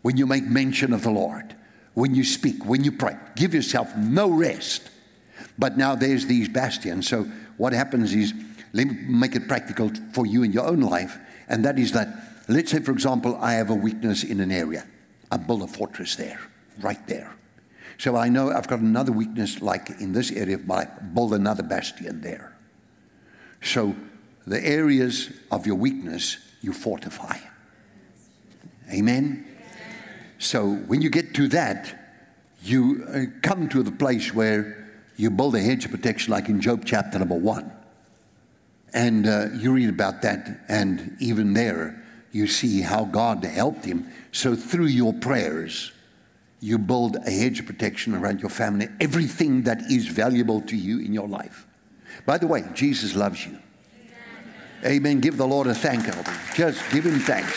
when 0.01 0.17
you 0.17 0.25
make 0.25 0.43
mention 0.43 0.93
of 0.93 1.04
the 1.04 1.12
Lord, 1.12 1.56
when 1.93 2.15
you 2.15 2.23
speak, 2.23 2.65
when 2.65 2.84
you 2.84 2.91
pray. 2.91 3.15
Give 3.36 3.54
yourself 3.54 3.95
no 3.95 4.30
rest. 4.30 4.89
But 5.58 5.77
now 5.77 5.95
there's 5.95 6.25
these 6.25 6.49
bastions. 6.49 7.08
So 7.08 7.23
what 7.58 7.73
happens 7.73 8.13
is, 8.13 8.34
let 8.73 8.88
me 8.88 8.95
make 9.08 9.36
it 9.36 9.47
practical 9.47 9.91
for 10.13 10.25
you 10.25 10.43
in 10.43 10.51
your 10.51 10.65
own 10.65 10.80
life, 10.80 11.17
and 11.47 11.63
that 11.65 11.77
is 11.77 11.91
that, 11.91 12.08
let's 12.47 12.71
say, 12.71 12.80
for 12.80 12.91
example, 12.91 13.38
I 13.39 13.54
have 13.54 13.69
a 13.69 13.75
weakness 13.75 14.23
in 14.23 14.39
an 14.39 14.51
area. 14.51 14.86
I 15.30 15.38
build 15.38 15.62
a 15.62 15.67
fortress 15.67 16.15
there, 16.15 16.39
right 16.80 17.06
there. 17.08 17.36
So 18.02 18.16
I 18.16 18.30
know 18.30 18.50
I've 18.52 18.68
got 18.68 18.80
another 18.80 19.12
weakness, 19.12 19.62
like 19.62 19.92
in 20.00 20.12
this 20.12 20.32
area 20.32 20.56
of 20.56 20.66
my 20.66 20.86
build 20.86 21.36
another 21.36 21.62
bastion 21.62 22.22
there. 22.22 22.52
So 23.62 23.96
the 24.48 24.60
areas 24.66 25.30
of 25.52 25.68
your 25.68 25.76
weakness, 25.76 26.38
you 26.62 26.74
fortify. 26.74 27.38
Amen? 28.92 29.46
So 30.40 30.68
when 30.68 31.04
you 31.04 31.12
get 31.12 31.36
to 31.36 31.48
that, 31.50 31.94
you 32.64 33.06
uh, 33.08 33.40
come 33.44 33.70
to 33.70 33.84
the 33.84 33.92
place 33.92 34.34
where 34.34 34.90
you 35.16 35.30
build 35.30 35.54
a 35.54 35.62
hedge 35.62 35.86
of 35.86 35.92
protection, 35.92 36.32
like 36.32 36.50
in 36.50 36.60
Job 36.60 36.82
chapter 36.84 37.20
number 37.20 37.36
one. 37.36 37.72
And 38.96 39.28
uh, 39.28 39.50
you 39.54 39.74
read 39.74 39.90
about 39.90 40.24
that, 40.24 40.62
and 40.68 41.18
even 41.20 41.54
there, 41.54 42.04
you 42.32 42.48
see 42.48 42.82
how 42.82 43.06
God 43.06 43.44
helped 43.44 43.86
him. 43.86 44.12
So 44.32 44.56
through 44.56 44.88
your 44.88 45.14
prayers, 45.14 45.92
you 46.62 46.78
build 46.78 47.17
a 47.26 47.32
hedge 47.32 47.60
of 47.60 47.65
protection 47.65 48.13
around 48.13 48.39
your 48.39 48.50
family, 48.50 48.88
everything 49.00 49.63
that 49.63 49.82
is 49.91 50.08
valuable 50.08 50.62
to 50.62 50.78
you 50.78 51.00
in 51.00 51.12
your 51.12 51.28
life. 51.28 51.65
By 52.26 52.38
the 52.38 52.45
way, 52.45 52.63
Jesus 52.76 53.15
loves 53.15 53.45
you. 53.45 53.58
Amen. 54.84 54.93
Amen. 54.93 55.19
Give 55.19 55.38
the 55.38 55.47
Lord 55.47 55.65
a 55.65 55.74
thank 55.74 56.08
offering. 56.08 56.38
Just 56.56 56.80
give 56.91 57.06
him 57.06 57.19
thanks. 57.19 57.52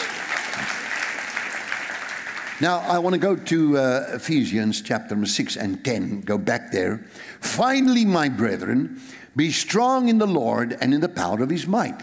Now, 2.63 2.79
I 2.79 2.99
want 2.99 3.13
to 3.13 3.19
go 3.19 3.37
to 3.37 3.77
uh, 3.77 4.07
Ephesians 4.15 4.81
chapter 4.81 5.27
6 5.27 5.57
and 5.57 5.85
10. 5.85 6.23
Go 6.23 6.39
back 6.39 6.73
there. 6.73 7.05
Finally, 7.41 8.07
my 8.07 8.31
brethren, 8.31 9.03
be 9.37 9.51
strong 9.51 10.09
in 10.09 10.17
the 10.17 10.27
Lord 10.27 10.79
and 10.81 10.95
in 10.95 11.03
the 11.03 11.09
power 11.11 11.43
of 11.43 11.51
his 11.51 11.67
might. 11.67 12.01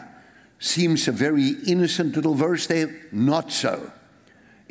Seems 0.59 1.07
a 1.07 1.11
very 1.11 1.55
innocent 1.65 2.15
little 2.15 2.35
verse 2.35 2.67
there. 2.67 2.93
Not 3.11 3.51
so 3.51 3.91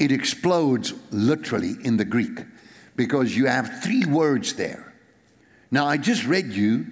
it 0.00 0.10
explodes 0.10 0.94
literally 1.10 1.76
in 1.84 1.98
the 1.98 2.06
Greek 2.06 2.40
because 2.96 3.36
you 3.36 3.46
have 3.46 3.82
three 3.84 4.06
words 4.06 4.54
there. 4.54 4.92
Now, 5.70 5.86
I 5.86 5.98
just 5.98 6.24
read 6.26 6.52
you 6.52 6.86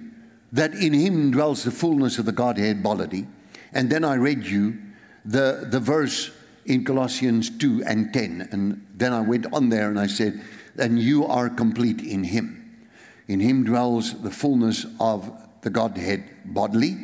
that 0.52 0.74
in 0.74 0.92
him 0.92 1.30
dwells 1.30 1.64
the 1.64 1.70
fullness 1.70 2.18
of 2.18 2.26
the 2.26 2.32
Godhead 2.32 2.82
bodily. 2.82 3.26
And 3.72 3.90
then 3.90 4.04
I 4.04 4.16
read 4.16 4.44
you 4.44 4.78
the, 5.24 5.66
the 5.70 5.80
verse 5.80 6.30
in 6.66 6.84
Colossians 6.84 7.50
2 7.58 7.82
and 7.84 8.12
10. 8.12 8.48
And 8.52 8.86
then 8.94 9.14
I 9.14 9.22
went 9.22 9.46
on 9.54 9.70
there 9.70 9.88
and 9.88 9.98
I 9.98 10.06
said, 10.06 10.42
And 10.76 10.98
you 10.98 11.24
are 11.24 11.48
complete 11.48 12.02
in 12.02 12.24
him. 12.24 12.86
In 13.26 13.40
him 13.40 13.64
dwells 13.64 14.20
the 14.22 14.30
fullness 14.30 14.84
of 15.00 15.32
the 15.62 15.70
Godhead 15.70 16.24
bodily. 16.44 16.96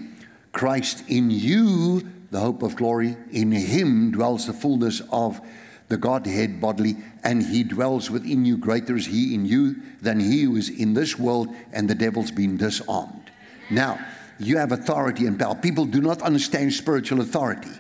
Christ 0.52 1.02
in 1.08 1.30
you, 1.30 2.08
the 2.30 2.40
hope 2.40 2.62
of 2.62 2.76
glory. 2.76 3.16
In 3.30 3.52
him 3.52 4.10
dwells 4.12 4.46
the 4.46 4.52
fullness 4.52 5.00
of 5.10 5.40
the 5.94 5.98
Godhead 5.98 6.60
bodily, 6.60 6.96
and 7.22 7.40
he 7.40 7.62
dwells 7.62 8.10
within 8.10 8.44
you. 8.44 8.56
Greater 8.56 8.96
is 8.96 9.06
he 9.06 9.32
in 9.32 9.46
you 9.46 9.76
than 10.02 10.18
he 10.18 10.42
who 10.42 10.56
is 10.56 10.68
in 10.68 10.92
this 10.92 11.16
world, 11.16 11.54
and 11.72 11.88
the 11.88 11.94
devil's 11.94 12.32
been 12.32 12.56
disarmed. 12.56 13.30
Now, 13.70 14.04
you 14.40 14.56
have 14.56 14.72
authority 14.72 15.28
and 15.28 15.38
power. 15.38 15.54
People 15.54 15.84
do 15.84 16.00
not 16.00 16.20
understand 16.20 16.72
spiritual 16.72 17.20
authority. 17.20 17.70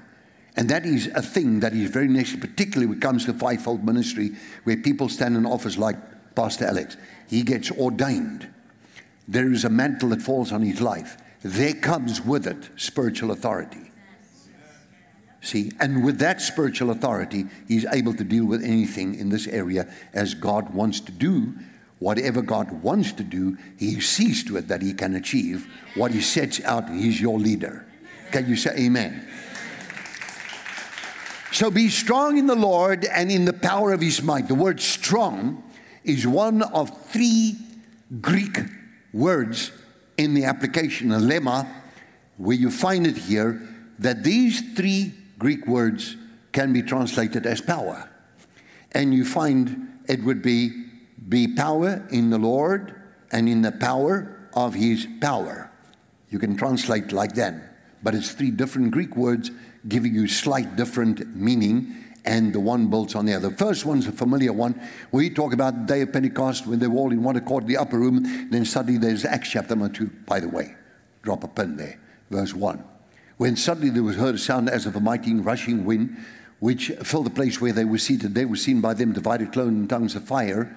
And 0.56 0.68
that 0.68 0.86
is 0.86 1.08
a 1.08 1.22
thing 1.22 1.58
that 1.58 1.72
is 1.72 1.90
very 1.90 2.06
necessary, 2.06 2.42
particularly 2.42 2.86
when 2.86 2.98
it 2.98 3.02
comes 3.02 3.24
to 3.24 3.32
fivefold 3.34 3.84
ministry, 3.84 4.36
where 4.62 4.76
people 4.76 5.08
stand 5.08 5.36
in 5.36 5.44
office 5.44 5.76
like 5.76 5.96
Pastor 6.36 6.66
Alex. 6.66 6.96
He 7.28 7.42
gets 7.42 7.72
ordained. 7.72 8.48
There 9.26 9.50
is 9.50 9.64
a 9.64 9.70
mantle 9.70 10.10
that 10.10 10.22
falls 10.22 10.52
on 10.52 10.62
his 10.62 10.80
life. 10.80 11.16
There 11.42 11.74
comes 11.74 12.24
with 12.24 12.46
it 12.46 12.70
spiritual 12.76 13.32
authority. 13.32 13.90
See, 15.44 15.72
and 15.78 16.02
with 16.02 16.20
that 16.20 16.40
spiritual 16.40 16.90
authority, 16.90 17.44
he's 17.68 17.84
able 17.92 18.14
to 18.14 18.24
deal 18.24 18.46
with 18.46 18.64
anything 18.64 19.14
in 19.14 19.28
this 19.28 19.46
area 19.46 19.86
as 20.14 20.32
God 20.32 20.72
wants 20.72 21.00
to 21.00 21.12
do. 21.12 21.52
Whatever 21.98 22.40
God 22.40 22.82
wants 22.82 23.12
to 23.12 23.22
do, 23.22 23.58
he 23.78 24.00
sees 24.00 24.42
to 24.44 24.56
it 24.56 24.68
that 24.68 24.80
he 24.80 24.94
can 24.94 25.14
achieve 25.14 25.70
what 25.96 26.12
he 26.12 26.22
sets 26.22 26.64
out. 26.64 26.88
He's 26.88 27.20
your 27.20 27.38
leader. 27.38 27.86
Can 28.32 28.48
you 28.48 28.56
say 28.56 28.74
amen? 28.86 29.28
So 31.52 31.70
be 31.70 31.90
strong 31.90 32.38
in 32.38 32.46
the 32.46 32.56
Lord 32.56 33.04
and 33.04 33.30
in 33.30 33.44
the 33.44 33.52
power 33.52 33.92
of 33.92 34.00
his 34.00 34.22
might. 34.22 34.48
The 34.48 34.54
word 34.54 34.80
strong 34.80 35.62
is 36.04 36.26
one 36.26 36.62
of 36.62 37.06
three 37.08 37.56
Greek 38.22 38.60
words 39.12 39.72
in 40.16 40.32
the 40.32 40.44
application, 40.44 41.12
a 41.12 41.18
lemma, 41.18 41.68
where 42.38 42.56
you 42.56 42.70
find 42.70 43.06
it 43.06 43.18
here, 43.18 43.60
that 43.98 44.24
these 44.24 44.74
three 44.74 45.12
Greek 45.38 45.66
words 45.66 46.16
can 46.52 46.72
be 46.72 46.82
translated 46.82 47.46
as 47.46 47.60
power. 47.60 48.08
And 48.92 49.12
you 49.12 49.24
find 49.24 50.00
it 50.06 50.22
would 50.22 50.42
be 50.42 50.84
be 51.28 51.48
power 51.48 52.06
in 52.10 52.30
the 52.30 52.38
Lord 52.38 52.94
and 53.32 53.48
in 53.48 53.62
the 53.62 53.72
power 53.72 54.48
of 54.54 54.74
his 54.74 55.06
power. 55.20 55.70
You 56.30 56.38
can 56.38 56.56
translate 56.56 57.12
like 57.12 57.34
that. 57.34 57.54
But 58.02 58.14
it's 58.14 58.32
three 58.32 58.50
different 58.50 58.90
Greek 58.90 59.16
words 59.16 59.50
giving 59.88 60.14
you 60.14 60.28
slight 60.28 60.76
different 60.76 61.34
meaning, 61.34 61.94
and 62.24 62.52
the 62.52 62.60
one 62.60 62.88
builds 62.88 63.14
on 63.14 63.26
the 63.26 63.34
other. 63.34 63.48
The 63.48 63.56
first 63.56 63.84
one's 63.84 64.06
a 64.06 64.12
familiar 64.12 64.52
one. 64.52 64.80
We 65.12 65.30
talk 65.30 65.52
about 65.52 65.86
the 65.86 65.94
day 65.94 66.00
of 66.02 66.12
Pentecost 66.12 66.66
when 66.66 66.78
they 66.78 66.86
were 66.86 66.98
all 66.98 67.12
in 67.12 67.22
one 67.22 67.36
accord 67.36 67.64
in 67.64 67.68
the 67.68 67.78
upper 67.78 67.98
room. 67.98 68.48
Then 68.50 68.64
suddenly 68.64 68.98
there's 68.98 69.24
Acts 69.24 69.50
chapter 69.50 69.74
number 69.74 69.94
2, 69.94 70.10
by 70.26 70.40
the 70.40 70.48
way. 70.48 70.74
Drop 71.22 71.44
a 71.44 71.48
pin 71.48 71.76
there, 71.76 71.98
verse 72.30 72.54
1 72.54 72.93
when 73.36 73.56
suddenly 73.56 73.90
there 73.90 74.02
was 74.02 74.16
heard 74.16 74.34
a 74.34 74.38
sound 74.38 74.68
as 74.68 74.86
of 74.86 74.96
a 74.96 75.00
mighty 75.00 75.34
rushing 75.34 75.84
wind, 75.84 76.16
which 76.60 76.88
filled 77.02 77.26
the 77.26 77.30
place 77.30 77.60
where 77.60 77.72
they 77.72 77.84
were 77.84 77.98
seated. 77.98 78.34
They 78.34 78.44
were 78.44 78.56
seen 78.56 78.80
by 78.80 78.94
them 78.94 79.12
divided 79.12 79.52
cloven 79.52 79.88
tongues 79.88 80.14
of 80.14 80.24
fire, 80.24 80.74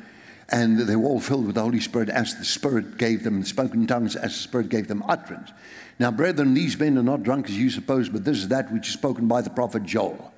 and 0.49 0.79
they 0.79 0.95
were 0.95 1.07
all 1.07 1.19
filled 1.19 1.45
with 1.45 1.55
the 1.55 1.61
Holy 1.61 1.79
Spirit 1.79 2.09
as 2.09 2.35
the 2.35 2.45
Spirit 2.45 2.97
gave 2.97 3.23
them, 3.23 3.43
spoken 3.43 3.85
tongues 3.85 4.15
as 4.15 4.33
the 4.33 4.39
Spirit 4.39 4.69
gave 4.69 4.87
them 4.87 5.03
utterance. 5.07 5.51
Now, 5.99 6.11
brethren, 6.11 6.53
these 6.53 6.79
men 6.79 6.97
are 6.97 7.03
not 7.03 7.23
drunk 7.23 7.49
as 7.49 7.57
you 7.57 7.69
suppose, 7.69 8.09
but 8.09 8.23
this 8.23 8.37
is 8.37 8.49
that 8.49 8.71
which 8.71 8.87
is 8.87 8.93
spoken 8.93 9.27
by 9.27 9.41
the 9.41 9.49
prophet 9.49 9.83
Joel, 9.83 10.31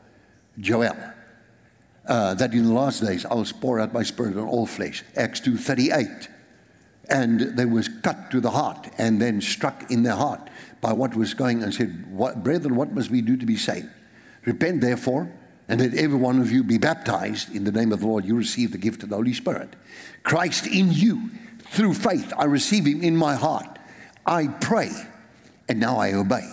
Joel. 0.59 0.95
Uh, 2.07 2.33
that 2.33 2.53
in 2.53 2.65
the 2.65 2.73
last 2.73 3.03
days 3.03 3.23
I 3.23 3.35
will 3.35 3.45
pour 3.61 3.79
out 3.79 3.93
my 3.93 4.01
spirit 4.01 4.35
on 4.35 4.47
all 4.47 4.65
flesh. 4.65 5.03
Acts 5.15 5.41
2.38. 5.41 6.27
And 7.07 7.39
they 7.39 7.65
was 7.65 7.87
cut 7.87 8.31
to 8.31 8.39
the 8.39 8.49
heart 8.49 8.89
and 8.97 9.21
then 9.21 9.41
struck 9.41 9.91
in 9.91 10.01
their 10.01 10.15
heart 10.15 10.49
by 10.81 10.93
what 10.93 11.15
was 11.15 11.33
going 11.33 11.63
and 11.63 11.73
said, 11.73 12.05
what, 12.11 12.43
Brethren, 12.43 12.75
what 12.75 12.91
must 12.91 13.09
we 13.09 13.21
do 13.21 13.37
to 13.37 13.45
be 13.45 13.57
saved? 13.57 13.89
Repent, 14.45 14.81
therefore, 14.81 15.31
and 15.67 15.81
let 15.81 15.93
every 15.93 16.17
one 16.17 16.39
of 16.39 16.51
you 16.51 16.63
be 16.63 16.77
baptized 16.77 17.53
in 17.55 17.63
the 17.63 17.71
name 17.71 17.91
of 17.91 17.99
the 17.99 18.07
Lord. 18.07 18.25
You 18.25 18.35
receive 18.35 18.71
the 18.71 18.77
gift 18.77 19.03
of 19.03 19.09
the 19.09 19.15
Holy 19.15 19.33
Spirit. 19.33 19.75
Christ 20.23 20.65
in 20.65 20.91
you, 20.91 21.29
through 21.71 21.93
faith, 21.93 22.33
I 22.37 22.45
receive 22.45 22.85
him 22.85 23.03
in 23.03 23.15
my 23.15 23.35
heart. 23.35 23.77
I 24.25 24.47
pray, 24.47 24.91
and 25.67 25.79
now 25.79 25.97
I 25.97 26.13
obey. 26.13 26.49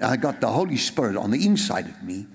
I 0.00 0.16
got 0.16 0.40
the 0.40 0.48
Holy 0.48 0.76
Spirit 0.76 1.16
on 1.16 1.30
the 1.30 1.44
inside 1.44 1.86
of 1.86 2.02
me, 2.02 2.26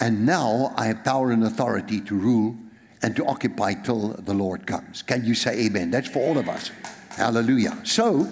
and 0.00 0.26
now 0.26 0.72
I 0.76 0.86
have 0.86 1.04
power 1.04 1.30
and 1.30 1.44
authority 1.44 2.00
to 2.02 2.14
rule 2.14 2.56
and 3.02 3.16
to 3.16 3.24
occupy 3.26 3.74
till 3.74 4.08
the 4.10 4.34
Lord 4.34 4.66
comes. 4.66 5.02
Can 5.02 5.24
you 5.24 5.34
say 5.34 5.66
amen? 5.66 5.90
That's 5.90 6.08
for 6.08 6.20
all 6.20 6.38
of 6.38 6.48
us. 6.48 6.70
Hallelujah. 7.10 7.78
So, 7.84 8.30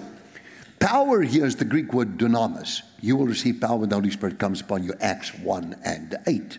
power 0.81 1.21
here 1.21 1.45
is 1.45 1.55
the 1.55 1.65
Greek 1.65 1.93
word 1.93 2.17
dunamis. 2.17 2.81
You 2.99 3.15
will 3.15 3.27
receive 3.27 3.61
power 3.61 3.77
when 3.77 3.89
the 3.89 3.95
Holy 3.95 4.11
Spirit 4.11 4.39
comes 4.39 4.59
upon 4.59 4.83
you, 4.83 4.93
Acts 4.99 5.33
1 5.35 5.77
and 5.85 6.17
8. 6.27 6.57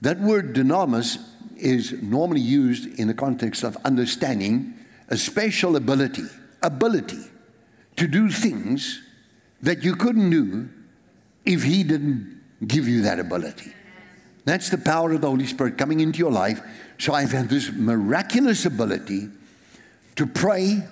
That 0.00 0.20
word 0.20 0.54
dunamis 0.54 1.18
is 1.56 1.92
normally 2.02 2.40
used 2.40 2.98
in 2.98 3.08
the 3.08 3.14
context 3.14 3.62
of 3.64 3.76
understanding 3.84 4.74
a 5.08 5.16
special 5.16 5.76
ability, 5.76 6.24
ability 6.62 7.24
to 7.96 8.06
do 8.06 8.30
things 8.30 9.02
that 9.62 9.82
you 9.82 9.96
couldn't 9.96 10.30
do 10.30 10.68
if 11.44 11.62
He 11.64 11.82
didn't 11.82 12.40
give 12.66 12.88
you 12.88 13.02
that 13.02 13.18
ability. 13.18 13.72
That's 14.44 14.70
the 14.70 14.78
power 14.78 15.12
of 15.12 15.22
the 15.22 15.28
Holy 15.28 15.46
Spirit 15.46 15.76
coming 15.76 16.00
into 16.00 16.18
your 16.20 16.30
life. 16.30 16.60
So 16.98 17.12
I've 17.12 17.32
had 17.32 17.48
this 17.48 17.70
miraculous 17.72 18.64
ability 18.64 19.28
to 20.14 20.26
pray 20.26 20.84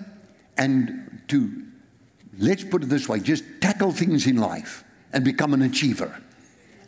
and 0.57 1.21
to, 1.29 1.64
let's 2.37 2.63
put 2.63 2.83
it 2.83 2.89
this 2.89 3.07
way, 3.07 3.19
just 3.19 3.43
tackle 3.61 3.91
things 3.91 4.27
in 4.27 4.37
life 4.37 4.83
and 5.13 5.23
become 5.23 5.53
an 5.53 5.61
achiever. 5.61 6.21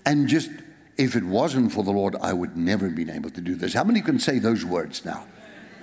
And 0.05 0.27
just, 0.27 0.49
if 0.97 1.15
it 1.15 1.23
wasn't 1.23 1.71
for 1.71 1.83
the 1.83 1.91
Lord, 1.91 2.15
I 2.21 2.33
would 2.33 2.55
never 2.57 2.85
have 2.85 2.95
been 2.95 3.09
able 3.09 3.29
to 3.31 3.41
do 3.41 3.55
this. 3.55 3.73
How 3.73 3.83
many 3.83 4.01
can 4.01 4.19
say 4.19 4.39
those 4.39 4.63
words 4.63 5.05
now? 5.05 5.25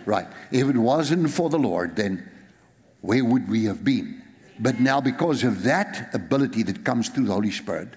Right. 0.06 0.26
If 0.50 0.68
it 0.68 0.76
wasn't 0.76 1.30
for 1.30 1.48
the 1.48 1.58
Lord, 1.58 1.96
then 1.96 2.30
where 3.00 3.24
would 3.24 3.48
we 3.48 3.64
have 3.64 3.84
been? 3.84 4.22
But 4.58 4.80
now, 4.80 5.00
because 5.00 5.42
of 5.42 5.64
that 5.64 6.14
ability 6.14 6.62
that 6.64 6.84
comes 6.84 7.08
through 7.08 7.26
the 7.26 7.32
Holy 7.32 7.50
Spirit, 7.50 7.88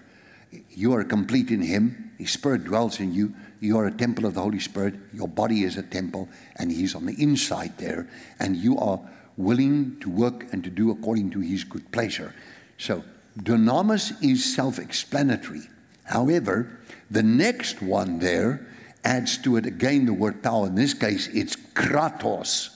you 0.70 0.94
are 0.94 1.04
complete 1.04 1.52
in 1.52 1.62
Him. 1.62 2.12
His 2.18 2.32
Spirit 2.32 2.64
dwells 2.64 3.00
in 3.00 3.14
you. 3.14 3.34
You 3.60 3.78
are 3.78 3.88
a 3.88 3.92
temple 3.92 4.26
of 4.26 4.34
the 4.34 4.42
Holy 4.42 4.60
Spirit. 4.60 4.96
Your 5.14 5.28
body 5.28 5.64
is 5.64 5.78
a 5.78 5.84
temple, 5.84 6.30
and 6.56 6.72
He's 6.72 6.96
on 6.96 7.06
the 7.06 7.22
inside 7.22 7.78
there. 7.78 8.08
And 8.40 8.56
you 8.56 8.78
are 8.80 9.00
willing 9.38 10.00
to 10.00 10.10
work 10.10 10.52
and 10.52 10.64
to 10.64 10.70
do 10.70 10.92
according 10.92 11.30
to 11.32 11.40
His 11.40 11.64
good 11.64 11.92
pleasure. 11.92 12.34
So, 12.78 13.04
dunamis 13.40 14.22
is 14.24 14.54
self 14.56 14.80
explanatory. 14.80 15.64
However, 16.06 16.80
the 17.10 17.24
next 17.24 17.82
one 17.82 18.20
there 18.20 18.68
adds 19.04 19.38
to 19.40 19.56
it 19.58 19.66
again 19.66 20.06
the 20.06 20.14
word 20.14 20.44
power. 20.44 20.68
In 20.68 20.76
this 20.76 20.94
case, 20.94 21.28
it's 21.34 21.56
kratos. 21.56 22.70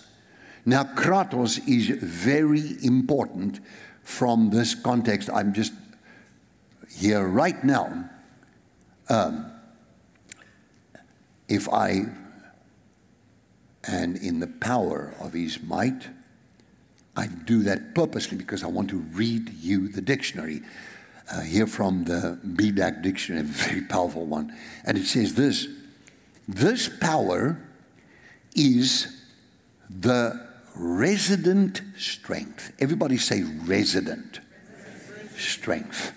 Now, 0.66 0.84
kratos 0.84 1.60
is 1.68 1.88
very 2.02 2.78
important 2.84 3.60
from 4.04 4.50
this 4.50 4.76
context. 4.76 5.30
I'm 5.34 5.54
just 5.54 5.74
here 6.90 7.26
right 7.26 7.62
now. 7.64 8.10
Um, 9.10 9.52
if 11.50 11.68
I, 11.68 12.06
and 13.84 14.16
in 14.18 14.40
the 14.40 14.48
power 14.48 15.14
of 15.20 15.34
his 15.34 15.62
might, 15.62 16.08
I 17.16 17.28
do 17.28 17.64
that 17.64 17.94
purposely 17.94 18.38
because 18.38 18.64
I 18.64 18.68
want 18.68 18.90
to 18.90 18.98
read 18.98 19.50
you 19.56 19.90
the 19.90 20.02
dictionary. 20.02 20.62
Uh, 21.32 21.42
here 21.42 21.68
from 21.68 22.04
the 22.04 22.38
BDAG 22.46 23.02
dictionary, 23.02 23.42
a 23.42 23.44
very 23.48 23.82
powerful 23.82 24.26
one. 24.26 24.56
And 24.86 24.98
it 24.98 25.06
says 25.06 25.36
this 25.36 25.68
this 26.48 26.90
power 26.90 27.58
is 28.56 29.24
the 29.90 30.48
resident 30.76 31.82
strength. 31.98 32.74
Everybody 32.80 33.18
say 33.18 33.44
resident 33.44 34.40
strength. 35.38 36.12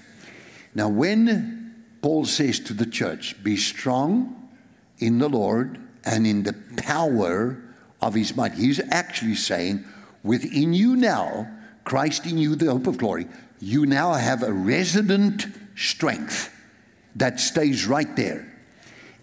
Now, 0.74 0.88
when 0.88 1.84
Paul 2.02 2.24
says 2.24 2.60
to 2.60 2.74
the 2.74 2.86
church, 2.86 3.42
be 3.42 3.56
strong 3.56 4.50
in 4.98 5.18
the 5.18 5.28
Lord 5.28 5.80
and 6.04 6.26
in 6.26 6.42
the 6.42 6.54
power 6.76 7.62
of 8.00 8.14
his 8.14 8.36
might, 8.36 8.54
he's 8.54 8.80
actually 8.90 9.36
saying, 9.36 9.84
within 10.24 10.72
you 10.72 10.96
now, 10.96 11.48
Christ 11.84 12.26
in 12.26 12.38
you, 12.38 12.56
the 12.56 12.72
hope 12.72 12.88
of 12.88 12.98
glory, 12.98 13.28
you 13.60 13.86
now 13.86 14.14
have 14.14 14.42
a 14.42 14.52
resident 14.52 15.46
strength 15.76 16.52
that 17.14 17.38
stays 17.38 17.86
right 17.86 18.16
there. 18.16 18.50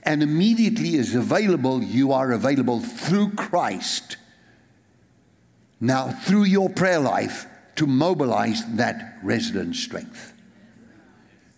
And 0.04 0.24
immediately 0.24 0.96
is 0.96 1.14
available, 1.14 1.84
you 1.84 2.14
are 2.14 2.32
available 2.32 2.80
through 2.80 3.32
Christ 3.32 4.18
now 5.82 6.10
through 6.10 6.44
your 6.44 6.70
prayer 6.70 7.00
life 7.00 7.48
to 7.76 7.88
mobilize 7.88 8.64
that 8.76 9.18
resident 9.24 9.76
strength. 9.76 10.34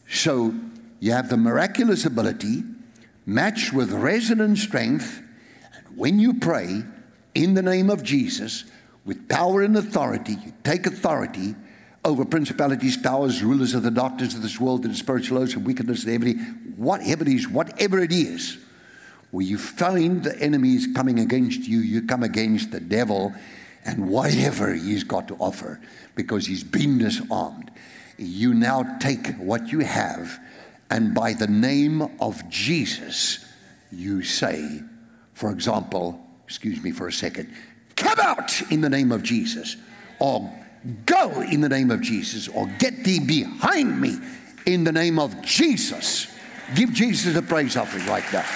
So 0.10 0.56
you 1.00 1.12
have 1.12 1.30
the 1.30 1.38
miraculous 1.38 2.06
ability 2.06 2.64
matched 3.26 3.74
with 3.74 3.92
resident 3.92 4.58
strength. 4.58 5.22
And 5.76 5.98
when 5.98 6.20
you 6.20 6.36
pray 6.36 6.84
in 7.36 7.54
the 7.54 7.62
name 7.62 7.90
of 7.90 8.04
Jesus 8.04 8.64
with 9.06 9.28
power 9.28 9.62
and 9.62 9.76
authority, 9.78 10.34
you 10.34 10.54
take 10.64 10.86
authority 10.86 11.56
over 12.06 12.26
principalities, 12.26 12.98
powers, 12.98 13.42
rulers 13.44 13.74
of 13.74 13.84
the 13.84 13.92
darkness 13.92 14.34
of 14.36 14.42
this 14.42 14.60
world, 14.60 14.86
and 14.86 14.96
spiritual 14.96 15.40
hosts 15.40 15.56
of 15.56 15.66
wickedness 15.66 16.04
and 16.04 16.14
everything, 16.14 16.40
whatever 16.76 17.24
it 17.24 17.30
is, 17.30 17.48
whatever 17.48 18.00
it 18.00 18.12
is, 18.12 18.58
where 19.32 19.46
you 19.46 19.58
find 19.58 20.24
the 20.24 20.38
enemy 20.40 20.76
is 20.76 20.88
coming 20.96 21.20
against 21.20 21.62
you, 21.62 21.80
you 21.80 22.02
come 22.02 22.24
against 22.24 22.72
the 22.72 22.80
devil 22.80 23.34
and 23.86 24.10
whatever 24.10 24.74
he's 24.74 25.04
got 25.04 25.28
to 25.28 25.36
offer 25.36 25.80
because 26.16 26.46
he's 26.46 26.64
been 26.64 26.98
disarmed. 26.98 27.72
You 28.18 28.54
now 28.54 28.98
take 29.00 29.36
what 29.38 29.72
you 29.72 29.80
have, 29.80 30.40
and 30.90 31.14
by 31.14 31.34
the 31.34 31.48
name 31.48 32.02
of 32.20 32.48
Jesus, 32.50 33.46
you 33.92 34.24
say, 34.24 34.82
for 35.34 35.52
example, 35.52 36.24
excuse 36.46 36.82
me 36.84 36.92
for 36.92 37.08
a 37.08 37.12
second, 37.12 37.52
come 37.96 38.20
out 38.20 38.62
in 38.72 38.82
the 38.82 38.90
name 38.90 39.12
of 39.12 39.24
Jesus, 39.24 39.78
or 40.20 40.52
go 41.06 41.42
in 41.42 41.62
the 41.62 41.70
name 41.70 41.92
of 41.92 42.02
Jesus, 42.02 42.48
or 42.48 42.68
get 42.80 43.04
thee 43.04 43.20
behind 43.20 44.00
me 44.00 44.18
in 44.66 44.84
the 44.84 44.92
name 44.92 45.20
of 45.20 45.42
Jesus. 45.42 46.28
Give 46.76 46.92
Jesus 46.94 47.36
a 47.36 47.42
praise 47.42 47.78
offering 47.78 48.06
like 48.08 48.30
that. 48.32 48.48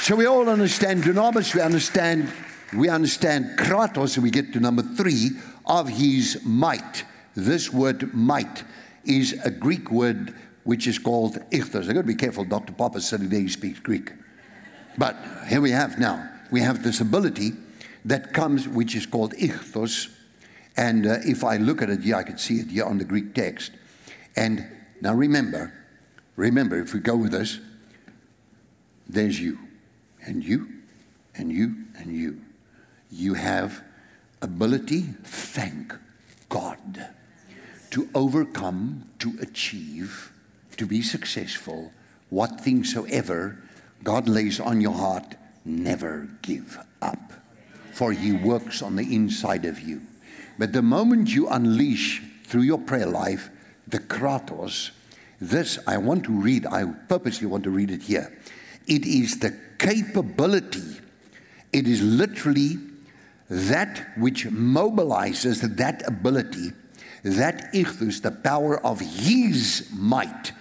So 0.00 0.16
we 0.16 0.26
all 0.26 0.48
understand 0.48 1.02
dunamis, 1.02 1.54
we 1.54 1.60
understand 1.60 2.32
we 2.76 2.88
understand 2.88 3.58
kratos, 3.58 4.14
and 4.14 4.22
we 4.22 4.30
get 4.30 4.52
to 4.52 4.60
number 4.60 4.82
three 4.82 5.30
of 5.66 5.88
his 5.88 6.40
might. 6.44 7.04
This 7.34 7.72
word 7.72 8.14
might 8.14 8.64
is 9.04 9.38
a 9.44 9.50
Greek 9.50 9.90
word 9.90 10.34
which 10.64 10.86
is 10.86 10.98
called 10.98 11.38
ichthos. 11.50 11.88
I've 11.88 11.94
got 11.94 12.02
to 12.02 12.02
be 12.04 12.14
careful, 12.14 12.44
Dr. 12.44 12.72
Papa 12.72 13.00
said 13.00 13.20
he 13.20 13.48
speaks 13.48 13.80
Greek. 13.80 14.12
But 14.98 15.16
here 15.48 15.60
we 15.60 15.70
have 15.70 15.98
now, 15.98 16.28
we 16.50 16.60
have 16.60 16.82
this 16.82 17.00
ability 17.00 17.52
that 18.04 18.32
comes, 18.32 18.66
which 18.66 18.94
is 18.94 19.06
called 19.06 19.34
ichthos. 19.34 20.08
And 20.76 21.06
uh, 21.06 21.18
if 21.22 21.44
I 21.44 21.56
look 21.56 21.82
at 21.82 21.90
it 21.90 22.02
here, 22.02 22.16
I 22.16 22.22
can 22.22 22.38
see 22.38 22.60
it 22.60 22.70
here 22.70 22.84
on 22.84 22.98
the 22.98 23.04
Greek 23.04 23.34
text. 23.34 23.72
And 24.36 24.66
now 25.00 25.14
remember, 25.14 25.72
remember, 26.36 26.78
if 26.80 26.94
we 26.94 27.00
go 27.00 27.16
with 27.16 27.32
this, 27.32 27.58
there's 29.08 29.40
you, 29.40 29.58
and 30.24 30.44
you, 30.44 30.68
and 31.34 31.50
you, 31.50 31.74
and 31.98 32.14
you 32.14 32.40
you 33.10 33.34
have 33.34 33.82
ability, 34.40 35.02
thank 35.24 35.94
God, 36.48 37.08
to 37.90 38.08
overcome, 38.14 39.08
to 39.18 39.36
achieve, 39.40 40.32
to 40.76 40.86
be 40.86 41.02
successful, 41.02 41.92
what 42.30 42.60
things 42.60 42.92
soever 42.92 43.58
God 44.04 44.28
lays 44.28 44.60
on 44.60 44.80
your 44.80 44.92
heart, 44.92 45.34
never 45.64 46.28
give 46.42 46.78
up. 47.02 47.32
For 47.92 48.12
He 48.12 48.32
works 48.32 48.82
on 48.82 48.96
the 48.96 49.14
inside 49.14 49.64
of 49.64 49.80
you. 49.80 50.02
But 50.58 50.72
the 50.72 50.82
moment 50.82 51.34
you 51.34 51.48
unleash 51.48 52.22
through 52.44 52.62
your 52.62 52.78
prayer 52.78 53.06
life 53.06 53.50
the 53.88 53.98
kratos, 53.98 54.90
this 55.40 55.78
I 55.86 55.96
want 55.96 56.24
to 56.24 56.32
read, 56.32 56.66
I 56.66 56.84
purposely 57.08 57.46
want 57.46 57.64
to 57.64 57.70
read 57.70 57.90
it 57.90 58.02
here. 58.02 58.30
It 58.86 59.06
is 59.06 59.38
the 59.38 59.56
capability, 59.78 61.00
it 61.72 61.86
is 61.88 62.02
literally 62.02 62.76
that 63.48 64.06
which 64.16 64.46
mobilizes 64.46 65.76
that 65.76 66.06
ability, 66.06 66.72
that 67.24 67.72
ichthus, 67.72 68.22
the 68.22 68.30
power 68.30 68.84
of 68.84 69.00
his 69.00 69.88
might, 69.92 70.52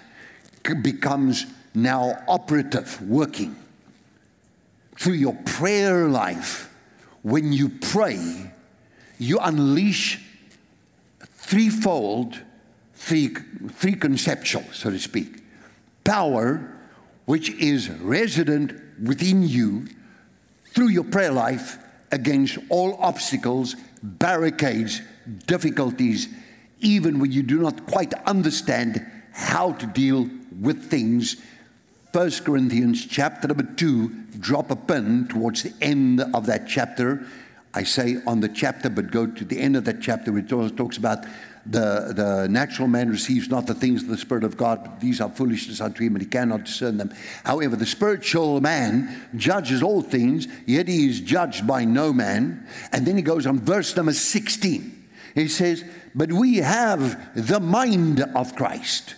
becomes 0.81 1.45
now 1.73 2.23
operative, 2.27 3.01
working. 3.07 3.55
Through 4.99 5.13
your 5.13 5.37
prayer 5.45 6.09
life, 6.09 6.69
when 7.21 7.53
you 7.53 7.69
pray, 7.69 8.51
you 9.17 9.39
unleash 9.39 10.19
threefold 11.37 12.37
three, 12.95 13.29
three 13.75 13.95
conceptual, 13.95 14.65
so 14.73 14.89
to 14.89 14.99
speak. 14.99 15.41
Power, 16.03 16.77
which 17.23 17.49
is 17.51 17.89
resident 17.89 18.73
within 19.01 19.47
you 19.47 19.87
through 20.73 20.89
your 20.89 21.05
prayer 21.05 21.31
life 21.31 21.77
against 22.11 22.57
all 22.67 22.97
obstacles, 22.99 23.77
barricades, 24.03 25.01
difficulties, 25.47 26.27
even 26.81 27.19
when 27.19 27.31
you 27.31 27.41
do 27.41 27.59
not 27.61 27.87
quite 27.87 28.13
understand 28.25 29.09
how 29.31 29.71
to 29.71 29.85
deal 29.85 30.29
with 30.59 30.89
things. 30.89 31.37
1 32.11 32.31
Corinthians 32.43 33.05
chapter 33.05 33.47
number 33.47 33.61
2, 33.61 34.09
drop 34.39 34.71
a 34.71 34.75
pin 34.75 35.27
towards 35.27 35.61
the 35.61 35.71
end 35.79 36.19
of 36.33 36.47
that 36.47 36.67
chapter. 36.67 37.23
I 37.75 37.83
say 37.83 38.17
on 38.25 38.39
the 38.39 38.49
chapter, 38.49 38.89
but 38.89 39.11
go 39.11 39.27
to 39.27 39.45
the 39.45 39.59
end 39.59 39.75
of 39.75 39.85
that 39.85 40.01
chapter, 40.01 40.31
which 40.31 40.49
talks 40.49 40.97
about 40.97 41.23
the, 41.67 42.11
the 42.15 42.47
natural 42.49 42.87
man 42.87 43.11
receives 43.11 43.47
not 43.49 43.67
the 43.67 43.75
things 43.75 44.01
of 44.01 44.09
the 44.09 44.17
Spirit 44.17 44.43
of 44.43 44.57
God. 44.57 44.99
These 44.99 45.21
are 45.21 45.29
foolishness 45.29 45.81
unto 45.81 46.03
him, 46.03 46.15
and 46.15 46.23
he 46.23 46.27
cannot 46.27 46.63
discern 46.63 46.97
them. 46.97 47.13
However, 47.43 47.75
the 47.75 47.85
spiritual 47.85 48.59
man 48.59 49.27
judges 49.35 49.83
all 49.83 50.01
things, 50.01 50.47
yet 50.65 50.87
he 50.87 51.07
is 51.07 51.21
judged 51.21 51.67
by 51.67 51.85
no 51.85 52.11
man. 52.11 52.65
And 52.91 53.05
then 53.05 53.17
he 53.17 53.21
goes 53.21 53.45
on 53.45 53.59
verse 53.59 53.95
number 53.95 54.13
16. 54.13 55.09
He 55.35 55.47
says, 55.47 55.83
But 56.15 56.33
we 56.33 56.57
have 56.57 57.35
the 57.35 57.59
mind 57.59 58.21
of 58.21 58.55
Christ. 58.55 59.13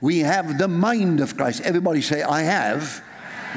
We 0.00 0.20
have 0.20 0.58
the 0.58 0.68
mind 0.68 1.20
of 1.20 1.36
Christ. 1.36 1.62
Everybody 1.62 2.00
say, 2.00 2.22
I 2.22 2.42
have 2.42 3.02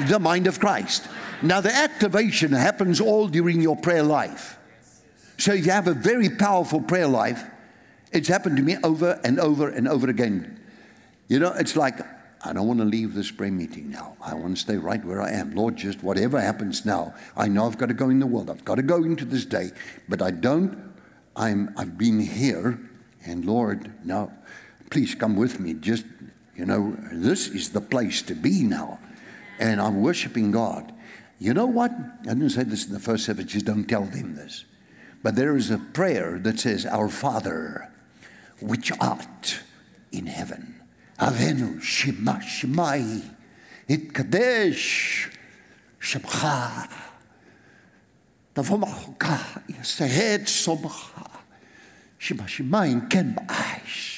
the 0.08 0.18
mind 0.18 0.46
of 0.46 0.58
Christ. 0.58 1.08
Now, 1.42 1.60
the 1.60 1.74
activation 1.74 2.52
happens 2.52 3.00
all 3.00 3.28
during 3.28 3.60
your 3.60 3.76
prayer 3.76 4.02
life. 4.02 4.58
So, 5.38 5.52
if 5.52 5.66
you 5.66 5.72
have 5.72 5.88
a 5.88 5.94
very 5.94 6.28
powerful 6.28 6.80
prayer 6.80 7.08
life, 7.08 7.42
it's 8.12 8.28
happened 8.28 8.56
to 8.58 8.62
me 8.62 8.76
over 8.84 9.20
and 9.24 9.40
over 9.40 9.68
and 9.68 9.88
over 9.88 10.08
again. 10.08 10.60
You 11.28 11.38
know, 11.38 11.52
it's 11.52 11.76
like, 11.76 11.98
I 12.44 12.52
don't 12.52 12.66
want 12.66 12.80
to 12.80 12.84
leave 12.84 13.14
this 13.14 13.30
prayer 13.30 13.50
meeting 13.50 13.90
now. 13.90 14.16
I 14.20 14.34
want 14.34 14.56
to 14.56 14.60
stay 14.60 14.76
right 14.76 15.02
where 15.04 15.22
I 15.22 15.30
am. 15.30 15.54
Lord, 15.54 15.76
just 15.76 16.02
whatever 16.02 16.40
happens 16.40 16.84
now, 16.84 17.14
I 17.36 17.48
know 17.48 17.66
I've 17.66 17.78
got 17.78 17.86
to 17.86 17.94
go 17.94 18.10
in 18.10 18.18
the 18.18 18.26
world. 18.26 18.50
I've 18.50 18.64
got 18.64 18.74
to 18.76 18.82
go 18.82 19.02
into 19.04 19.24
this 19.24 19.44
day, 19.44 19.70
but 20.08 20.20
I 20.20 20.30
don't. 20.30 20.92
I'm, 21.34 21.72
I've 21.78 21.96
been 21.96 22.20
here, 22.20 22.78
and 23.24 23.44
Lord, 23.44 23.92
now, 24.04 24.32
please 24.90 25.14
come 25.14 25.36
with 25.36 25.58
me. 25.60 25.74
Just, 25.74 26.04
you 26.56 26.66
know, 26.66 26.96
this 27.12 27.48
is 27.48 27.70
the 27.70 27.80
place 27.80 28.22
to 28.22 28.34
be 28.34 28.62
now. 28.62 28.98
And 29.58 29.80
I'm 29.80 30.02
worshiping 30.02 30.50
God. 30.50 30.92
You 31.38 31.54
know 31.54 31.66
what? 31.66 31.90
I 31.92 32.34
didn't 32.34 32.50
say 32.50 32.62
this 32.64 32.86
in 32.86 32.92
the 32.92 33.00
first 33.00 33.24
service, 33.24 33.46
just 33.46 33.66
don't 33.66 33.84
tell 33.84 34.04
them 34.04 34.36
this. 34.36 34.64
But 35.22 35.36
there 35.36 35.56
is 35.56 35.70
a 35.70 35.78
prayer 35.78 36.38
that 36.40 36.58
says, 36.60 36.84
Our 36.84 37.08
Father 37.08 37.90
which 38.60 38.92
art 39.00 39.60
in 40.10 40.26
heaven. 40.26 40.80
Avenu 41.18 41.80
Shema 41.80 42.38
Shemai 42.38 43.22
Itkadesh 43.88 45.34
Shemcha 46.00 46.88
Tavomachoka 48.54 49.62
Yasehed 49.68 50.46
Somcha 50.46 51.28
Shema 52.18 52.44
Shemaim 52.44 53.08
Ken 53.10 53.34
Ba'ash 53.34 54.11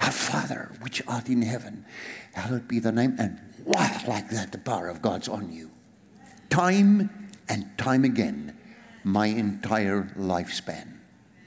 Our 0.00 0.12
Father 0.12 0.72
which 0.80 1.02
art 1.06 1.28
in 1.28 1.42
heaven, 1.42 1.84
hallowed 2.32 2.68
be 2.68 2.78
the 2.78 2.92
name. 2.92 3.16
And 3.18 3.40
what 3.64 4.06
like 4.06 4.30
that 4.30 4.52
the 4.52 4.58
power 4.58 4.88
of 4.88 5.02
God's 5.02 5.28
on 5.28 5.52
you. 5.52 5.70
Time 6.50 7.10
and 7.48 7.66
time 7.76 8.04
again, 8.04 8.56
my 9.04 9.26
entire 9.26 10.04
lifespan. 10.16 10.94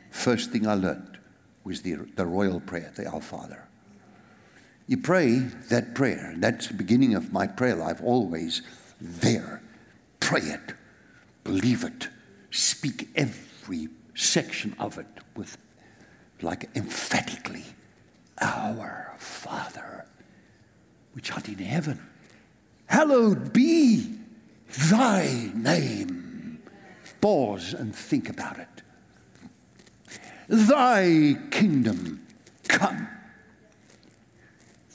First 0.09 0.51
thing 0.51 0.67
I 0.67 0.73
learned 0.73 1.17
was 1.63 1.81
the, 1.81 1.95
the 2.15 2.25
royal 2.25 2.59
prayer, 2.59 2.91
the 2.95 3.07
Our 3.07 3.21
Father. 3.21 3.67
You 4.87 4.97
pray 4.97 5.37
that 5.69 5.95
prayer. 5.95 6.33
That's 6.37 6.67
the 6.67 6.73
beginning 6.73 7.15
of 7.15 7.31
my 7.31 7.47
prayer 7.47 7.75
life, 7.75 8.01
always 8.03 8.61
there. 8.99 9.61
Pray 10.19 10.41
it, 10.41 10.73
believe 11.43 11.83
it, 11.83 12.09
speak 12.51 13.09
every 13.15 13.87
section 14.15 14.75
of 14.79 14.97
it 14.97 15.07
with, 15.35 15.57
like 16.41 16.69
emphatically, 16.75 17.65
Our 18.41 19.13
Father, 19.17 20.06
which 21.13 21.32
art 21.32 21.47
in 21.47 21.60
heaven, 21.60 22.01
hallowed 22.88 23.54
be 23.54 24.17
thy 24.89 25.51
name. 25.54 26.63
Pause 27.21 27.75
and 27.75 27.95
think 27.95 28.30
about 28.30 28.58
it. 28.58 28.67
Thy 30.47 31.38
kingdom 31.51 32.25
come. 32.67 33.08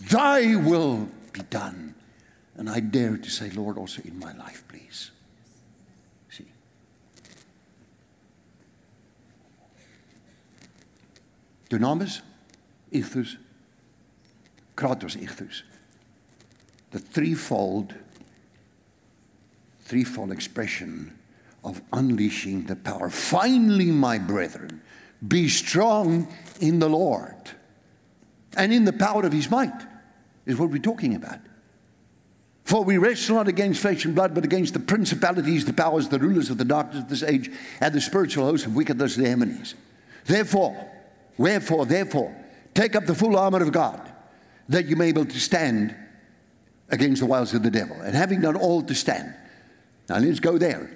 Thy 0.01 0.57
will 0.57 1.09
be 1.33 1.41
done. 1.43 1.95
And 2.57 2.69
I 2.69 2.81
dare 2.81 3.17
to 3.17 3.31
say, 3.31 3.51
Lord, 3.51 3.79
also 3.79 4.03
in 4.03 4.19
my 4.19 4.33
life, 4.37 4.65
please. 4.69 5.11
See. 6.31 6.47
Dunamis, 11.71 12.23
Ischus, 12.92 13.37
Kratos, 14.77 15.16
Ischus. 15.16 15.62
The 16.90 16.99
threefold, 16.99 17.94
threefold 19.81 20.33
expression 20.33 21.16
of 21.64 21.83
unleashing 21.92 22.66
the 22.66 22.77
power. 22.77 23.11
Finally, 23.11 23.87
my 23.87 24.18
brethren, 24.18 24.81
be 25.27 25.49
strong 25.49 26.33
in 26.61 26.79
the 26.79 26.88
Lord 26.88 27.35
and 28.57 28.72
in 28.72 28.85
the 28.85 28.92
power 28.92 29.25
of 29.25 29.33
his 29.33 29.51
might, 29.51 29.83
is 30.46 30.57
what 30.57 30.70
we're 30.70 30.79
talking 30.79 31.14
about. 31.14 31.40
For 32.64 32.83
we 32.83 32.99
wrestle 32.99 33.37
not 33.37 33.49
against 33.49 33.81
flesh 33.81 34.05
and 34.05 34.14
blood, 34.14 34.35
but 34.35 34.44
against 34.44 34.72
the 34.72 34.81
principalities, 34.81 35.64
the 35.64 35.72
powers, 35.72 36.09
the 36.09 36.18
rulers 36.18 36.51
of 36.51 36.59
the 36.59 36.64
darkness 36.64 37.03
of 37.03 37.09
this 37.09 37.22
age, 37.22 37.51
and 37.81 37.94
the 37.94 38.01
spiritual 38.01 38.44
hosts 38.44 38.66
of 38.66 38.75
wickedness, 38.75 39.14
the 39.14 39.29
enemies. 39.29 39.75
Therefore, 40.25 40.90
wherefore, 41.37 41.87
therefore, 41.87 42.35
take 42.77 42.95
up 42.95 43.07
the 43.07 43.15
full 43.15 43.37
armor 43.37 43.62
of 43.62 43.73
God, 43.73 44.01
that 44.69 44.87
you 44.87 44.95
may 44.95 45.11
be 45.11 45.21
able 45.21 45.31
to 45.31 45.41
stand 45.41 45.97
against 46.91 47.21
the 47.21 47.27
wiles 47.27 47.55
of 47.55 47.62
the 47.62 47.71
devil. 47.71 47.97
And 48.01 48.15
having 48.15 48.41
done 48.43 48.57
all 48.57 48.83
to 48.83 48.95
stand. 48.95 49.35
Now 50.09 50.19
let's 50.19 50.39
go 50.39 50.59
there. 50.59 50.91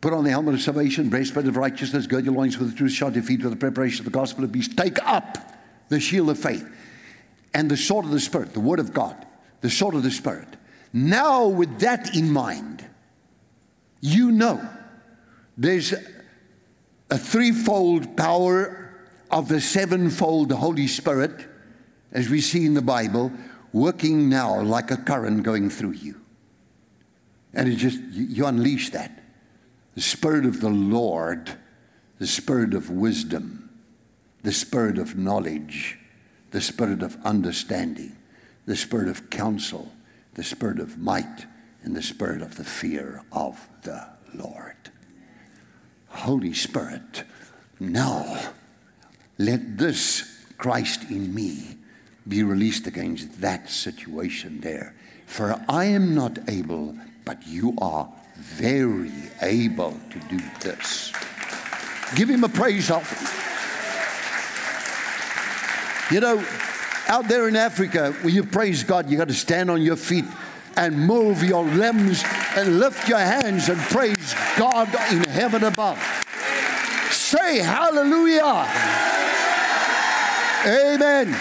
Put 0.00 0.12
on 0.12 0.24
the 0.24 0.30
helmet 0.30 0.54
of 0.54 0.60
salvation, 0.60 1.08
breastplate 1.08 1.46
of 1.46 1.56
righteousness, 1.56 2.06
gird 2.06 2.24
your 2.24 2.34
loins 2.34 2.56
with 2.56 2.70
the 2.70 2.76
truth, 2.76 2.92
shod 2.92 3.14
your 3.14 3.24
feet 3.24 3.42
with 3.42 3.50
the 3.50 3.58
preparation 3.58 4.00
of 4.00 4.04
the 4.04 4.16
gospel 4.16 4.44
of 4.44 4.52
peace. 4.52 4.68
Take 4.68 5.04
up 5.04 5.36
the 5.88 5.98
shield 5.98 6.30
of 6.30 6.38
faith 6.38 6.66
and 7.52 7.68
the 7.68 7.76
sword 7.76 8.04
of 8.04 8.12
the 8.12 8.20
Spirit, 8.20 8.54
the 8.54 8.60
word 8.60 8.78
of 8.78 8.92
God, 8.92 9.26
the 9.60 9.70
sword 9.70 9.94
of 9.94 10.04
the 10.04 10.10
Spirit. 10.10 10.48
Now, 10.92 11.48
with 11.48 11.80
that 11.80 12.14
in 12.14 12.30
mind, 12.30 12.86
you 14.00 14.30
know 14.30 14.66
there's 15.56 15.92
a 17.10 17.18
threefold 17.18 18.16
power 18.16 18.77
of 19.30 19.48
the 19.48 19.60
sevenfold 19.60 20.52
Holy 20.52 20.86
Spirit, 20.86 21.46
as 22.12 22.28
we 22.28 22.40
see 22.40 22.64
in 22.64 22.74
the 22.74 22.82
Bible, 22.82 23.30
working 23.72 24.28
now 24.28 24.60
like 24.60 24.90
a 24.90 24.96
current 24.96 25.42
going 25.42 25.70
through 25.70 25.92
you. 25.92 26.20
And 27.52 27.68
it 27.68 27.76
just, 27.76 27.98
you, 28.10 28.46
unleash 28.46 28.90
that 28.90 29.12
the 29.94 30.00
Spirit 30.00 30.46
of 30.46 30.60
the 30.60 30.68
Lord, 30.68 31.50
the 32.18 32.26
Spirit 32.26 32.72
of 32.72 32.88
wisdom, 32.88 33.68
the 34.42 34.52
Spirit 34.52 34.96
of 34.96 35.16
knowledge, 35.16 35.98
the 36.52 36.60
Spirit 36.60 37.02
of 37.02 37.16
understanding, 37.24 38.16
the 38.66 38.76
Spirit 38.76 39.08
of 39.08 39.28
counsel, 39.28 39.92
the 40.34 40.44
Spirit 40.44 40.78
of 40.78 40.98
might, 40.98 41.46
and 41.82 41.96
the 41.96 42.02
Spirit 42.02 42.42
of 42.42 42.56
the 42.56 42.64
fear 42.64 43.22
of 43.32 43.68
the 43.82 44.06
Lord. 44.34 44.76
Holy 46.08 46.54
Spirit, 46.54 47.24
now 47.80 48.52
let 49.38 49.78
this 49.78 50.44
Christ 50.58 51.04
in 51.10 51.32
me 51.32 51.76
be 52.26 52.42
released 52.42 52.86
against 52.86 53.40
that 53.40 53.70
situation 53.70 54.60
there. 54.60 54.94
For 55.26 55.62
I 55.68 55.86
am 55.86 56.14
not 56.14 56.38
able, 56.48 56.96
but 57.24 57.46
you 57.46 57.74
are 57.80 58.08
very 58.36 59.12
able 59.40 59.98
to 60.10 60.18
do 60.28 60.38
this. 60.60 61.12
Give 62.14 62.28
him 62.28 62.44
a 62.44 62.48
praise 62.48 62.90
offering. 62.90 63.28
You 66.10 66.20
know, 66.20 66.44
out 67.08 67.28
there 67.28 67.48
in 67.48 67.56
Africa, 67.56 68.12
when 68.22 68.34
you 68.34 68.44
praise 68.44 68.82
God, 68.82 69.10
you 69.10 69.16
got 69.16 69.28
to 69.28 69.34
stand 69.34 69.70
on 69.70 69.82
your 69.82 69.96
feet 69.96 70.24
and 70.76 70.98
move 70.98 71.42
your 71.42 71.64
limbs 71.64 72.24
and 72.56 72.78
lift 72.78 73.08
your 73.08 73.18
hands 73.18 73.68
and 73.68 73.78
praise 73.78 74.34
God 74.56 74.88
in 75.12 75.24
heaven 75.24 75.64
above. 75.64 75.98
Say 77.10 77.58
hallelujah. 77.58 79.17
Amen. 80.66 81.36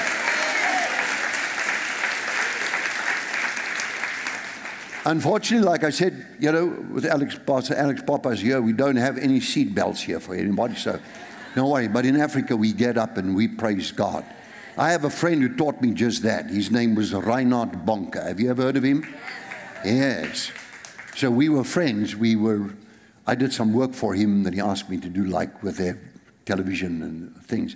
Unfortunately, 5.06 5.66
like 5.66 5.84
I 5.84 5.90
said, 5.90 6.26
you 6.38 6.52
know, 6.52 6.66
with 6.92 7.06
Alex, 7.06 7.40
Pastor 7.46 7.76
Alex 7.76 8.02
Pappas 8.04 8.42
here, 8.42 8.62
we 8.62 8.74
don't 8.74 8.98
have 8.98 9.18
any 9.18 9.40
seat 9.40 9.74
belts 9.74 10.02
here 10.02 10.20
for 10.20 10.36
anybody, 10.36 10.76
so 10.76 11.00
don't 11.56 11.70
worry. 11.70 11.88
But 11.88 12.06
in 12.06 12.20
Africa, 12.20 12.56
we 12.56 12.74
get 12.74 12.98
up 12.98 13.18
and 13.18 13.36
we 13.36 13.48
praise 13.48 13.92
God. 13.92 14.26
I 14.78 14.92
have 14.92 15.06
a 15.06 15.10
friend 15.10 15.42
who 15.42 15.56
taught 15.56 15.82
me 15.82 15.92
just 15.92 16.24
that. 16.24 16.48
His 16.48 16.70
name 16.70 16.94
was 16.94 17.14
Reinhard 17.14 17.86
Bonke. 17.86 18.24
Have 18.24 18.40
you 18.40 18.50
ever 18.50 18.64
heard 18.64 18.78
of 18.78 18.84
him? 18.84 19.08
Yes. 19.84 20.52
So 21.16 21.32
we 21.32 21.50
were 21.50 21.64
friends. 21.64 22.16
We 22.16 22.36
were, 22.36 22.70
I 23.26 23.34
did 23.34 23.54
some 23.54 23.74
work 23.74 23.94
for 23.94 24.14
him 24.14 24.44
that 24.44 24.54
he 24.54 24.60
asked 24.60 24.90
me 24.90 24.98
to 25.00 25.10
do, 25.10 25.24
like 25.24 25.64
with 25.64 25.78
their 25.78 25.98
television 26.46 27.02
and 27.02 27.36
things. 27.46 27.76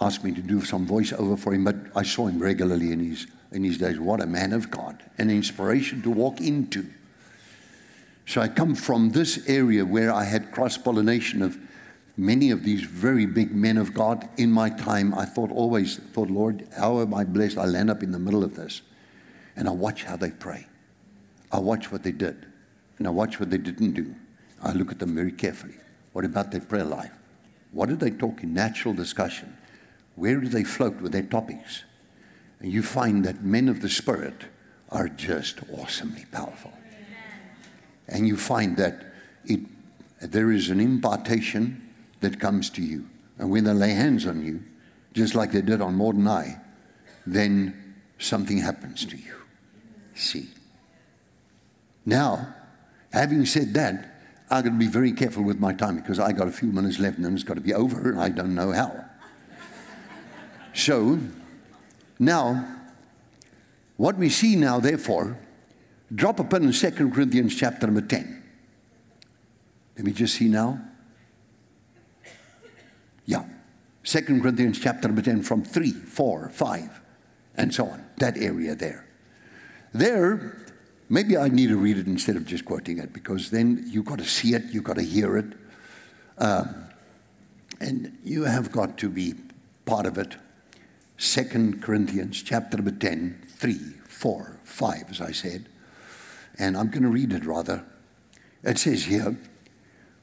Asked 0.00 0.24
me 0.24 0.32
to 0.32 0.40
do 0.40 0.64
some 0.64 0.86
voiceover 0.86 1.38
for 1.38 1.52
him, 1.52 1.64
but 1.64 1.76
I 1.94 2.02
saw 2.02 2.26
him 2.26 2.38
regularly 2.38 2.92
in 2.92 3.00
his, 3.00 3.26
in 3.52 3.64
his 3.64 3.76
days. 3.76 3.98
What 3.98 4.22
a 4.22 4.26
man 4.26 4.52
of 4.52 4.70
God, 4.70 5.02
an 5.18 5.28
inspiration 5.28 6.00
to 6.02 6.10
walk 6.10 6.40
into. 6.40 6.86
So 8.26 8.40
I 8.40 8.48
come 8.48 8.74
from 8.74 9.10
this 9.10 9.46
area 9.48 9.84
where 9.84 10.12
I 10.12 10.24
had 10.24 10.52
cross 10.52 10.78
pollination 10.78 11.42
of 11.42 11.58
many 12.16 12.50
of 12.50 12.64
these 12.64 12.82
very 12.82 13.26
big 13.26 13.54
men 13.54 13.76
of 13.76 13.92
God 13.92 14.28
in 14.36 14.52
my 14.52 14.70
time. 14.70 15.14
I 15.14 15.24
thought 15.24 15.50
always, 15.50 15.96
thought, 15.96 16.30
Lord, 16.30 16.66
how 16.78 17.00
am 17.00 17.12
I 17.12 17.24
blessed? 17.24 17.58
I 17.58 17.64
land 17.64 17.90
up 17.90 18.02
in 18.02 18.12
the 18.12 18.18
middle 18.18 18.44
of 18.44 18.54
this. 18.54 18.82
And 19.56 19.68
I 19.68 19.72
watch 19.72 20.04
how 20.04 20.16
they 20.16 20.30
pray. 20.30 20.66
I 21.52 21.58
watch 21.58 21.90
what 21.90 22.02
they 22.02 22.12
did. 22.12 22.46
And 22.98 23.06
I 23.06 23.10
watch 23.10 23.40
what 23.40 23.50
they 23.50 23.58
didn't 23.58 23.92
do. 23.92 24.14
I 24.62 24.72
look 24.72 24.92
at 24.92 24.98
them 24.98 25.14
very 25.14 25.32
carefully. 25.32 25.74
What 26.12 26.24
about 26.24 26.50
their 26.52 26.60
prayer 26.60 26.84
life? 26.84 27.12
What 27.72 27.88
did 27.88 28.00
they 28.00 28.10
talk 28.10 28.42
in 28.42 28.54
natural 28.54 28.94
discussion? 28.94 29.56
Where 30.16 30.40
do 30.40 30.48
they 30.48 30.64
float 30.64 31.00
with 31.00 31.12
their 31.12 31.22
topics? 31.22 31.84
And 32.60 32.70
you 32.70 32.82
find 32.82 33.24
that 33.24 33.42
men 33.42 33.68
of 33.68 33.80
the 33.80 33.88
Spirit 33.88 34.44
are 34.90 35.08
just 35.08 35.60
awesomely 35.72 36.26
powerful. 36.30 36.72
And 38.08 38.26
you 38.26 38.36
find 38.36 38.76
that 38.76 39.12
it, 39.44 39.60
there 40.20 40.50
is 40.50 40.68
an 40.68 40.80
impartation 40.80 41.88
that 42.20 42.40
comes 42.40 42.68
to 42.70 42.82
you. 42.82 43.08
And 43.38 43.50
when 43.50 43.64
they 43.64 43.72
lay 43.72 43.92
hands 43.92 44.26
on 44.26 44.44
you, 44.44 44.62
just 45.14 45.34
like 45.34 45.52
they 45.52 45.62
did 45.62 45.80
on 45.80 45.94
Maud 45.94 46.16
and 46.16 46.28
I, 46.28 46.60
then 47.26 47.94
something 48.18 48.58
happens 48.58 49.06
to 49.06 49.16
you. 49.16 49.34
See. 50.14 50.48
Now, 52.04 52.54
having 53.12 53.46
said 53.46 53.72
that, 53.74 54.10
I've 54.50 54.64
got 54.64 54.70
to 54.70 54.76
be 54.76 54.88
very 54.88 55.12
careful 55.12 55.44
with 55.44 55.60
my 55.60 55.72
time 55.72 55.96
because 55.96 56.18
I 56.18 56.32
got 56.32 56.48
a 56.48 56.52
few 56.52 56.72
minutes 56.72 56.98
left 56.98 57.16
and 57.16 57.24
then 57.24 57.34
it's 57.34 57.44
got 57.44 57.54
to 57.54 57.60
be 57.60 57.72
over 57.72 58.10
and 58.10 58.20
I 58.20 58.28
don't 58.30 58.54
know 58.54 58.72
how. 58.72 59.04
So, 60.72 61.18
now, 62.18 62.76
what 63.96 64.16
we 64.16 64.28
see 64.28 64.56
now, 64.56 64.80
therefore, 64.80 65.38
drop 66.14 66.40
a 66.40 66.44
pen 66.44 66.64
in 66.64 66.72
2 66.72 66.90
Corinthians 67.10 67.56
chapter 67.56 67.86
number 67.86 68.02
10. 68.02 68.42
Let 69.96 70.04
me 70.04 70.12
just 70.12 70.34
see 70.34 70.48
now. 70.48 70.80
Yeah. 73.26 73.44
2 74.04 74.40
Corinthians 74.40 74.80
chapter 74.80 75.08
number 75.08 75.22
10 75.22 75.42
from 75.42 75.62
3, 75.62 75.92
4, 75.92 76.48
5, 76.48 77.00
and 77.56 77.74
so 77.74 77.86
on. 77.86 78.04
That 78.16 78.38
area 78.38 78.74
there. 78.74 79.06
There, 79.92 80.56
maybe 81.08 81.36
I 81.36 81.48
need 81.48 81.68
to 81.68 81.76
read 81.76 81.98
it 81.98 82.06
instead 82.06 82.36
of 82.36 82.46
just 82.46 82.64
quoting 82.64 82.98
it 82.98 83.12
because 83.12 83.50
then 83.50 83.84
you've 83.86 84.04
got 84.04 84.18
to 84.18 84.24
see 84.24 84.54
it, 84.54 84.64
you've 84.70 84.84
got 84.84 84.96
to 84.96 85.02
hear 85.02 85.36
it, 85.36 85.46
um, 86.38 86.86
and 87.80 88.16
you 88.24 88.44
have 88.44 88.72
got 88.72 88.98
to 88.98 89.08
be 89.08 89.34
part 89.84 90.06
of 90.06 90.16
it. 90.16 90.36
2 91.20 91.80
Corinthians 91.82 92.42
chapter 92.42 92.78
number 92.78 92.92
10, 92.92 93.42
3, 93.46 93.74
4, 94.08 94.58
5, 94.64 95.04
as 95.10 95.20
I 95.20 95.32
said. 95.32 95.66
And 96.58 96.78
I'm 96.78 96.88
going 96.88 97.02
to 97.02 97.10
read 97.10 97.34
it 97.34 97.44
rather. 97.44 97.84
It 98.64 98.78
says 98.78 99.04
here, 99.04 99.36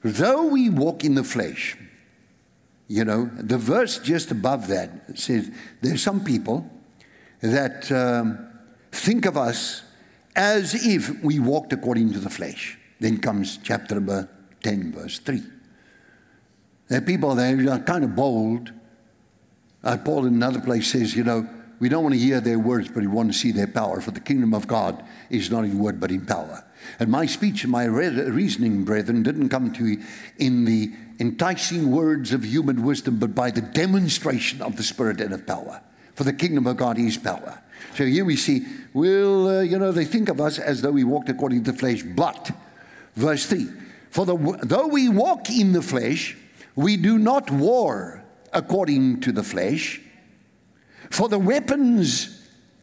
though 0.01 0.47
we 0.47 0.69
walk 0.69 1.03
in 1.03 1.13
the 1.13 1.23
flesh, 1.23 1.77
you 2.87 3.05
know, 3.05 3.29
the 3.35 3.59
verse 3.59 3.99
just 3.99 4.31
above 4.31 4.67
that 4.69 5.19
says 5.19 5.51
there's 5.81 6.01
some 6.01 6.23
people 6.23 6.67
that 7.41 7.91
um, 7.91 8.47
think 8.91 9.27
of 9.27 9.37
us 9.37 9.83
as 10.35 10.73
if 10.73 11.23
we 11.23 11.37
walked 11.37 11.73
according 11.73 12.13
to 12.13 12.19
the 12.19 12.29
flesh. 12.29 12.75
Then 12.99 13.19
comes 13.19 13.59
chapter 13.61 13.95
number 13.95 14.27
10, 14.63 14.93
verse 14.93 15.19
3. 15.19 15.43
There 16.87 16.97
are 16.97 17.05
people 17.05 17.35
that 17.35 17.67
are 17.67 17.79
kind 17.79 18.03
of 18.03 18.15
bold. 18.15 18.71
Uh, 19.87 19.95
Paul 19.95 20.25
in 20.25 20.33
another 20.33 20.59
place 20.59 20.91
says, 20.91 21.15
you 21.15 21.23
know, 21.23 21.47
we 21.79 21.87
don't 21.87 22.03
want 22.03 22.13
to 22.13 22.19
hear 22.19 22.41
their 22.41 22.59
words, 22.59 22.89
but 22.89 22.97
we 22.97 23.07
want 23.07 23.31
to 23.31 23.37
see 23.37 23.53
their 23.53 23.67
power. 23.67 24.01
For 24.01 24.11
the 24.11 24.19
kingdom 24.19 24.53
of 24.53 24.67
God 24.67 25.01
is 25.29 25.49
not 25.49 25.63
in 25.63 25.79
word, 25.79 25.97
but 25.97 26.11
in 26.11 26.25
power. 26.25 26.65
And 26.99 27.09
my 27.09 27.25
speech 27.25 27.63
and 27.63 27.71
my 27.71 27.85
reasoning, 27.85 28.83
brethren, 28.83 29.23
didn't 29.23 29.47
come 29.47 29.71
to 29.71 29.85
you 29.85 30.03
in 30.39 30.65
the 30.65 30.91
enticing 31.21 31.89
words 31.89 32.33
of 32.33 32.43
human 32.43 32.83
wisdom, 32.83 33.17
but 33.17 33.33
by 33.33 33.49
the 33.49 33.61
demonstration 33.61 34.61
of 34.61 34.75
the 34.75 34.83
Spirit 34.83 35.21
and 35.21 35.33
of 35.33 35.47
power. 35.47 35.79
For 36.15 36.25
the 36.25 36.33
kingdom 36.33 36.67
of 36.67 36.75
God 36.75 36.99
is 36.99 37.17
power. 37.17 37.61
So 37.95 38.03
here 38.03 38.25
we 38.25 38.35
see, 38.35 38.65
well, 38.93 39.47
uh, 39.47 39.61
you 39.61 39.79
know, 39.79 39.93
they 39.93 40.03
think 40.03 40.27
of 40.27 40.41
us 40.41 40.59
as 40.59 40.81
though 40.81 40.91
we 40.91 41.05
walked 41.05 41.29
according 41.29 41.63
to 41.63 41.71
the 41.71 41.77
flesh, 41.77 42.03
but, 42.03 42.51
verse 43.15 43.45
3 43.45 43.69
For 44.09 44.25
the, 44.25 44.59
though 44.63 44.87
we 44.87 45.07
walk 45.07 45.49
in 45.49 45.71
the 45.71 45.81
flesh, 45.81 46.35
we 46.75 46.97
do 46.97 47.17
not 47.17 47.49
war 47.49 48.25
according 48.57 49.21
to 49.21 49.31
the 49.31 49.43
flesh, 49.43 50.01
for 51.11 51.29
the 51.29 51.37
weapons 51.37 52.41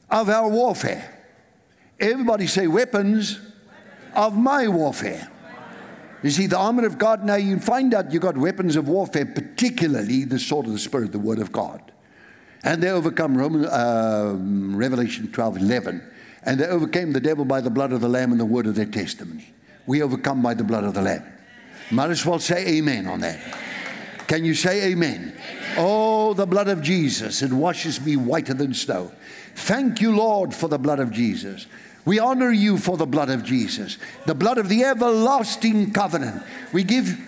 of 0.09 0.29
our 0.29 0.49
warfare. 0.49 1.11
Everybody 1.99 2.47
say, 2.47 2.69
weapons 2.69 3.41
of 4.15 4.37
my 4.37 4.69
warfare. 4.69 5.29
You 6.23 6.31
see, 6.31 6.47
the 6.47 6.57
armor 6.57 6.87
of 6.87 6.97
God, 6.97 7.25
now 7.25 7.35
you 7.35 7.59
find 7.59 7.93
out 7.93 8.13
you 8.13 8.21
got 8.21 8.39
weapons 8.39 8.77
of 8.77 8.89
warfare, 8.89 9.27
particularly 9.27 10.25
the 10.25 10.39
sword 10.39 10.67
of 10.67 10.73
the 10.73 10.79
Spirit, 10.79 11.11
the 11.13 11.19
Word 11.19 11.41
of 11.41 11.51
God. 11.51 11.93
And 12.63 12.83
they 12.83 12.91
overcome 12.91 13.37
Roman, 13.37 13.67
uh, 13.67 14.35
Revelation 14.77 15.31
12 15.31 15.59
11. 15.59 16.03
And 16.45 16.61
they 16.61 16.67
overcame 16.67 17.13
the 17.13 17.21
devil 17.21 17.45
by 17.45 17.61
the 17.61 17.69
blood 17.69 17.93
of 17.93 18.01
the 18.01 18.09
Lamb 18.09 18.31
and 18.31 18.41
the 18.41 18.47
word 18.47 18.67
of 18.67 18.75
their 18.75 18.87
testimony. 18.87 19.53
We 19.87 20.03
overcome 20.03 20.41
by 20.41 20.55
the 20.55 20.65
blood 20.65 20.85
of 20.85 20.95
the 20.95 21.03
Lamb. 21.03 21.25
Might 21.91 22.11
as 22.11 22.25
well 22.25 22.39
say 22.39 22.67
amen 22.79 23.07
on 23.07 23.21
that. 23.21 23.41
Can 24.27 24.45
you 24.45 24.55
say 24.55 24.91
amen? 24.91 25.35
amen? 25.37 25.77
Oh, 25.77 26.33
the 26.35 26.47
blood 26.47 26.69
of 26.69 26.81
Jesus, 26.81 27.43
it 27.43 27.53
washes 27.53 28.01
me 28.01 28.17
whiter 28.17 28.55
than 28.55 28.73
snow. 28.73 29.13
Thank 29.55 30.01
you, 30.01 30.17
Lord, 30.17 30.55
for 30.55 30.69
the 30.69 30.79
blood 30.79 30.99
of 30.99 31.11
Jesus. 31.11 31.67
We 32.05 32.19
honor 32.19 32.51
you 32.51 32.79
for 32.79 32.97
the 32.97 33.07
blood 33.07 33.31
of 33.31 33.45
Jesus, 33.45 33.99
the 34.27 34.35
blood 34.35 34.59
of 34.59 34.69
the 34.69 34.85
everlasting 34.85 35.93
covenant. 35.93 36.43
We 36.73 36.85
give. 36.85 37.19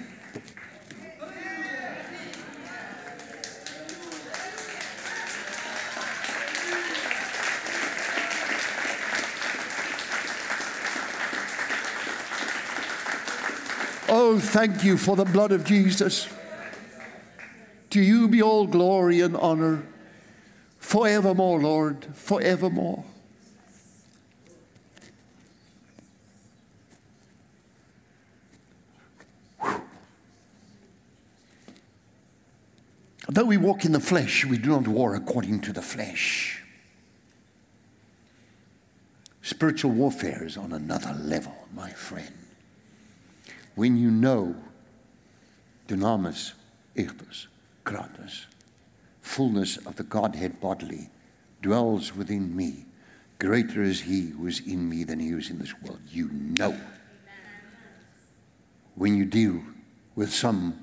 Oh, 14.09 14.38
thank 14.38 14.84
you 14.84 14.97
for 14.97 15.16
the 15.16 15.24
blood 15.24 15.53
of 15.53 15.64
Jesus. 15.64 16.28
To 17.97 18.03
you 18.03 18.28
be 18.28 18.42
all 18.42 18.66
glory 18.66 19.22
and 19.22 19.34
honor 19.34 19.82
forevermore, 20.78 21.59
Lord, 21.59 22.05
forevermore. 22.14 23.03
Though 33.30 33.47
we 33.47 33.57
walk 33.57 33.86
in 33.86 33.92
the 33.92 33.99
flesh, 33.99 34.44
we 34.44 34.59
do 34.59 34.68
not 34.68 34.86
war 34.86 35.14
according 35.14 35.62
to 35.62 35.72
the 35.72 35.80
flesh. 35.80 36.62
Spiritual 39.40 39.92
warfare 39.92 40.44
is 40.44 40.59
on 40.59 40.74
another 40.74 41.14
level, 41.14 41.66
my 41.72 41.88
friend. 41.92 42.36
When 43.74 43.97
you 43.97 44.11
know 44.11 44.55
dynamis, 45.88 46.53
ischus, 46.94 47.47
kratos, 47.87 48.47
fullness 49.22 49.78
of 49.78 49.97
the 49.97 50.03
Godhead 50.03 50.61
bodily, 50.61 51.09
dwells 51.62 52.14
within 52.14 52.55
me, 52.55 52.84
greater 53.39 53.82
is 53.82 54.03
he 54.03 54.30
who 54.30 54.47
is 54.47 54.61
in 54.61 54.91
me 54.91 55.05
than 55.05 55.20
he 55.20 55.28
who 55.28 55.39
is 55.39 55.49
in 55.49 55.59
this 55.59 55.72
world. 55.80 56.01
You 56.11 56.28
know. 56.30 56.78
When 58.97 59.16
you 59.16 59.24
deal 59.24 59.62
with 60.14 60.32
some 60.32 60.78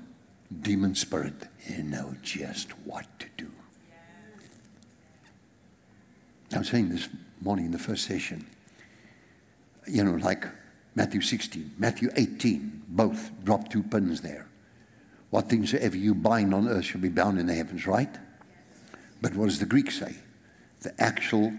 demon 0.60 0.94
spirit, 0.94 1.34
you 1.68 1.82
know 1.82 2.16
just 2.22 2.70
what 2.84 3.06
to 3.20 3.26
do. 3.36 3.50
I 6.52 6.58
was 6.58 6.68
saying 6.68 6.88
this 6.88 7.08
morning 7.40 7.66
in 7.66 7.72
the 7.72 7.78
first 7.78 8.04
session, 8.04 8.46
you 9.86 10.04
know, 10.04 10.12
like 10.12 10.46
Matthew 10.94 11.20
16, 11.20 11.74
Matthew 11.78 12.10
18, 12.14 12.82
both 12.88 13.30
drop 13.44 13.68
two 13.68 13.82
pins 13.82 14.20
there. 14.20 14.46
What 15.34 15.48
things 15.48 15.72
soever 15.72 15.96
you 15.96 16.14
bind 16.14 16.54
on 16.54 16.68
earth 16.68 16.84
shall 16.84 17.00
be 17.00 17.08
bound 17.08 17.40
in 17.40 17.46
the 17.46 17.54
heavens, 17.54 17.88
right? 17.88 18.14
But 19.20 19.34
what 19.34 19.46
does 19.46 19.58
the 19.58 19.66
Greek 19.66 19.90
say? 19.90 20.14
The 20.82 20.94
actual 21.02 21.52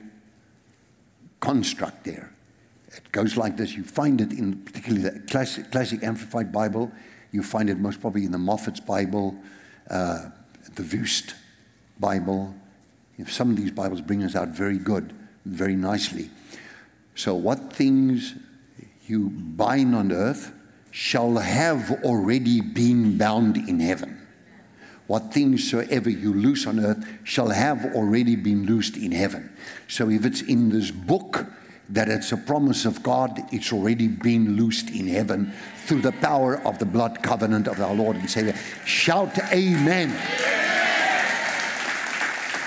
construct 1.41 2.05
there. 2.05 2.31
It 2.87 3.11
goes 3.11 3.35
like 3.35 3.57
this. 3.57 3.73
You 3.73 3.83
find 3.83 4.21
it 4.21 4.31
in 4.31 4.59
particularly 4.63 5.01
the 5.03 5.19
classic, 5.27 5.73
classic 5.73 6.03
Amplified 6.03 6.53
Bible. 6.53 6.89
You 7.33 7.43
find 7.43 7.69
it 7.69 7.77
most 7.77 7.99
probably 7.99 8.23
in 8.23 8.31
the 8.31 8.37
Moffatt's 8.37 8.79
Bible, 8.79 9.35
uh, 9.89 10.29
the 10.75 10.83
Wuest 10.83 11.33
Bible, 11.99 12.55
Some 13.27 13.49
of 13.49 13.57
these 13.57 13.71
Bibles 13.71 13.99
bring 13.99 14.23
us 14.23 14.37
out 14.37 14.55
very 14.55 14.77
good, 14.77 15.11
very 15.43 15.75
nicely. 15.75 16.29
So, 17.13 17.35
what 17.35 17.73
things 17.73 18.35
you 19.05 19.31
bind 19.31 19.93
on 19.93 20.13
earth 20.13 20.53
shall 20.95 21.35
have 21.35 21.91
already 22.05 22.61
been 22.61 23.17
bound 23.17 23.57
in 23.57 23.81
heaven. 23.81 24.17
What 25.07 25.33
things 25.33 25.69
soever 25.69 26.09
you 26.09 26.33
loose 26.33 26.65
on 26.65 26.79
earth 26.79 27.05
shall 27.25 27.49
have 27.49 27.93
already 27.93 28.37
been 28.37 28.65
loosed 28.65 28.95
in 28.95 29.11
heaven. 29.11 29.51
So, 29.89 30.09
if 30.09 30.25
it's 30.25 30.41
in 30.41 30.69
this 30.69 30.91
book, 30.91 31.47
that 31.89 32.07
it's 32.07 32.31
a 32.31 32.37
promise 32.37 32.85
of 32.85 33.03
God, 33.03 33.41
it's 33.51 33.73
already 33.73 34.07
been 34.07 34.55
loosed 34.55 34.89
in 34.89 35.07
heaven 35.07 35.51
through 35.85 35.99
the 35.99 36.13
power 36.13 36.61
of 36.61 36.79
the 36.79 36.85
blood 36.85 37.21
covenant 37.21 37.67
of 37.67 37.81
our 37.81 37.93
Lord 37.93 38.15
and 38.15 38.29
Savior. 38.29 38.55
Shout 38.85 39.37
Amen. 39.51 40.15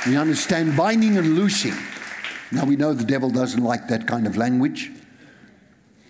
We 0.07 0.19
understand 0.19 0.77
binding 0.77 1.17
and 1.17 1.35
loosing. 1.35 1.75
Now 2.53 2.67
we 2.67 2.77
know 2.77 2.93
the 2.93 3.05
devil 3.05 3.31
doesn't 3.31 3.65
like 3.65 3.89
that 3.89 4.07
kind 4.07 4.27
of 4.27 4.37
language, 4.37 4.93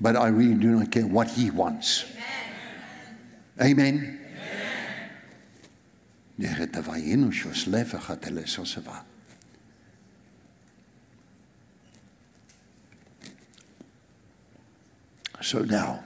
but 0.00 0.16
I 0.16 0.28
really 0.28 0.54
do 0.54 0.78
not 0.78 0.90
care 0.90 1.06
what 1.06 1.28
he 1.28 1.50
wants. 1.50 2.04
Amen. 3.60 3.60
Amen. 3.60 4.18
So 15.40 15.60
now, 15.60 16.04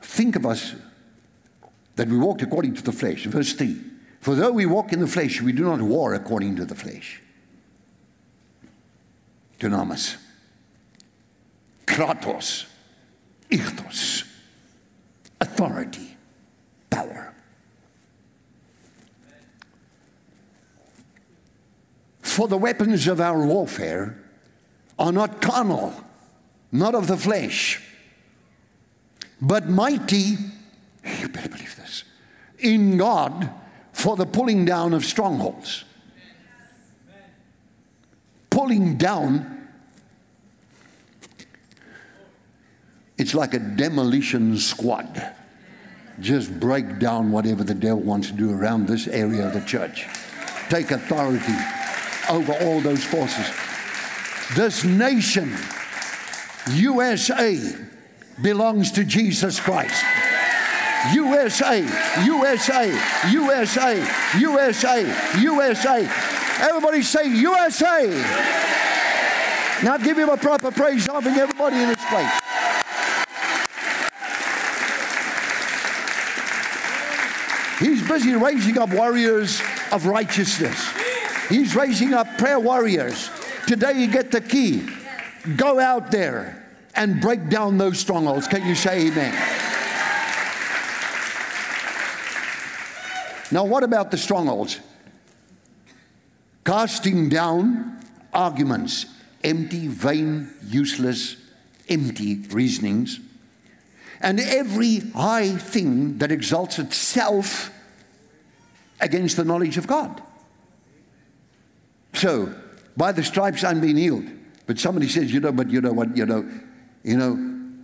think 0.00 0.36
of 0.36 0.46
us 0.46 0.74
that 1.96 2.08
we 2.08 2.16
walked 2.16 2.42
according 2.42 2.74
to 2.74 2.82
the 2.82 2.92
flesh. 2.92 3.26
Verse 3.26 3.52
3 3.54 3.76
For 4.20 4.34
though 4.34 4.52
we 4.52 4.66
walk 4.66 4.92
in 4.92 5.00
the 5.00 5.06
flesh, 5.06 5.40
we 5.42 5.52
do 5.52 5.64
not 5.64 5.80
war 5.82 6.14
according 6.14 6.56
to 6.56 6.64
the 6.64 6.74
flesh. 6.74 7.20
Dynamis, 9.58 10.16
kratos, 11.86 12.66
ischus, 13.50 14.26
authority, 15.40 16.16
power. 16.90 17.34
For 22.20 22.48
the 22.48 22.56
weapons 22.56 23.06
of 23.06 23.20
our 23.20 23.44
warfare 23.44 24.18
are 24.98 25.12
not 25.12 25.42
carnal 25.42 25.94
not 26.72 26.94
of 26.94 27.06
the 27.06 27.16
flesh, 27.18 27.80
but 29.40 29.68
mighty, 29.68 30.36
you 31.18 31.28
better 31.28 31.50
believe 31.50 31.76
this, 31.76 32.04
in 32.58 32.96
God 32.96 33.50
for 33.92 34.16
the 34.16 34.24
pulling 34.24 34.64
down 34.64 34.94
of 34.94 35.04
strongholds. 35.04 35.84
Pulling 38.48 38.96
down, 38.96 39.51
it's 43.22 43.34
like 43.34 43.54
a 43.54 43.60
demolition 43.60 44.58
squad. 44.58 45.32
Just 46.18 46.58
break 46.58 46.98
down 46.98 47.30
whatever 47.30 47.62
the 47.62 47.72
devil 47.72 48.00
wants 48.00 48.26
to 48.26 48.32
do 48.32 48.52
around 48.52 48.88
this 48.88 49.06
area 49.06 49.46
of 49.46 49.54
the 49.54 49.60
church. 49.60 50.08
Take 50.68 50.90
authority 50.90 51.54
over 52.28 52.52
all 52.64 52.80
those 52.80 53.04
forces. 53.04 53.48
This 54.56 54.82
nation 54.82 55.56
USA 56.72 57.76
belongs 58.42 58.90
to 58.90 59.04
Jesus 59.04 59.60
Christ. 59.60 60.04
USA, 61.14 61.78
USA, 62.24 62.88
USA, 63.30 64.04
USA, 64.36 65.40
USA. 65.40 66.08
Everybody 66.58 67.02
say 67.02 67.28
USA. 67.36 68.08
Now 69.84 69.96
give 69.96 70.18
him 70.18 70.28
a 70.28 70.36
proper 70.36 70.72
praise 70.72 71.08
offering, 71.08 71.36
everybody 71.36 71.76
in 71.76 71.88
this 71.88 72.04
place. 72.06 72.41
He's 77.82 78.06
busy 78.06 78.34
raising 78.36 78.78
up 78.78 78.90
warriors 78.94 79.60
of 79.90 80.06
righteousness. 80.06 80.88
He's 81.48 81.74
raising 81.74 82.14
up 82.14 82.38
prayer 82.38 82.60
warriors. 82.60 83.28
Today 83.66 84.00
you 84.00 84.06
get 84.06 84.30
the 84.30 84.40
key. 84.40 84.86
Go 85.56 85.80
out 85.80 86.12
there 86.12 86.64
and 86.94 87.20
break 87.20 87.48
down 87.48 87.78
those 87.78 87.98
strongholds. 87.98 88.46
Can 88.46 88.64
you 88.68 88.76
say 88.76 89.08
amen? 89.08 89.32
Now, 93.50 93.64
what 93.64 93.82
about 93.82 94.12
the 94.12 94.16
strongholds? 94.16 94.78
Casting 96.64 97.28
down 97.28 98.00
arguments, 98.32 99.06
empty, 99.42 99.88
vain, 99.88 100.54
useless, 100.64 101.36
empty 101.88 102.36
reasonings, 102.50 103.18
and 104.22 104.38
every 104.38 105.00
high 105.00 105.50
thing 105.50 106.18
that 106.18 106.30
exalts 106.30 106.78
itself 106.78 107.70
against 109.00 109.36
the 109.36 109.44
knowledge 109.44 109.76
of 109.76 109.86
God. 109.86 110.22
So, 112.14 112.54
by 112.96 113.12
the 113.12 113.24
stripes 113.24 113.64
I'm 113.64 113.80
being 113.80 113.96
healed. 113.96 114.24
But 114.66 114.78
somebody 114.78 115.08
says, 115.08 115.32
you 115.32 115.40
know, 115.40 115.50
but 115.50 115.70
you 115.70 115.80
know 115.80 115.92
what, 115.92 116.16
you 116.16 116.24
know, 116.24 116.48
you 117.02 117.16
know, 117.16 117.34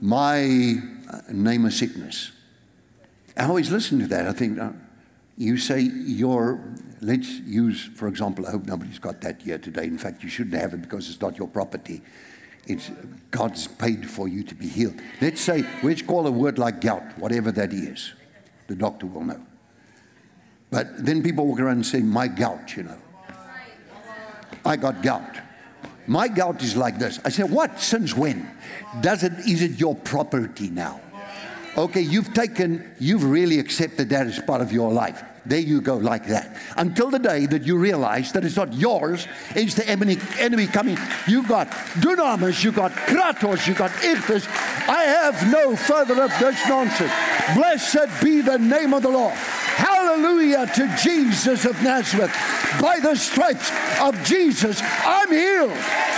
my 0.01 0.76
uh, 1.11 1.20
name 1.32 1.66
of 1.66 1.72
sickness. 1.72 2.30
I 3.36 3.47
always 3.47 3.70
listen 3.70 3.99
to 3.99 4.07
that. 4.09 4.28
I 4.28 4.32
think 4.32 4.59
uh, 4.59 4.70
you 5.36 5.57
say 5.57 5.80
your, 5.80 6.61
let's 7.01 7.28
use, 7.28 7.84
for 7.97 8.07
example, 8.07 8.47
I 8.47 8.53
hope 8.53 8.66
nobody's 8.66 8.99
got 9.01 9.20
that 9.22 9.43
here 9.43 9.59
today. 9.59 9.84
In 9.84 9.99
fact, 9.99 10.22
you 10.22 10.28
shouldn't 10.28 10.61
have 10.61 10.72
it 10.74 10.82
because 10.82 11.09
it's 11.09 11.20
not 11.20 11.36
your 11.36 11.49
property. 11.49 12.01
It's 12.69 12.91
God's 13.31 13.66
paid 13.66 14.09
for 14.09 14.29
you 14.29 14.43
to 14.45 14.55
be 14.55 14.69
healed. 14.69 15.01
Let's 15.21 15.41
say, 15.41 15.64
let's 15.83 16.03
call 16.03 16.27
a 16.27 16.31
word 16.31 16.59
like 16.59 16.81
gout, 16.81 17.19
whatever 17.19 17.51
that 17.53 17.73
is. 17.73 18.12
The 18.69 18.77
doctor 18.77 19.07
will 19.07 19.25
know. 19.25 19.41
But 20.71 21.05
then 21.05 21.23
people 21.23 21.47
walk 21.47 21.61
around 21.61 21.77
and 21.77 21.87
say, 21.87 22.01
my 22.01 22.29
gout, 22.29 22.77
you 22.77 22.83
know. 22.85 22.99
I 24.64 24.77
got 24.77 25.03
gout. 25.03 25.39
My 26.07 26.29
gout 26.29 26.62
is 26.62 26.77
like 26.77 26.99
this. 26.99 27.21
I 27.25 27.29
said, 27.29 27.51
What? 27.51 27.81
Since 27.81 28.14
when? 28.14 28.51
Does 29.01 29.23
it, 29.25 29.33
is 29.47 29.62
it 29.62 29.79
your 29.79 29.95
property 29.95 30.71
now? 30.71 31.01
Okay, 31.77 32.01
you've 32.01 32.33
taken, 32.35 32.95
you've 32.99 33.25
really 33.25 33.59
accepted 33.59 34.09
that 34.09 34.27
as 34.27 34.41
part 34.41 34.62
of 34.62 34.73
your 34.73 34.91
life. 34.91 35.23
There 35.47 35.59
you 35.59 35.80
go, 35.80 35.97
like 35.97 36.26
that. 36.26 36.57
Until 36.76 37.11
the 37.11 37.18
day 37.18 37.47
that 37.47 37.62
you 37.62 37.78
realize 37.78 38.32
that 38.32 38.45
it's 38.45 38.57
not 38.57 38.72
yours, 38.72 39.26
it's 39.55 39.74
the 39.74 39.89
enemy, 39.89 40.18
enemy 40.39 40.66
coming. 40.66 40.99
You 41.26 41.43
got 41.47 41.68
dunamis, 42.01 42.62
you 42.62 42.72
got 42.72 42.93
kratos, 42.93 43.66
you 43.66 43.74
got 43.74 43.91
ischus. 43.91 44.47
I 44.89 45.03
have 45.05 45.51
no 45.51 45.76
further 45.76 46.22
of 46.22 46.30
this 46.39 46.68
nonsense. 46.68 47.12
Blessed 47.55 48.22
be 48.22 48.41
the 48.41 48.59
name 48.59 48.93
of 48.93 49.03
the 49.03 49.11
Lord. 49.11 49.34
Hallelujah 49.34 50.66
to 50.74 50.97
Jesus 51.03 51.64
of 51.64 51.80
Nazareth. 51.82 52.32
By 52.80 52.99
the 53.01 53.14
stripes 53.14 53.70
of 54.01 54.22
Jesus, 54.24 54.80
I'm 54.82 55.30
healed. 55.30 56.18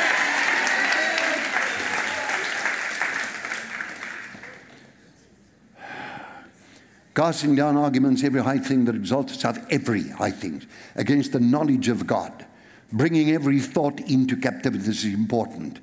Casting 7.15 7.57
down 7.57 7.77
arguments, 7.77 8.23
every 8.23 8.43
high 8.43 8.59
thing 8.59 8.85
that 8.85 8.95
exalts 8.95 9.35
itself, 9.35 9.59
every 9.71 10.09
high 10.09 10.31
thing, 10.31 10.63
against 10.95 11.33
the 11.33 11.41
knowledge 11.41 11.89
of 11.89 12.07
God. 12.07 12.47
Bringing 12.93 13.31
every 13.31 13.61
thought 13.61 14.01
into 14.01 14.37
captivity. 14.37 14.85
This 14.85 15.05
is 15.05 15.15
important 15.15 15.81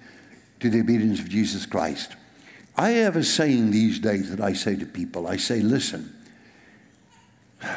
to 0.60 0.70
the 0.70 0.82
obedience 0.82 1.20
of 1.20 1.30
Jesus 1.30 1.66
Christ. 1.66 2.16
I 2.76 2.90
have 2.92 3.16
a 3.16 3.24
saying 3.24 3.72
these 3.72 4.00
days 4.00 4.30
that 4.30 4.42
I 4.42 4.54
say 4.54 4.76
to 4.76 4.86
people 4.86 5.28
I 5.28 5.38
say, 5.38 5.62
listen, 5.62 6.14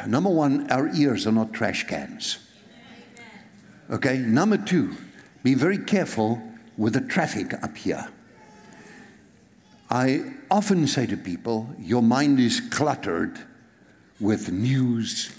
Number 0.05 0.29
one, 0.29 0.69
our 0.71 0.89
ears 0.89 1.25
are 1.25 1.31
not 1.31 1.53
trash 1.53 1.87
cans. 1.87 2.39
Okay? 3.89 4.17
Number 4.17 4.57
two, 4.57 4.95
be 5.43 5.53
very 5.53 5.77
careful 5.77 6.41
with 6.77 6.93
the 6.93 7.01
traffic 7.01 7.53
up 7.63 7.75
here. 7.77 8.07
I 9.89 10.33
often 10.51 10.85
say 10.85 11.07
to 11.07 11.15
people, 11.15 11.73
your 11.79 12.03
mind 12.03 12.39
is 12.39 12.59
cluttered 12.59 13.39
with 14.19 14.51
news 14.51 15.31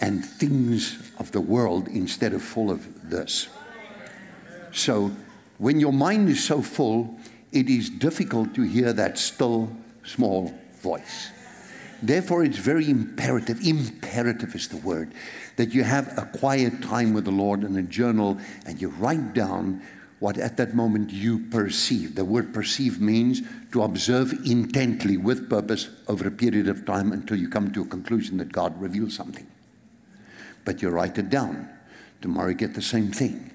and 0.00 0.24
things 0.24 1.12
of 1.18 1.32
the 1.32 1.40
world 1.40 1.88
instead 1.88 2.32
of 2.32 2.42
full 2.42 2.70
of 2.70 3.10
this. 3.10 3.48
So, 4.70 5.10
when 5.58 5.78
your 5.78 5.92
mind 5.92 6.28
is 6.28 6.42
so 6.42 6.62
full, 6.62 7.18
it 7.52 7.68
is 7.68 7.90
difficult 7.90 8.54
to 8.54 8.62
hear 8.62 8.92
that 8.92 9.18
still 9.18 9.70
small 10.04 10.54
voice. 10.80 11.30
Therefore, 12.02 12.42
it's 12.42 12.58
very 12.58 12.88
imperative, 12.88 13.60
imperative 13.64 14.54
is 14.54 14.68
the 14.68 14.78
word, 14.78 15.12
that 15.56 15.74
you 15.74 15.84
have 15.84 16.16
a 16.18 16.26
quiet 16.38 16.82
time 16.82 17.12
with 17.12 17.24
the 17.24 17.30
Lord 17.30 17.62
and 17.62 17.76
a 17.76 17.82
journal 17.82 18.38
and 18.66 18.80
you 18.80 18.88
write 18.88 19.34
down 19.34 19.82
what 20.22 20.38
at 20.38 20.56
that 20.56 20.72
moment 20.72 21.10
you 21.10 21.36
perceive. 21.50 22.14
The 22.14 22.24
word 22.24 22.54
perceive 22.54 23.00
means 23.00 23.42
to 23.72 23.82
observe 23.82 24.32
intently 24.44 25.16
with 25.16 25.50
purpose 25.50 25.88
over 26.06 26.28
a 26.28 26.30
period 26.30 26.68
of 26.68 26.86
time 26.86 27.10
until 27.10 27.36
you 27.36 27.48
come 27.48 27.72
to 27.72 27.82
a 27.82 27.86
conclusion 27.86 28.36
that 28.36 28.52
God 28.52 28.80
reveals 28.80 29.16
something. 29.16 29.48
But 30.64 30.80
you 30.80 30.90
write 30.90 31.18
it 31.18 31.28
down. 31.28 31.68
Tomorrow 32.20 32.50
you 32.50 32.54
get 32.54 32.74
the 32.74 32.82
same 32.82 33.10
thing. 33.10 33.50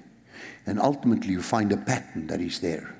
And 0.66 0.78
ultimately 0.78 1.30
you 1.30 1.40
find 1.40 1.72
a 1.72 1.78
pattern 1.78 2.26
that 2.26 2.42
is 2.42 2.60
there. 2.60 2.94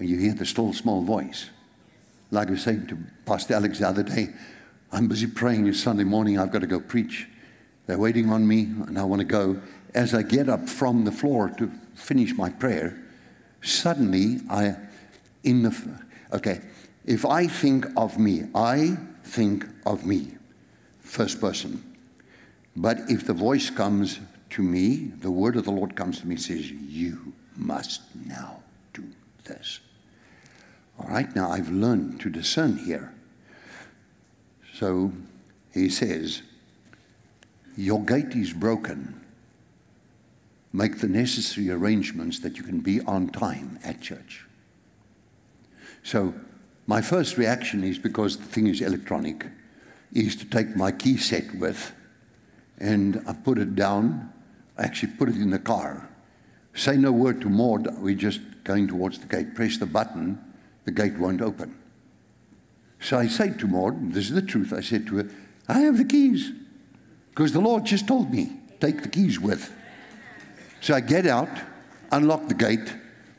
And 0.00 0.08
you 0.08 0.18
hear 0.18 0.34
the 0.34 0.44
still 0.44 0.72
small 0.72 1.02
voice. 1.02 1.50
Like 2.32 2.48
I 2.48 2.50
was 2.50 2.64
saying 2.64 2.88
to 2.88 2.98
Pastor 3.26 3.54
Alex 3.54 3.78
the 3.78 3.86
other 3.86 4.02
day, 4.02 4.30
I'm 4.90 5.06
busy 5.06 5.28
praying 5.28 5.66
this 5.66 5.80
Sunday 5.80 6.02
morning, 6.02 6.36
I've 6.36 6.50
got 6.50 6.62
to 6.62 6.66
go 6.66 6.80
preach. 6.80 7.28
They're 7.86 7.96
waiting 7.96 8.30
on 8.30 8.48
me, 8.48 8.62
and 8.62 8.98
I 8.98 9.04
want 9.04 9.20
to 9.20 9.24
go. 9.24 9.62
As 9.96 10.12
I 10.12 10.22
get 10.22 10.50
up 10.50 10.68
from 10.68 11.04
the 11.04 11.10
floor 11.10 11.48
to 11.56 11.72
finish 11.94 12.34
my 12.36 12.50
prayer, 12.50 13.02
suddenly 13.62 14.40
I, 14.50 14.76
in 15.42 15.62
the, 15.62 15.74
okay, 16.34 16.60
if 17.06 17.24
I 17.24 17.46
think 17.46 17.86
of 17.96 18.18
me, 18.18 18.44
I 18.54 18.98
think 19.24 19.64
of 19.86 20.04
me, 20.04 20.32
first 21.00 21.40
person. 21.40 21.82
But 22.76 22.98
if 23.08 23.26
the 23.26 23.32
voice 23.32 23.70
comes 23.70 24.20
to 24.50 24.62
me, 24.62 25.12
the 25.22 25.30
word 25.30 25.56
of 25.56 25.64
the 25.64 25.72
Lord 25.72 25.96
comes 25.96 26.20
to 26.20 26.28
me, 26.28 26.36
says, 26.36 26.70
You 26.70 27.32
must 27.56 28.02
now 28.26 28.62
do 28.92 29.02
this. 29.44 29.80
All 31.00 31.08
right, 31.08 31.34
now 31.34 31.50
I've 31.50 31.70
learned 31.70 32.20
to 32.20 32.28
discern 32.28 32.76
here. 32.76 33.14
So 34.74 35.10
he 35.72 35.88
says, 35.88 36.42
Your 37.78 38.04
gate 38.04 38.34
is 38.34 38.52
broken. 38.52 39.22
Make 40.76 40.98
the 40.98 41.08
necessary 41.08 41.70
arrangements 41.70 42.40
that 42.40 42.58
you 42.58 42.62
can 42.62 42.80
be 42.80 43.00
on 43.00 43.28
time 43.30 43.78
at 43.82 44.02
church. 44.02 44.44
So, 46.02 46.34
my 46.86 47.00
first 47.00 47.38
reaction 47.38 47.82
is 47.82 47.98
because 47.98 48.36
the 48.36 48.44
thing 48.44 48.66
is 48.66 48.82
electronic, 48.82 49.46
is 50.12 50.36
to 50.36 50.44
take 50.44 50.76
my 50.76 50.92
key 50.92 51.16
set 51.16 51.54
with 51.54 51.92
and 52.76 53.24
I 53.26 53.32
put 53.32 53.56
it 53.56 53.74
down. 53.74 54.30
I 54.76 54.82
actually 54.82 55.12
put 55.12 55.30
it 55.30 55.36
in 55.36 55.48
the 55.48 55.58
car. 55.58 56.10
Say 56.74 56.98
no 56.98 57.10
word 57.10 57.40
to 57.40 57.48
Maud, 57.48 57.96
we're 57.96 58.14
just 58.14 58.40
going 58.62 58.86
towards 58.86 59.18
the 59.18 59.26
gate. 59.26 59.54
Press 59.54 59.78
the 59.78 59.86
button, 59.86 60.38
the 60.84 60.92
gate 60.92 61.16
won't 61.16 61.40
open. 61.40 61.74
So 63.00 63.18
I 63.18 63.28
say 63.28 63.48
to 63.48 63.66
Maud, 63.66 64.12
this 64.12 64.26
is 64.26 64.34
the 64.34 64.42
truth, 64.42 64.74
I 64.74 64.82
said 64.82 65.06
to 65.06 65.16
her, 65.16 65.30
I 65.68 65.80
have 65.80 65.96
the 65.96 66.04
keys. 66.04 66.52
Because 67.30 67.52
the 67.52 67.60
Lord 67.60 67.86
just 67.86 68.06
told 68.06 68.30
me, 68.30 68.52
take 68.78 69.02
the 69.02 69.08
keys 69.08 69.40
with. 69.40 69.72
So 70.86 70.94
I 70.94 71.00
get 71.00 71.26
out, 71.26 71.48
unlock 72.12 72.46
the 72.46 72.54
gate, 72.54 72.94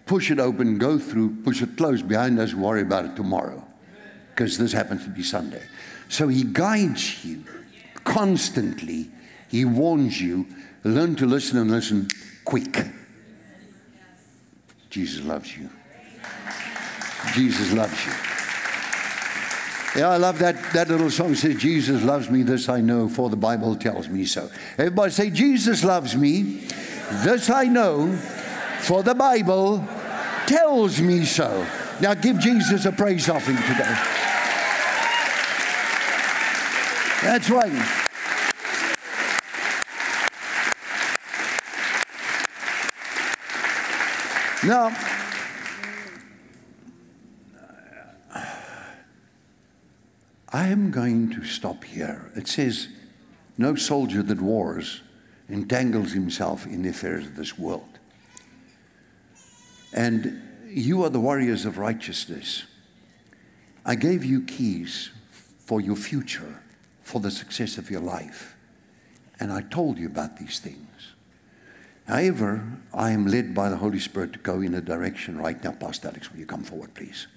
push 0.05 0.31
it 0.31 0.37
open, 0.37 0.77
go 0.77 0.99
through, 0.99 1.43
push 1.45 1.61
it 1.61 1.77
closed 1.77 2.05
behind 2.05 2.37
us, 2.39 2.53
worry 2.53 2.81
about 2.81 3.05
it 3.05 3.15
tomorrow. 3.15 3.65
Because 4.31 4.57
this 4.57 4.73
happens 4.73 5.05
to 5.05 5.09
be 5.09 5.23
Sunday. 5.23 5.63
So 6.09 6.27
he 6.27 6.43
guides 6.43 7.23
you 7.23 7.45
constantly. 8.03 9.09
He 9.47 9.63
warns 9.63 10.19
you. 10.19 10.45
Learn 10.83 11.15
to 11.15 11.25
listen 11.25 11.57
and 11.57 11.71
listen 11.71 12.09
quick. 12.43 12.85
Jesus 14.89 15.23
loves 15.23 15.55
you. 15.55 15.69
Jesus 17.31 17.71
loves 17.71 18.05
you. 18.05 18.11
Yeah, 20.01 20.09
I 20.09 20.17
love 20.17 20.37
that, 20.39 20.73
that 20.73 20.89
little 20.89 21.09
song 21.09 21.33
says, 21.33 21.55
Jesus 21.55 22.03
loves 22.03 22.29
me, 22.29 22.43
this 22.43 22.67
I 22.67 22.81
know, 22.81 23.07
for 23.07 23.29
the 23.29 23.37
Bible 23.37 23.77
tells 23.77 24.09
me 24.09 24.25
so. 24.25 24.49
Everybody 24.77 25.13
say, 25.13 25.29
Jesus 25.29 25.85
loves 25.85 26.13
me, 26.13 26.67
this 27.09 27.49
I 27.49 27.65
know, 27.65 28.15
for 28.81 29.03
the 29.03 29.15
Bible 29.15 29.87
tells 30.45 30.99
me 31.01 31.25
so. 31.25 31.65
Now 32.01 32.13
give 32.13 32.39
Jesus 32.39 32.85
a 32.85 32.91
praise 32.91 33.29
offering 33.29 33.57
today. 33.57 33.95
That's 37.21 37.49
right. 37.49 37.73
Now, 44.63 44.95
I 50.49 50.67
am 50.67 50.91
going 50.91 51.31
to 51.31 51.43
stop 51.45 51.83
here. 51.83 52.31
It 52.35 52.47
says, 52.47 52.89
No 53.57 53.75
soldier 53.75 54.21
that 54.23 54.41
wars 54.41 55.01
entangles 55.49 56.11
himself 56.11 56.65
in 56.65 56.81
the 56.81 56.89
affairs 56.89 57.25
of 57.25 57.35
this 57.35 57.57
world. 57.57 57.99
And 59.93 60.41
you 60.69 61.03
are 61.03 61.09
the 61.09 61.19
warriors 61.19 61.65
of 61.65 61.77
righteousness. 61.77 62.63
I 63.85 63.95
gave 63.95 64.25
you 64.25 64.41
keys 64.41 65.11
for 65.59 65.79
your 65.79 65.95
future, 65.95 66.61
for 67.01 67.21
the 67.21 67.31
success 67.31 67.77
of 67.77 67.89
your 67.89 68.01
life. 68.01 68.55
And 69.39 69.51
I 69.51 69.61
told 69.61 69.97
you 69.97 70.07
about 70.07 70.37
these 70.37 70.59
things. 70.59 71.13
However, 72.07 72.63
I 72.93 73.11
am 73.11 73.27
led 73.27 73.53
by 73.53 73.69
the 73.69 73.77
Holy 73.77 73.99
Spirit 73.99 74.33
to 74.33 74.39
go 74.39 74.61
in 74.61 74.73
a 74.73 74.81
direction 74.81 75.37
right 75.37 75.61
now. 75.63 75.71
Pastor 75.71 76.07
Alex, 76.07 76.31
will 76.31 76.39
you 76.39 76.45
come 76.45 76.63
forward, 76.63 76.93
please? 76.93 77.27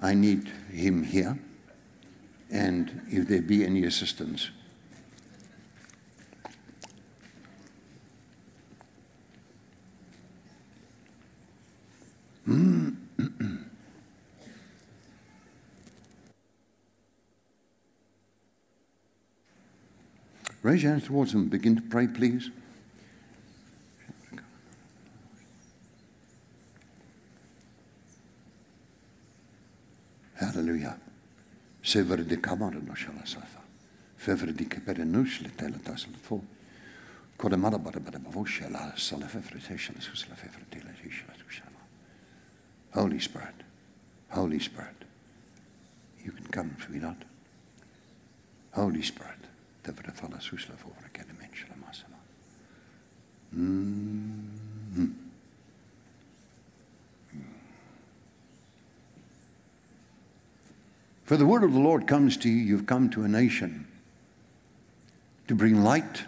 I 0.00 0.14
need 0.14 0.48
him 0.70 1.04
here, 1.04 1.38
and 2.52 3.00
if 3.10 3.26
there 3.26 3.40
be 3.40 3.64
any 3.64 3.84
assistance. 3.84 4.50
Mm. 12.46 12.96
Raise 20.62 20.82
your 20.82 20.92
hands 20.92 21.06
towards 21.06 21.34
him. 21.34 21.48
Begin 21.48 21.74
to 21.74 21.82
pray, 21.82 22.06
please. 22.06 22.50
Hallelujah. 30.34 30.98
Sever 31.82 32.24
de 32.24 32.36
kamar 32.40 32.74
no 32.74 32.94
shala 32.94 33.26
safa. 33.26 33.60
Fever 34.16 34.52
di 34.52 34.66
kepere 34.66 35.04
nush 35.04 35.42
le 35.42 35.50
tele 35.56 35.78
tasel 35.82 36.14
fo. 36.22 36.40
Kode 37.36 37.56
mada 37.56 37.78
bada 37.78 38.00
bada 38.00 38.18
bavosha 38.18 38.70
la 38.70 38.92
sala 38.96 39.26
fever 39.26 39.60
te 39.60 39.76
shala 39.76 40.00
susla 40.00 40.36
fever 40.36 40.64
te 40.70 40.80
la 40.80 40.92
shala 40.92 41.34
sushala. 41.36 41.82
Holy 42.94 43.18
Spirit. 43.18 43.64
Holy 44.30 44.60
Spirit. 44.60 45.04
You 46.24 46.32
can 46.32 46.46
come, 46.46 46.76
sweetheart. 46.86 47.24
Holy 48.72 49.02
Spirit. 49.02 49.38
Det 49.82 49.92
var 49.96 50.02
det 50.02 50.14
falla 50.14 50.40
susla 50.40 50.74
å 50.74 50.94
kjenne 51.12 51.34
mennesker 51.34 51.74
masse. 51.80 52.06
Mm. 53.52 55.21
For 61.32 61.38
the 61.38 61.46
word 61.46 61.64
of 61.64 61.72
the 61.72 61.80
Lord 61.80 62.06
comes 62.06 62.36
to 62.36 62.50
you, 62.50 62.56
you've 62.56 62.84
come 62.84 63.08
to 63.08 63.24
a 63.24 63.26
nation 63.26 63.86
to 65.48 65.54
bring 65.54 65.82
light 65.82 66.24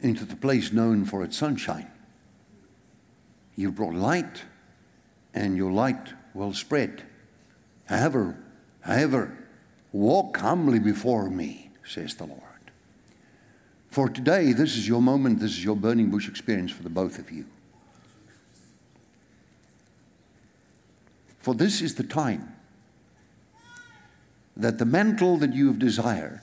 into 0.00 0.24
the 0.24 0.34
place 0.34 0.72
known 0.72 1.04
for 1.04 1.22
its 1.22 1.36
sunshine. 1.36 1.90
You've 3.54 3.74
brought 3.74 3.92
light, 3.92 4.44
and 5.34 5.58
your 5.58 5.70
light 5.70 6.14
will 6.32 6.54
spread. 6.54 7.02
However, 7.84 8.38
however, 8.80 9.36
walk 9.92 10.38
humbly 10.38 10.78
before 10.78 11.28
me, 11.28 11.70
says 11.84 12.14
the 12.14 12.24
Lord. 12.24 12.40
For 13.90 14.08
today, 14.08 14.54
this 14.54 14.78
is 14.78 14.88
your 14.88 15.02
moment, 15.02 15.38
this 15.38 15.50
is 15.50 15.62
your 15.62 15.76
burning 15.76 16.08
bush 16.08 16.30
experience 16.30 16.72
for 16.72 16.82
the 16.82 16.88
both 16.88 17.18
of 17.18 17.30
you. 17.30 17.44
For 21.40 21.54
this 21.54 21.82
is 21.82 21.96
the 21.96 22.04
time 22.04 22.53
that 24.56 24.78
the 24.78 24.84
mantle 24.84 25.36
that 25.38 25.52
you've 25.52 25.78
desired 25.78 26.40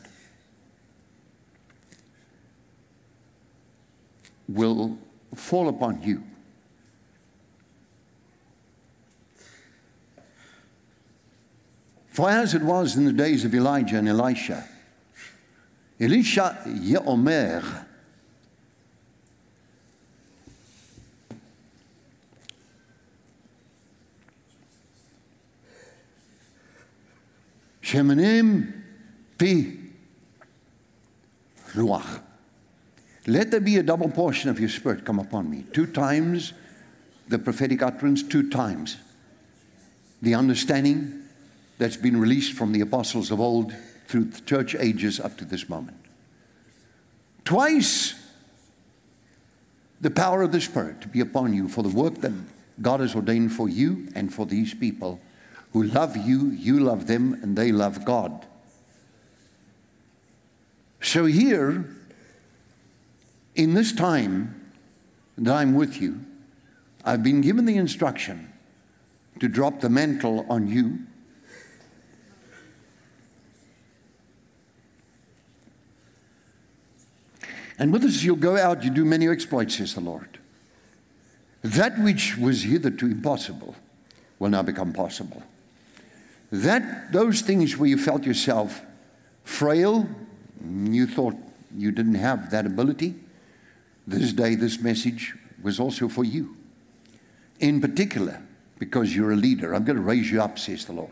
will 4.48 4.98
fall 5.36 5.70
upon 5.70 6.04
you. 6.04 6.24
For 12.10 12.30
as 12.30 12.54
it 12.54 12.62
was 12.62 12.98
in 12.98 13.06
the 13.06 13.14
days 13.14 13.46
of 13.46 13.56
Elijah 13.56 13.98
and 13.98 14.10
Elisha, 14.10 14.68
Elisha 16.00 16.58
Yeomer 16.68 17.86
Shemanim 27.92 28.72
Pi 29.38 29.74
Ruach. 31.74 32.22
Let 33.28 33.52
there 33.52 33.60
be 33.60 33.76
a 33.78 33.84
double 33.84 34.10
portion 34.10 34.50
of 34.50 34.62
your 34.62 34.70
spirit 34.70 35.04
come 35.04 35.20
upon 35.20 35.50
me. 35.50 35.66
Two 35.74 35.88
times 35.88 36.54
the 37.28 37.38
prophetic 37.38 37.82
utterance, 37.82 38.24
two 38.24 38.50
times 38.50 38.96
the 40.22 40.36
understanding 40.36 41.24
that's 41.80 41.98
been 41.98 42.18
released 42.18 42.54
from 42.54 42.72
the 42.72 42.80
apostles 42.80 43.30
of 43.30 43.42
old 43.42 43.74
through 44.08 44.24
the 44.26 44.42
church 44.42 44.74
ages 44.76 45.20
up 45.20 45.38
to 45.38 45.44
this 45.44 45.68
moment. 45.68 45.98
Twice 47.44 48.16
the 50.00 50.12
power 50.12 50.44
of 50.44 50.54
the 50.54 50.62
Spirit 50.62 51.02
to 51.02 51.10
be 51.10 51.20
upon 51.20 51.54
you 51.54 51.68
for 51.68 51.84
the 51.84 51.90
work 51.90 52.22
that 52.22 52.32
God 52.82 53.02
has 53.02 53.16
ordained 53.16 53.52
for 53.52 53.68
you 53.68 54.08
and 54.16 54.34
for 54.34 54.46
these 54.46 54.74
people 54.74 55.20
who 55.74 55.84
love 55.84 56.18
you, 56.18 56.50
you 56.50 56.80
love 56.80 57.08
them, 57.08 57.34
and 57.42 57.58
they 57.58 57.72
love 57.72 58.04
God. 58.06 58.46
So, 61.02 61.26
here, 61.26 61.86
in 63.56 63.74
this 63.74 63.92
time 63.94 64.72
that 65.38 65.54
I'm 65.54 65.74
with 65.74 66.02
you, 66.02 66.20
I've 67.04 67.24
been 67.24 67.42
given 67.42 67.66
the 67.66 67.78
instruction 67.78 68.52
to 69.40 69.48
drop 69.48 69.80
the 69.80 69.90
mantle 69.90 70.46
on 70.50 70.68
you. 70.68 71.00
And 77.80 77.92
with 77.92 78.04
this, 78.04 78.24
you'll 78.24 78.36
go 78.36 78.58
out, 78.58 78.84
you 78.84 78.92
do 78.92 79.04
many 79.04 79.28
exploits, 79.28 79.78
says 79.78 79.96
the 79.96 80.02
Lord. 80.02 80.38
That 81.64 81.98
which 82.00 82.38
was 82.38 82.64
hitherto 82.64 83.08
impossible 83.08 83.76
will 84.38 84.50
now 84.50 84.62
become 84.62 84.94
possible. 84.94 85.42
That 86.52 87.12
those 87.12 87.42
things 87.42 87.78
where 87.78 87.90
you 87.90 87.98
felt 87.98 88.24
yourself 88.26 88.82
frail, 89.44 90.08
you 90.64 91.08
thought 91.08 91.36
you 91.76 91.92
didn't 91.92 92.16
have 92.16 92.52
that 92.52 92.66
ability, 92.66 93.16
this 94.06 94.34
day, 94.34 94.56
this 94.56 94.80
message 94.80 95.36
was 95.62 95.80
also 95.80 96.08
for 96.08 96.24
you. 96.24 96.58
In 97.60 97.80
particular, 97.80 98.42
because 98.80 99.16
you're 99.16 99.32
a 99.32 99.36
leader, 99.36 99.74
I'm 99.74 99.86
going 99.86 99.96
to 99.96 100.02
raise 100.02 100.32
you 100.32 100.42
up, 100.42 100.58
says 100.60 100.86
the 100.86 100.94
Lord. 100.94 101.12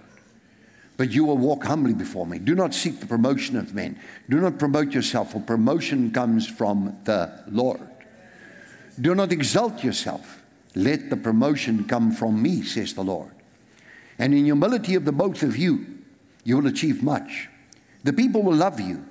But 0.98 1.12
you 1.12 1.24
will 1.24 1.38
walk 1.38 1.64
humbly 1.64 1.94
before 1.94 2.26
me. 2.26 2.40
Do 2.40 2.56
not 2.56 2.74
seek 2.74 3.00
the 3.00 3.06
promotion 3.06 3.56
of 3.56 3.74
men. 3.74 3.98
Do 4.28 4.42
not 4.42 4.58
promote 4.60 4.92
yourself, 4.92 5.32
for 5.32 5.40
promotion 5.40 6.12
comes 6.12 6.46
from 6.46 6.98
the 7.06 7.44
Lord. 7.48 7.80
Do 9.00 9.16
not 9.16 9.32
exalt 9.32 9.84
yourself. 9.84 10.44
Let 10.76 11.10
the 11.10 11.16
promotion 11.16 11.86
come 11.86 12.12
from 12.12 12.42
me, 12.42 12.64
says 12.64 12.94
the 12.94 13.04
Lord. 13.04 13.32
And 14.20 14.34
in 14.34 14.46
humility 14.46 14.96
of 14.96 15.06
the 15.06 15.14
both 15.14 15.42
of 15.42 15.58
you, 15.58 15.86
you 16.44 16.58
will 16.58 16.68
achieve 16.68 17.02
much. 17.02 17.48
The 18.04 18.14
people 18.14 18.44
will 18.44 18.56
love 18.56 18.80
you, 18.80 19.06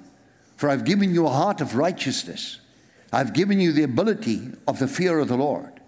for 0.56 0.68
I've 0.68 0.84
given 0.84 1.12
you 1.12 1.26
a 1.26 1.30
heart 1.30 1.60
of 1.60 1.74
righteousness. 1.74 2.60
I've 3.12 3.32
given 3.32 3.58
you 3.58 3.72
the 3.72 3.82
ability 3.82 4.50
of 4.66 4.78
the 4.78 4.88
fear 4.88 5.18
of 5.18 5.28
the 5.28 5.36
Lord. 5.36 5.80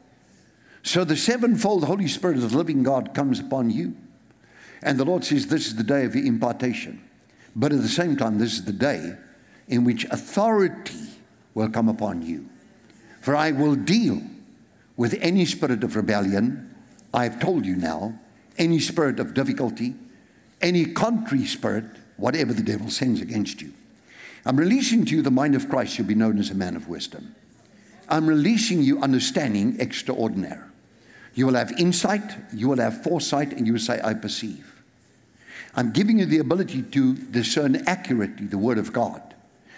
So 0.82 1.04
the 1.04 1.16
sevenfold 1.16 1.84
Holy 1.84 2.08
Spirit 2.08 2.38
of 2.38 2.50
the 2.50 2.56
living 2.56 2.82
God 2.82 3.14
comes 3.14 3.38
upon 3.38 3.70
you. 3.70 3.94
And 4.82 4.98
the 4.98 5.04
Lord 5.04 5.24
says, 5.24 5.46
This 5.46 5.66
is 5.66 5.76
the 5.76 5.84
day 5.84 6.04
of 6.06 6.14
your 6.14 6.24
impartation. 6.24 7.02
But 7.54 7.72
at 7.72 7.82
the 7.82 7.88
same 7.88 8.16
time, 8.16 8.38
this 8.38 8.54
is 8.54 8.64
the 8.64 8.72
day 8.72 9.16
in 9.68 9.84
which 9.84 10.04
authority 10.04 11.10
will 11.54 11.68
come 11.68 11.88
upon 11.88 12.22
you. 12.22 12.48
For 13.20 13.36
I 13.36 13.50
will 13.50 13.74
deal 13.74 14.22
with 14.96 15.18
any 15.20 15.44
spirit 15.44 15.84
of 15.84 15.96
rebellion. 15.96 16.74
I've 17.12 17.40
told 17.40 17.66
you 17.66 17.76
now 17.76 18.18
any 18.61 18.78
spirit 18.78 19.18
of 19.18 19.34
difficulty, 19.34 19.94
any 20.61 20.84
contrary 20.84 21.46
spirit, 21.46 21.84
whatever 22.18 22.52
the 22.52 22.62
devil 22.62 22.90
sends 22.90 23.20
against 23.20 23.62
you. 23.62 23.72
I'm 24.44 24.56
releasing 24.56 25.04
to 25.06 25.16
you 25.16 25.22
the 25.22 25.30
mind 25.30 25.54
of 25.54 25.68
Christ. 25.68 25.98
You'll 25.98 26.06
be 26.06 26.14
known 26.14 26.38
as 26.38 26.50
a 26.50 26.54
man 26.54 26.76
of 26.76 26.86
wisdom. 26.86 27.34
I'm 28.08 28.26
releasing 28.26 28.82
you 28.82 29.00
understanding 29.00 29.76
extraordinary. 29.80 30.64
You 31.34 31.46
will 31.46 31.54
have 31.54 31.72
insight, 31.78 32.36
you 32.52 32.68
will 32.68 32.78
have 32.78 33.02
foresight, 33.02 33.52
and 33.52 33.66
you 33.66 33.74
will 33.74 33.80
say, 33.80 34.00
I 34.02 34.14
perceive. 34.14 34.82
I'm 35.74 35.92
giving 35.92 36.18
you 36.18 36.26
the 36.26 36.38
ability 36.38 36.82
to 36.82 37.14
discern 37.14 37.76
accurately 37.86 38.46
the 38.46 38.58
Word 38.58 38.78
of 38.78 38.92
God 38.92 39.22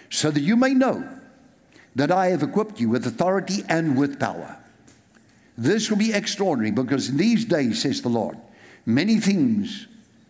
so 0.09 0.31
that 0.31 0.41
you 0.41 0.55
may 0.55 0.73
know 0.73 1.07
that 1.95 2.11
I 2.11 2.27
have 2.29 2.41
equipped 2.41 2.79
you 2.79 2.89
with 2.89 3.05
authority 3.05 3.63
and 3.69 3.97
with 3.97 4.19
power. 4.19 4.57
This 5.57 5.89
will 5.89 5.97
be 5.97 6.11
extraordinary 6.11 6.71
because 6.71 7.09
in 7.09 7.17
these 7.17 7.45
days, 7.45 7.83
says 7.83 8.01
the 8.01 8.09
Lord, 8.09 8.37
many 8.85 9.19
things 9.19 9.87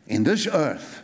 in 0.08 0.24
this 0.24 0.48
earth, 0.48 1.04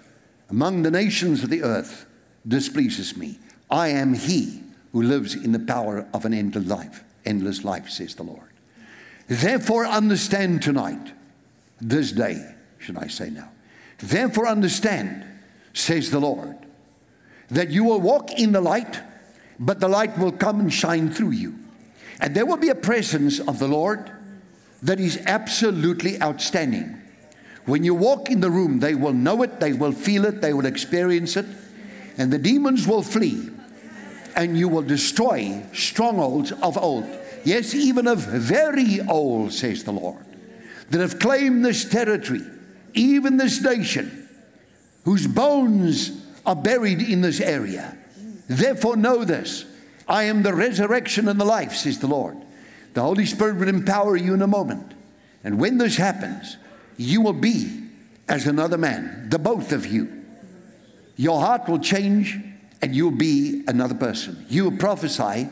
among 0.49 0.83
the 0.83 0.91
nations 0.91 1.43
of 1.43 1.49
the 1.49 1.63
earth, 1.63 2.05
displeases 2.47 3.15
me. 3.15 3.39
I 3.69 3.89
am 3.89 4.13
he 4.13 4.63
who 4.91 5.03
lives 5.03 5.35
in 5.35 5.51
the 5.51 5.59
power 5.59 6.07
of 6.13 6.25
an 6.25 6.33
endless 6.33 6.67
life, 6.67 7.03
endless 7.25 7.63
life, 7.63 7.89
says 7.89 8.15
the 8.15 8.23
Lord. 8.23 8.49
Therefore, 9.27 9.85
understand 9.85 10.63
tonight, 10.63 11.13
this 11.79 12.11
day, 12.11 12.55
should 12.79 12.97
I 12.97 13.07
say 13.07 13.29
now. 13.29 13.51
Therefore, 13.99 14.47
understand, 14.47 15.23
says 15.73 16.09
the 16.09 16.19
Lord, 16.19 16.57
that 17.49 17.69
you 17.69 17.83
will 17.83 18.01
walk 18.01 18.31
in 18.31 18.51
the 18.51 18.61
light, 18.61 18.99
but 19.59 19.79
the 19.79 19.87
light 19.87 20.17
will 20.17 20.31
come 20.31 20.59
and 20.59 20.73
shine 20.73 21.11
through 21.11 21.31
you. 21.31 21.59
And 22.19 22.35
there 22.35 22.45
will 22.45 22.57
be 22.57 22.69
a 22.69 22.75
presence 22.75 23.39
of 23.39 23.59
the 23.59 23.67
Lord 23.67 24.11
that 24.81 24.99
is 24.99 25.21
absolutely 25.25 26.21
outstanding. 26.21 26.98
When 27.69 27.83
you 27.83 27.93
walk 27.93 28.31
in 28.31 28.41
the 28.41 28.49
room, 28.49 28.79
they 28.79 28.95
will 28.95 29.13
know 29.13 29.43
it, 29.43 29.59
they 29.59 29.73
will 29.73 29.91
feel 29.91 30.25
it, 30.25 30.41
they 30.41 30.53
will 30.53 30.65
experience 30.65 31.37
it, 31.37 31.45
and 32.17 32.33
the 32.33 32.39
demons 32.39 32.87
will 32.87 33.03
flee, 33.03 33.47
and 34.35 34.57
you 34.57 34.67
will 34.67 34.81
destroy 34.81 35.63
strongholds 35.71 36.51
of 36.51 36.79
old. 36.79 37.05
Yes, 37.45 37.75
even 37.75 38.07
of 38.07 38.19
very 38.21 39.01
old, 39.01 39.53
says 39.53 39.83
the 39.83 39.91
Lord, 39.91 40.25
that 40.89 40.99
have 40.99 41.19
claimed 41.19 41.63
this 41.63 41.85
territory, 41.85 42.41
even 42.95 43.37
this 43.37 43.61
nation, 43.61 44.27
whose 45.05 45.27
bones 45.27 46.25
are 46.47 46.55
buried 46.55 47.03
in 47.03 47.21
this 47.21 47.39
area. 47.39 47.95
Therefore, 48.47 48.95
know 48.95 49.23
this 49.23 49.65
I 50.07 50.23
am 50.23 50.41
the 50.41 50.55
resurrection 50.55 51.27
and 51.27 51.39
the 51.39 51.45
life, 51.45 51.75
says 51.75 51.99
the 51.99 52.07
Lord. 52.07 52.35
The 52.95 53.01
Holy 53.01 53.27
Spirit 53.27 53.57
will 53.57 53.67
empower 53.67 54.17
you 54.17 54.33
in 54.33 54.41
a 54.41 54.47
moment. 54.47 54.95
And 55.43 55.59
when 55.59 55.77
this 55.77 55.97
happens, 55.97 56.57
you 56.99 57.21
will 57.21 57.31
be 57.31 57.81
as 58.27 58.45
another 58.45 58.77
man, 58.77 59.29
the 59.29 59.39
both 59.39 59.71
of 59.71 59.85
you. 59.85 60.21
Your 61.15 61.39
heart 61.39 61.69
will 61.69 61.79
change 61.79 62.37
and 62.81 62.93
you'll 62.93 63.11
be 63.11 63.63
another 63.67 63.95
person. 63.95 64.45
You 64.49 64.65
will 64.65 64.77
prophesy, 64.77 65.47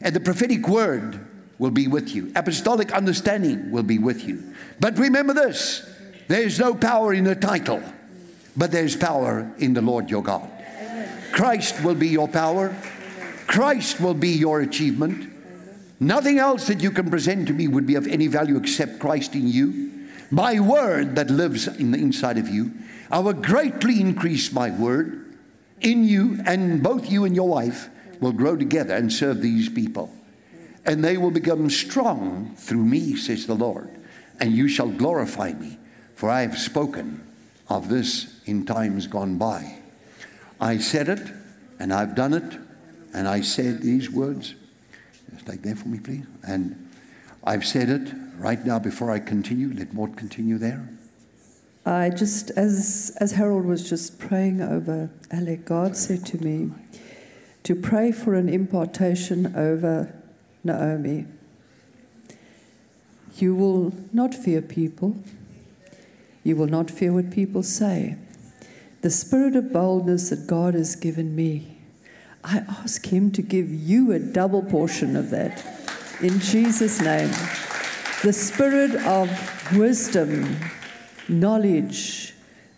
and 0.00 0.16
the 0.16 0.20
prophetic 0.20 0.66
word 0.66 1.20
will 1.58 1.70
be 1.70 1.88
with 1.88 2.14
you. 2.14 2.32
Apostolic 2.34 2.90
understanding 2.92 3.70
will 3.70 3.82
be 3.82 3.98
with 3.98 4.26
you. 4.26 4.54
But 4.80 4.98
remember 4.98 5.34
this 5.34 5.86
there's 6.26 6.58
no 6.58 6.74
power 6.74 7.12
in 7.12 7.24
the 7.24 7.34
title, 7.34 7.82
but 8.56 8.70
there's 8.70 8.96
power 8.96 9.52
in 9.58 9.74
the 9.74 9.82
Lord 9.82 10.10
your 10.10 10.22
God. 10.22 10.48
Christ 11.32 11.84
will 11.84 11.96
be 11.96 12.08
your 12.08 12.28
power, 12.28 12.74
Christ 13.46 14.00
will 14.00 14.14
be 14.14 14.30
your 14.30 14.62
achievement. 14.62 15.34
Nothing 16.00 16.38
else 16.38 16.66
that 16.68 16.82
you 16.82 16.92
can 16.92 17.10
present 17.10 17.46
to 17.48 17.52
me 17.52 17.68
would 17.68 17.86
be 17.86 17.96
of 17.96 18.06
any 18.06 18.26
value 18.26 18.56
except 18.56 19.00
Christ 19.00 19.34
in 19.34 19.48
you 19.48 19.97
my 20.30 20.60
word 20.60 21.16
that 21.16 21.30
lives 21.30 21.66
in 21.66 21.90
the 21.90 21.98
inside 21.98 22.38
of 22.38 22.48
you, 22.48 22.72
I 23.10 23.18
will 23.20 23.32
greatly 23.32 24.00
increase 24.00 24.52
my 24.52 24.70
word 24.70 25.36
in 25.80 26.04
you, 26.04 26.40
and 26.44 26.82
both 26.82 27.10
you 27.10 27.24
and 27.24 27.34
your 27.34 27.48
wife 27.48 27.88
will 28.20 28.32
grow 28.32 28.56
together 28.56 28.94
and 28.94 29.12
serve 29.12 29.40
these 29.40 29.68
people. 29.68 30.12
And 30.84 31.04
they 31.04 31.16
will 31.16 31.30
become 31.30 31.70
strong 31.70 32.54
through 32.56 32.84
me, 32.84 33.16
says 33.16 33.46
the 33.46 33.54
Lord, 33.54 33.90
and 34.40 34.52
you 34.52 34.68
shall 34.68 34.88
glorify 34.88 35.52
me, 35.52 35.78
for 36.14 36.30
I 36.30 36.42
have 36.42 36.58
spoken 36.58 37.26
of 37.68 37.88
this 37.88 38.40
in 38.44 38.64
times 38.66 39.06
gone 39.06 39.38
by. 39.38 39.78
I 40.60 40.78
said 40.78 41.08
it, 41.08 41.32
and 41.78 41.92
I've 41.92 42.14
done 42.14 42.34
it, 42.34 42.58
and 43.14 43.28
I 43.28 43.40
said 43.40 43.82
these 43.82 44.10
words. 44.10 44.54
Just 45.32 45.46
take 45.46 45.62
that 45.62 45.78
for 45.78 45.88
me, 45.88 46.00
please. 46.00 46.24
And 46.46 46.88
I've 47.44 47.66
said 47.66 47.88
it, 47.88 48.12
right 48.38 48.64
now 48.64 48.78
before 48.78 49.10
I 49.10 49.18
continue? 49.18 49.72
Let 49.72 49.92
Maud 49.92 50.16
continue 50.16 50.58
there. 50.58 50.88
I 51.84 52.10
just, 52.10 52.50
as, 52.50 53.16
as 53.20 53.32
Harold 53.32 53.64
was 53.64 53.88
just 53.88 54.18
praying 54.18 54.60
over 54.60 55.10
Alex, 55.30 55.62
God 55.64 55.96
said 55.96 56.26
to 56.26 56.44
me 56.44 56.70
to 57.62 57.74
pray 57.74 58.12
for 58.12 58.34
an 58.34 58.48
impartation 58.48 59.54
over 59.56 60.14
Naomi. 60.64 61.26
You 63.36 63.54
will 63.54 63.94
not 64.12 64.34
fear 64.34 64.60
people. 64.60 65.16
You 66.44 66.56
will 66.56 66.66
not 66.66 66.90
fear 66.90 67.12
what 67.12 67.30
people 67.30 67.62
say. 67.62 68.16
The 69.00 69.10
spirit 69.10 69.54
of 69.54 69.72
boldness 69.72 70.30
that 70.30 70.46
God 70.46 70.74
has 70.74 70.96
given 70.96 71.36
me, 71.36 71.78
I 72.42 72.58
ask 72.68 73.06
Him 73.06 73.30
to 73.32 73.42
give 73.42 73.70
you 73.70 74.12
a 74.12 74.18
double 74.18 74.62
portion 74.62 75.16
of 75.16 75.30
that. 75.30 75.64
In 76.20 76.40
Jesus' 76.40 77.00
name 77.00 77.30
the 78.22 78.32
spirit 78.32 78.96
of 79.06 79.76
wisdom, 79.76 80.56
knowledge, 81.28 82.34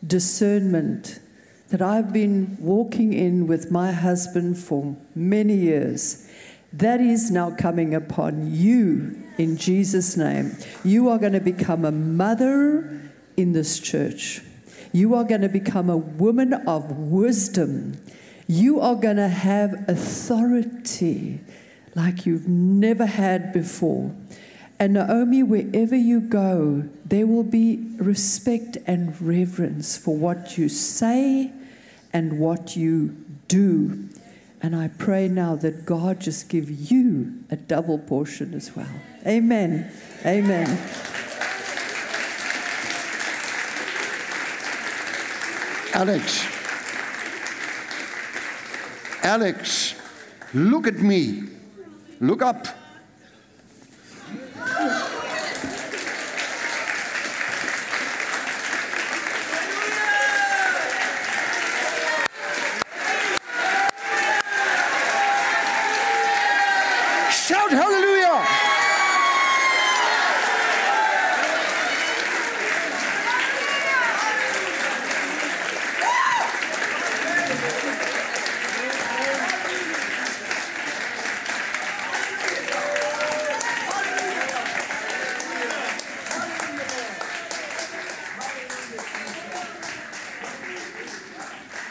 discernment 0.07 1.19
that 1.71 1.81
I've 1.81 2.13
been 2.13 2.59
walking 2.61 3.15
in 3.15 3.47
with 3.47 3.71
my 3.71 3.91
husband 3.91 4.59
for 4.59 4.97
many 5.15 5.55
years. 5.55 6.29
That 6.75 7.01
is 7.01 7.31
now 7.31 7.53
coming 7.53 7.95
upon 7.95 8.53
you 8.53 9.23
in 9.39 9.57
Jesus' 9.57 10.15
name. 10.15 10.57
You 10.85 11.09
are 11.09 11.19
going 11.19 11.33
to 11.33 11.41
become 11.41 11.87
a 11.87 11.93
mother 11.93 13.01
in 13.39 13.53
this 13.53 13.81
church. 13.81 14.43
You 14.93 15.15
are 15.15 15.25
going 15.25 15.41
to 15.41 15.49
become 15.49 15.89
a 15.89 15.97
woman 15.97 16.53
of 16.53 16.91
wisdom. 16.99 17.99
You 18.47 18.81
are 18.81 18.95
going 18.95 19.17
to 19.17 19.29
have 19.29 19.89
authority 19.89 21.41
like 21.95 22.27
you've 22.27 22.47
never 22.47 23.07
had 23.07 23.55
before. 23.55 24.15
And 24.81 24.95
Naomi, 24.95 25.43
wherever 25.43 25.95
you 25.95 26.21
go, 26.21 26.89
there 27.05 27.27
will 27.27 27.45
be 27.45 27.87
respect 27.99 28.79
and 28.87 29.21
reverence 29.21 29.99
for 29.99 30.17
what 30.17 30.57
you 30.57 30.71
say 30.71 31.53
and 32.15 32.39
what 32.39 32.77
you 32.77 33.15
do. 33.47 34.09
And 34.63 34.75
I 34.75 34.89
pray 34.89 35.29
now 35.29 35.55
that 35.57 35.85
God 35.85 36.21
just 36.21 36.49
give 36.49 36.71
you 36.91 37.45
a 37.51 37.57
double 37.57 37.99
portion 37.99 38.55
as 38.55 38.75
well. 38.75 38.89
Amen. 39.27 39.93
Amen. 40.25 40.67
Alex. 45.93 46.47
Alex, 49.23 49.95
look 50.55 50.87
at 50.87 51.01
me. 51.01 51.43
Look 52.19 52.41
up. 52.41 52.67
Shout 67.31 67.71
hallelujah. 67.71 68.47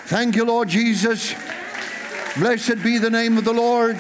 Thank 0.08 0.29
you, 0.40 0.46
Lord 0.46 0.70
Jesus. 0.70 1.36
Blessed 2.38 2.82
be 2.82 2.98
the 2.98 3.10
name 3.10 3.38
of 3.38 3.44
the 3.44 3.52
Lord. 3.52 3.98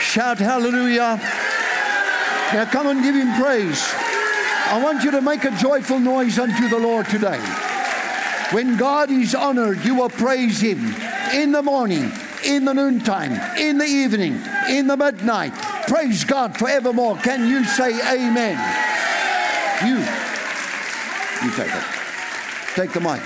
Shout 0.00 0.38
hallelujah. 0.38 1.20
Now 2.54 2.64
come 2.64 2.86
and 2.86 3.02
give 3.02 3.14
him 3.14 3.34
praise. 3.38 3.78
I 4.68 4.80
want 4.82 5.04
you 5.04 5.10
to 5.10 5.20
make 5.20 5.44
a 5.44 5.50
joyful 5.58 5.98
noise 5.98 6.38
unto 6.38 6.68
the 6.70 6.78
Lord 6.78 7.06
today. 7.10 7.38
When 8.52 8.78
God 8.78 9.10
is 9.10 9.34
honored, 9.34 9.84
you 9.84 9.96
will 9.96 10.08
praise 10.08 10.62
him 10.62 10.94
in 11.34 11.52
the 11.52 11.62
morning, 11.62 12.10
in 12.42 12.64
the 12.64 12.72
noontime, 12.72 13.32
in 13.58 13.76
the 13.76 13.84
evening, 13.84 14.40
in 14.70 14.86
the 14.86 14.96
midnight. 14.96 15.52
Praise 15.88 16.24
God 16.24 16.56
forevermore. 16.56 17.18
Can 17.18 17.46
you 17.46 17.64
say 17.64 17.90
amen? 18.14 18.56
You. 19.84 19.98
You 21.44 21.54
take 21.54 21.74
it. 21.74 21.84
Take 22.74 22.92
the 22.92 23.00
mic. 23.00 23.20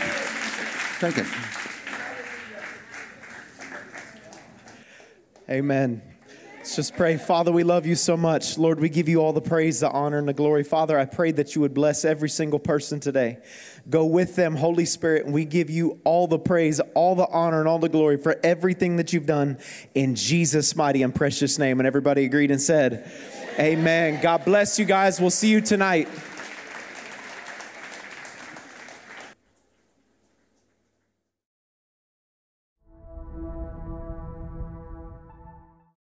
Take 0.99 1.19
it. 1.19 1.60
Amen. 5.51 6.01
Let's 6.59 6.77
just 6.77 6.95
pray. 6.95 7.17
Father, 7.17 7.51
we 7.51 7.65
love 7.65 7.85
you 7.85 7.97
so 7.97 8.17
much. 8.17 8.57
Lord, 8.57 8.79
we 8.79 8.89
give 8.89 9.09
you 9.09 9.21
all 9.21 9.33
the 9.33 9.41
praise, 9.41 9.81
the 9.81 9.91
honor, 9.91 10.19
and 10.19 10.29
the 10.29 10.33
glory. 10.33 10.63
Father, 10.63 10.97
I 10.97 11.07
pray 11.07 11.33
that 11.33 11.57
you 11.57 11.63
would 11.63 11.75
bless 11.75 12.05
every 12.05 12.29
single 12.29 12.61
person 12.61 13.01
today. 13.01 13.39
Go 13.89 14.05
with 14.05 14.37
them, 14.37 14.55
Holy 14.55 14.85
Spirit, 14.85 15.25
and 15.25 15.35
we 15.35 15.45
give 15.45 15.69
you 15.69 15.99
all 16.05 16.29
the 16.29 16.39
praise, 16.39 16.79
all 16.95 17.17
the 17.17 17.27
honor, 17.27 17.59
and 17.59 17.67
all 17.67 17.81
the 17.81 17.89
glory 17.89 18.17
for 18.17 18.39
everything 18.45 18.97
that 18.97 19.13
you've 19.13 19.27
done 19.27 19.59
in 19.95 20.15
Jesus' 20.15 20.77
mighty 20.77 21.03
and 21.03 21.13
precious 21.13 21.59
name. 21.59 21.81
And 21.81 21.87
everybody 21.87 22.27
agreed 22.27 22.53
and 22.53 22.61
said, 22.61 23.11
Amen. 23.59 24.21
God 24.23 24.45
bless 24.45 24.79
you 24.79 24.85
guys. 24.85 25.21
We'll 25.21 25.31
see 25.31 25.51
you 25.51 25.61
tonight. 25.61 26.09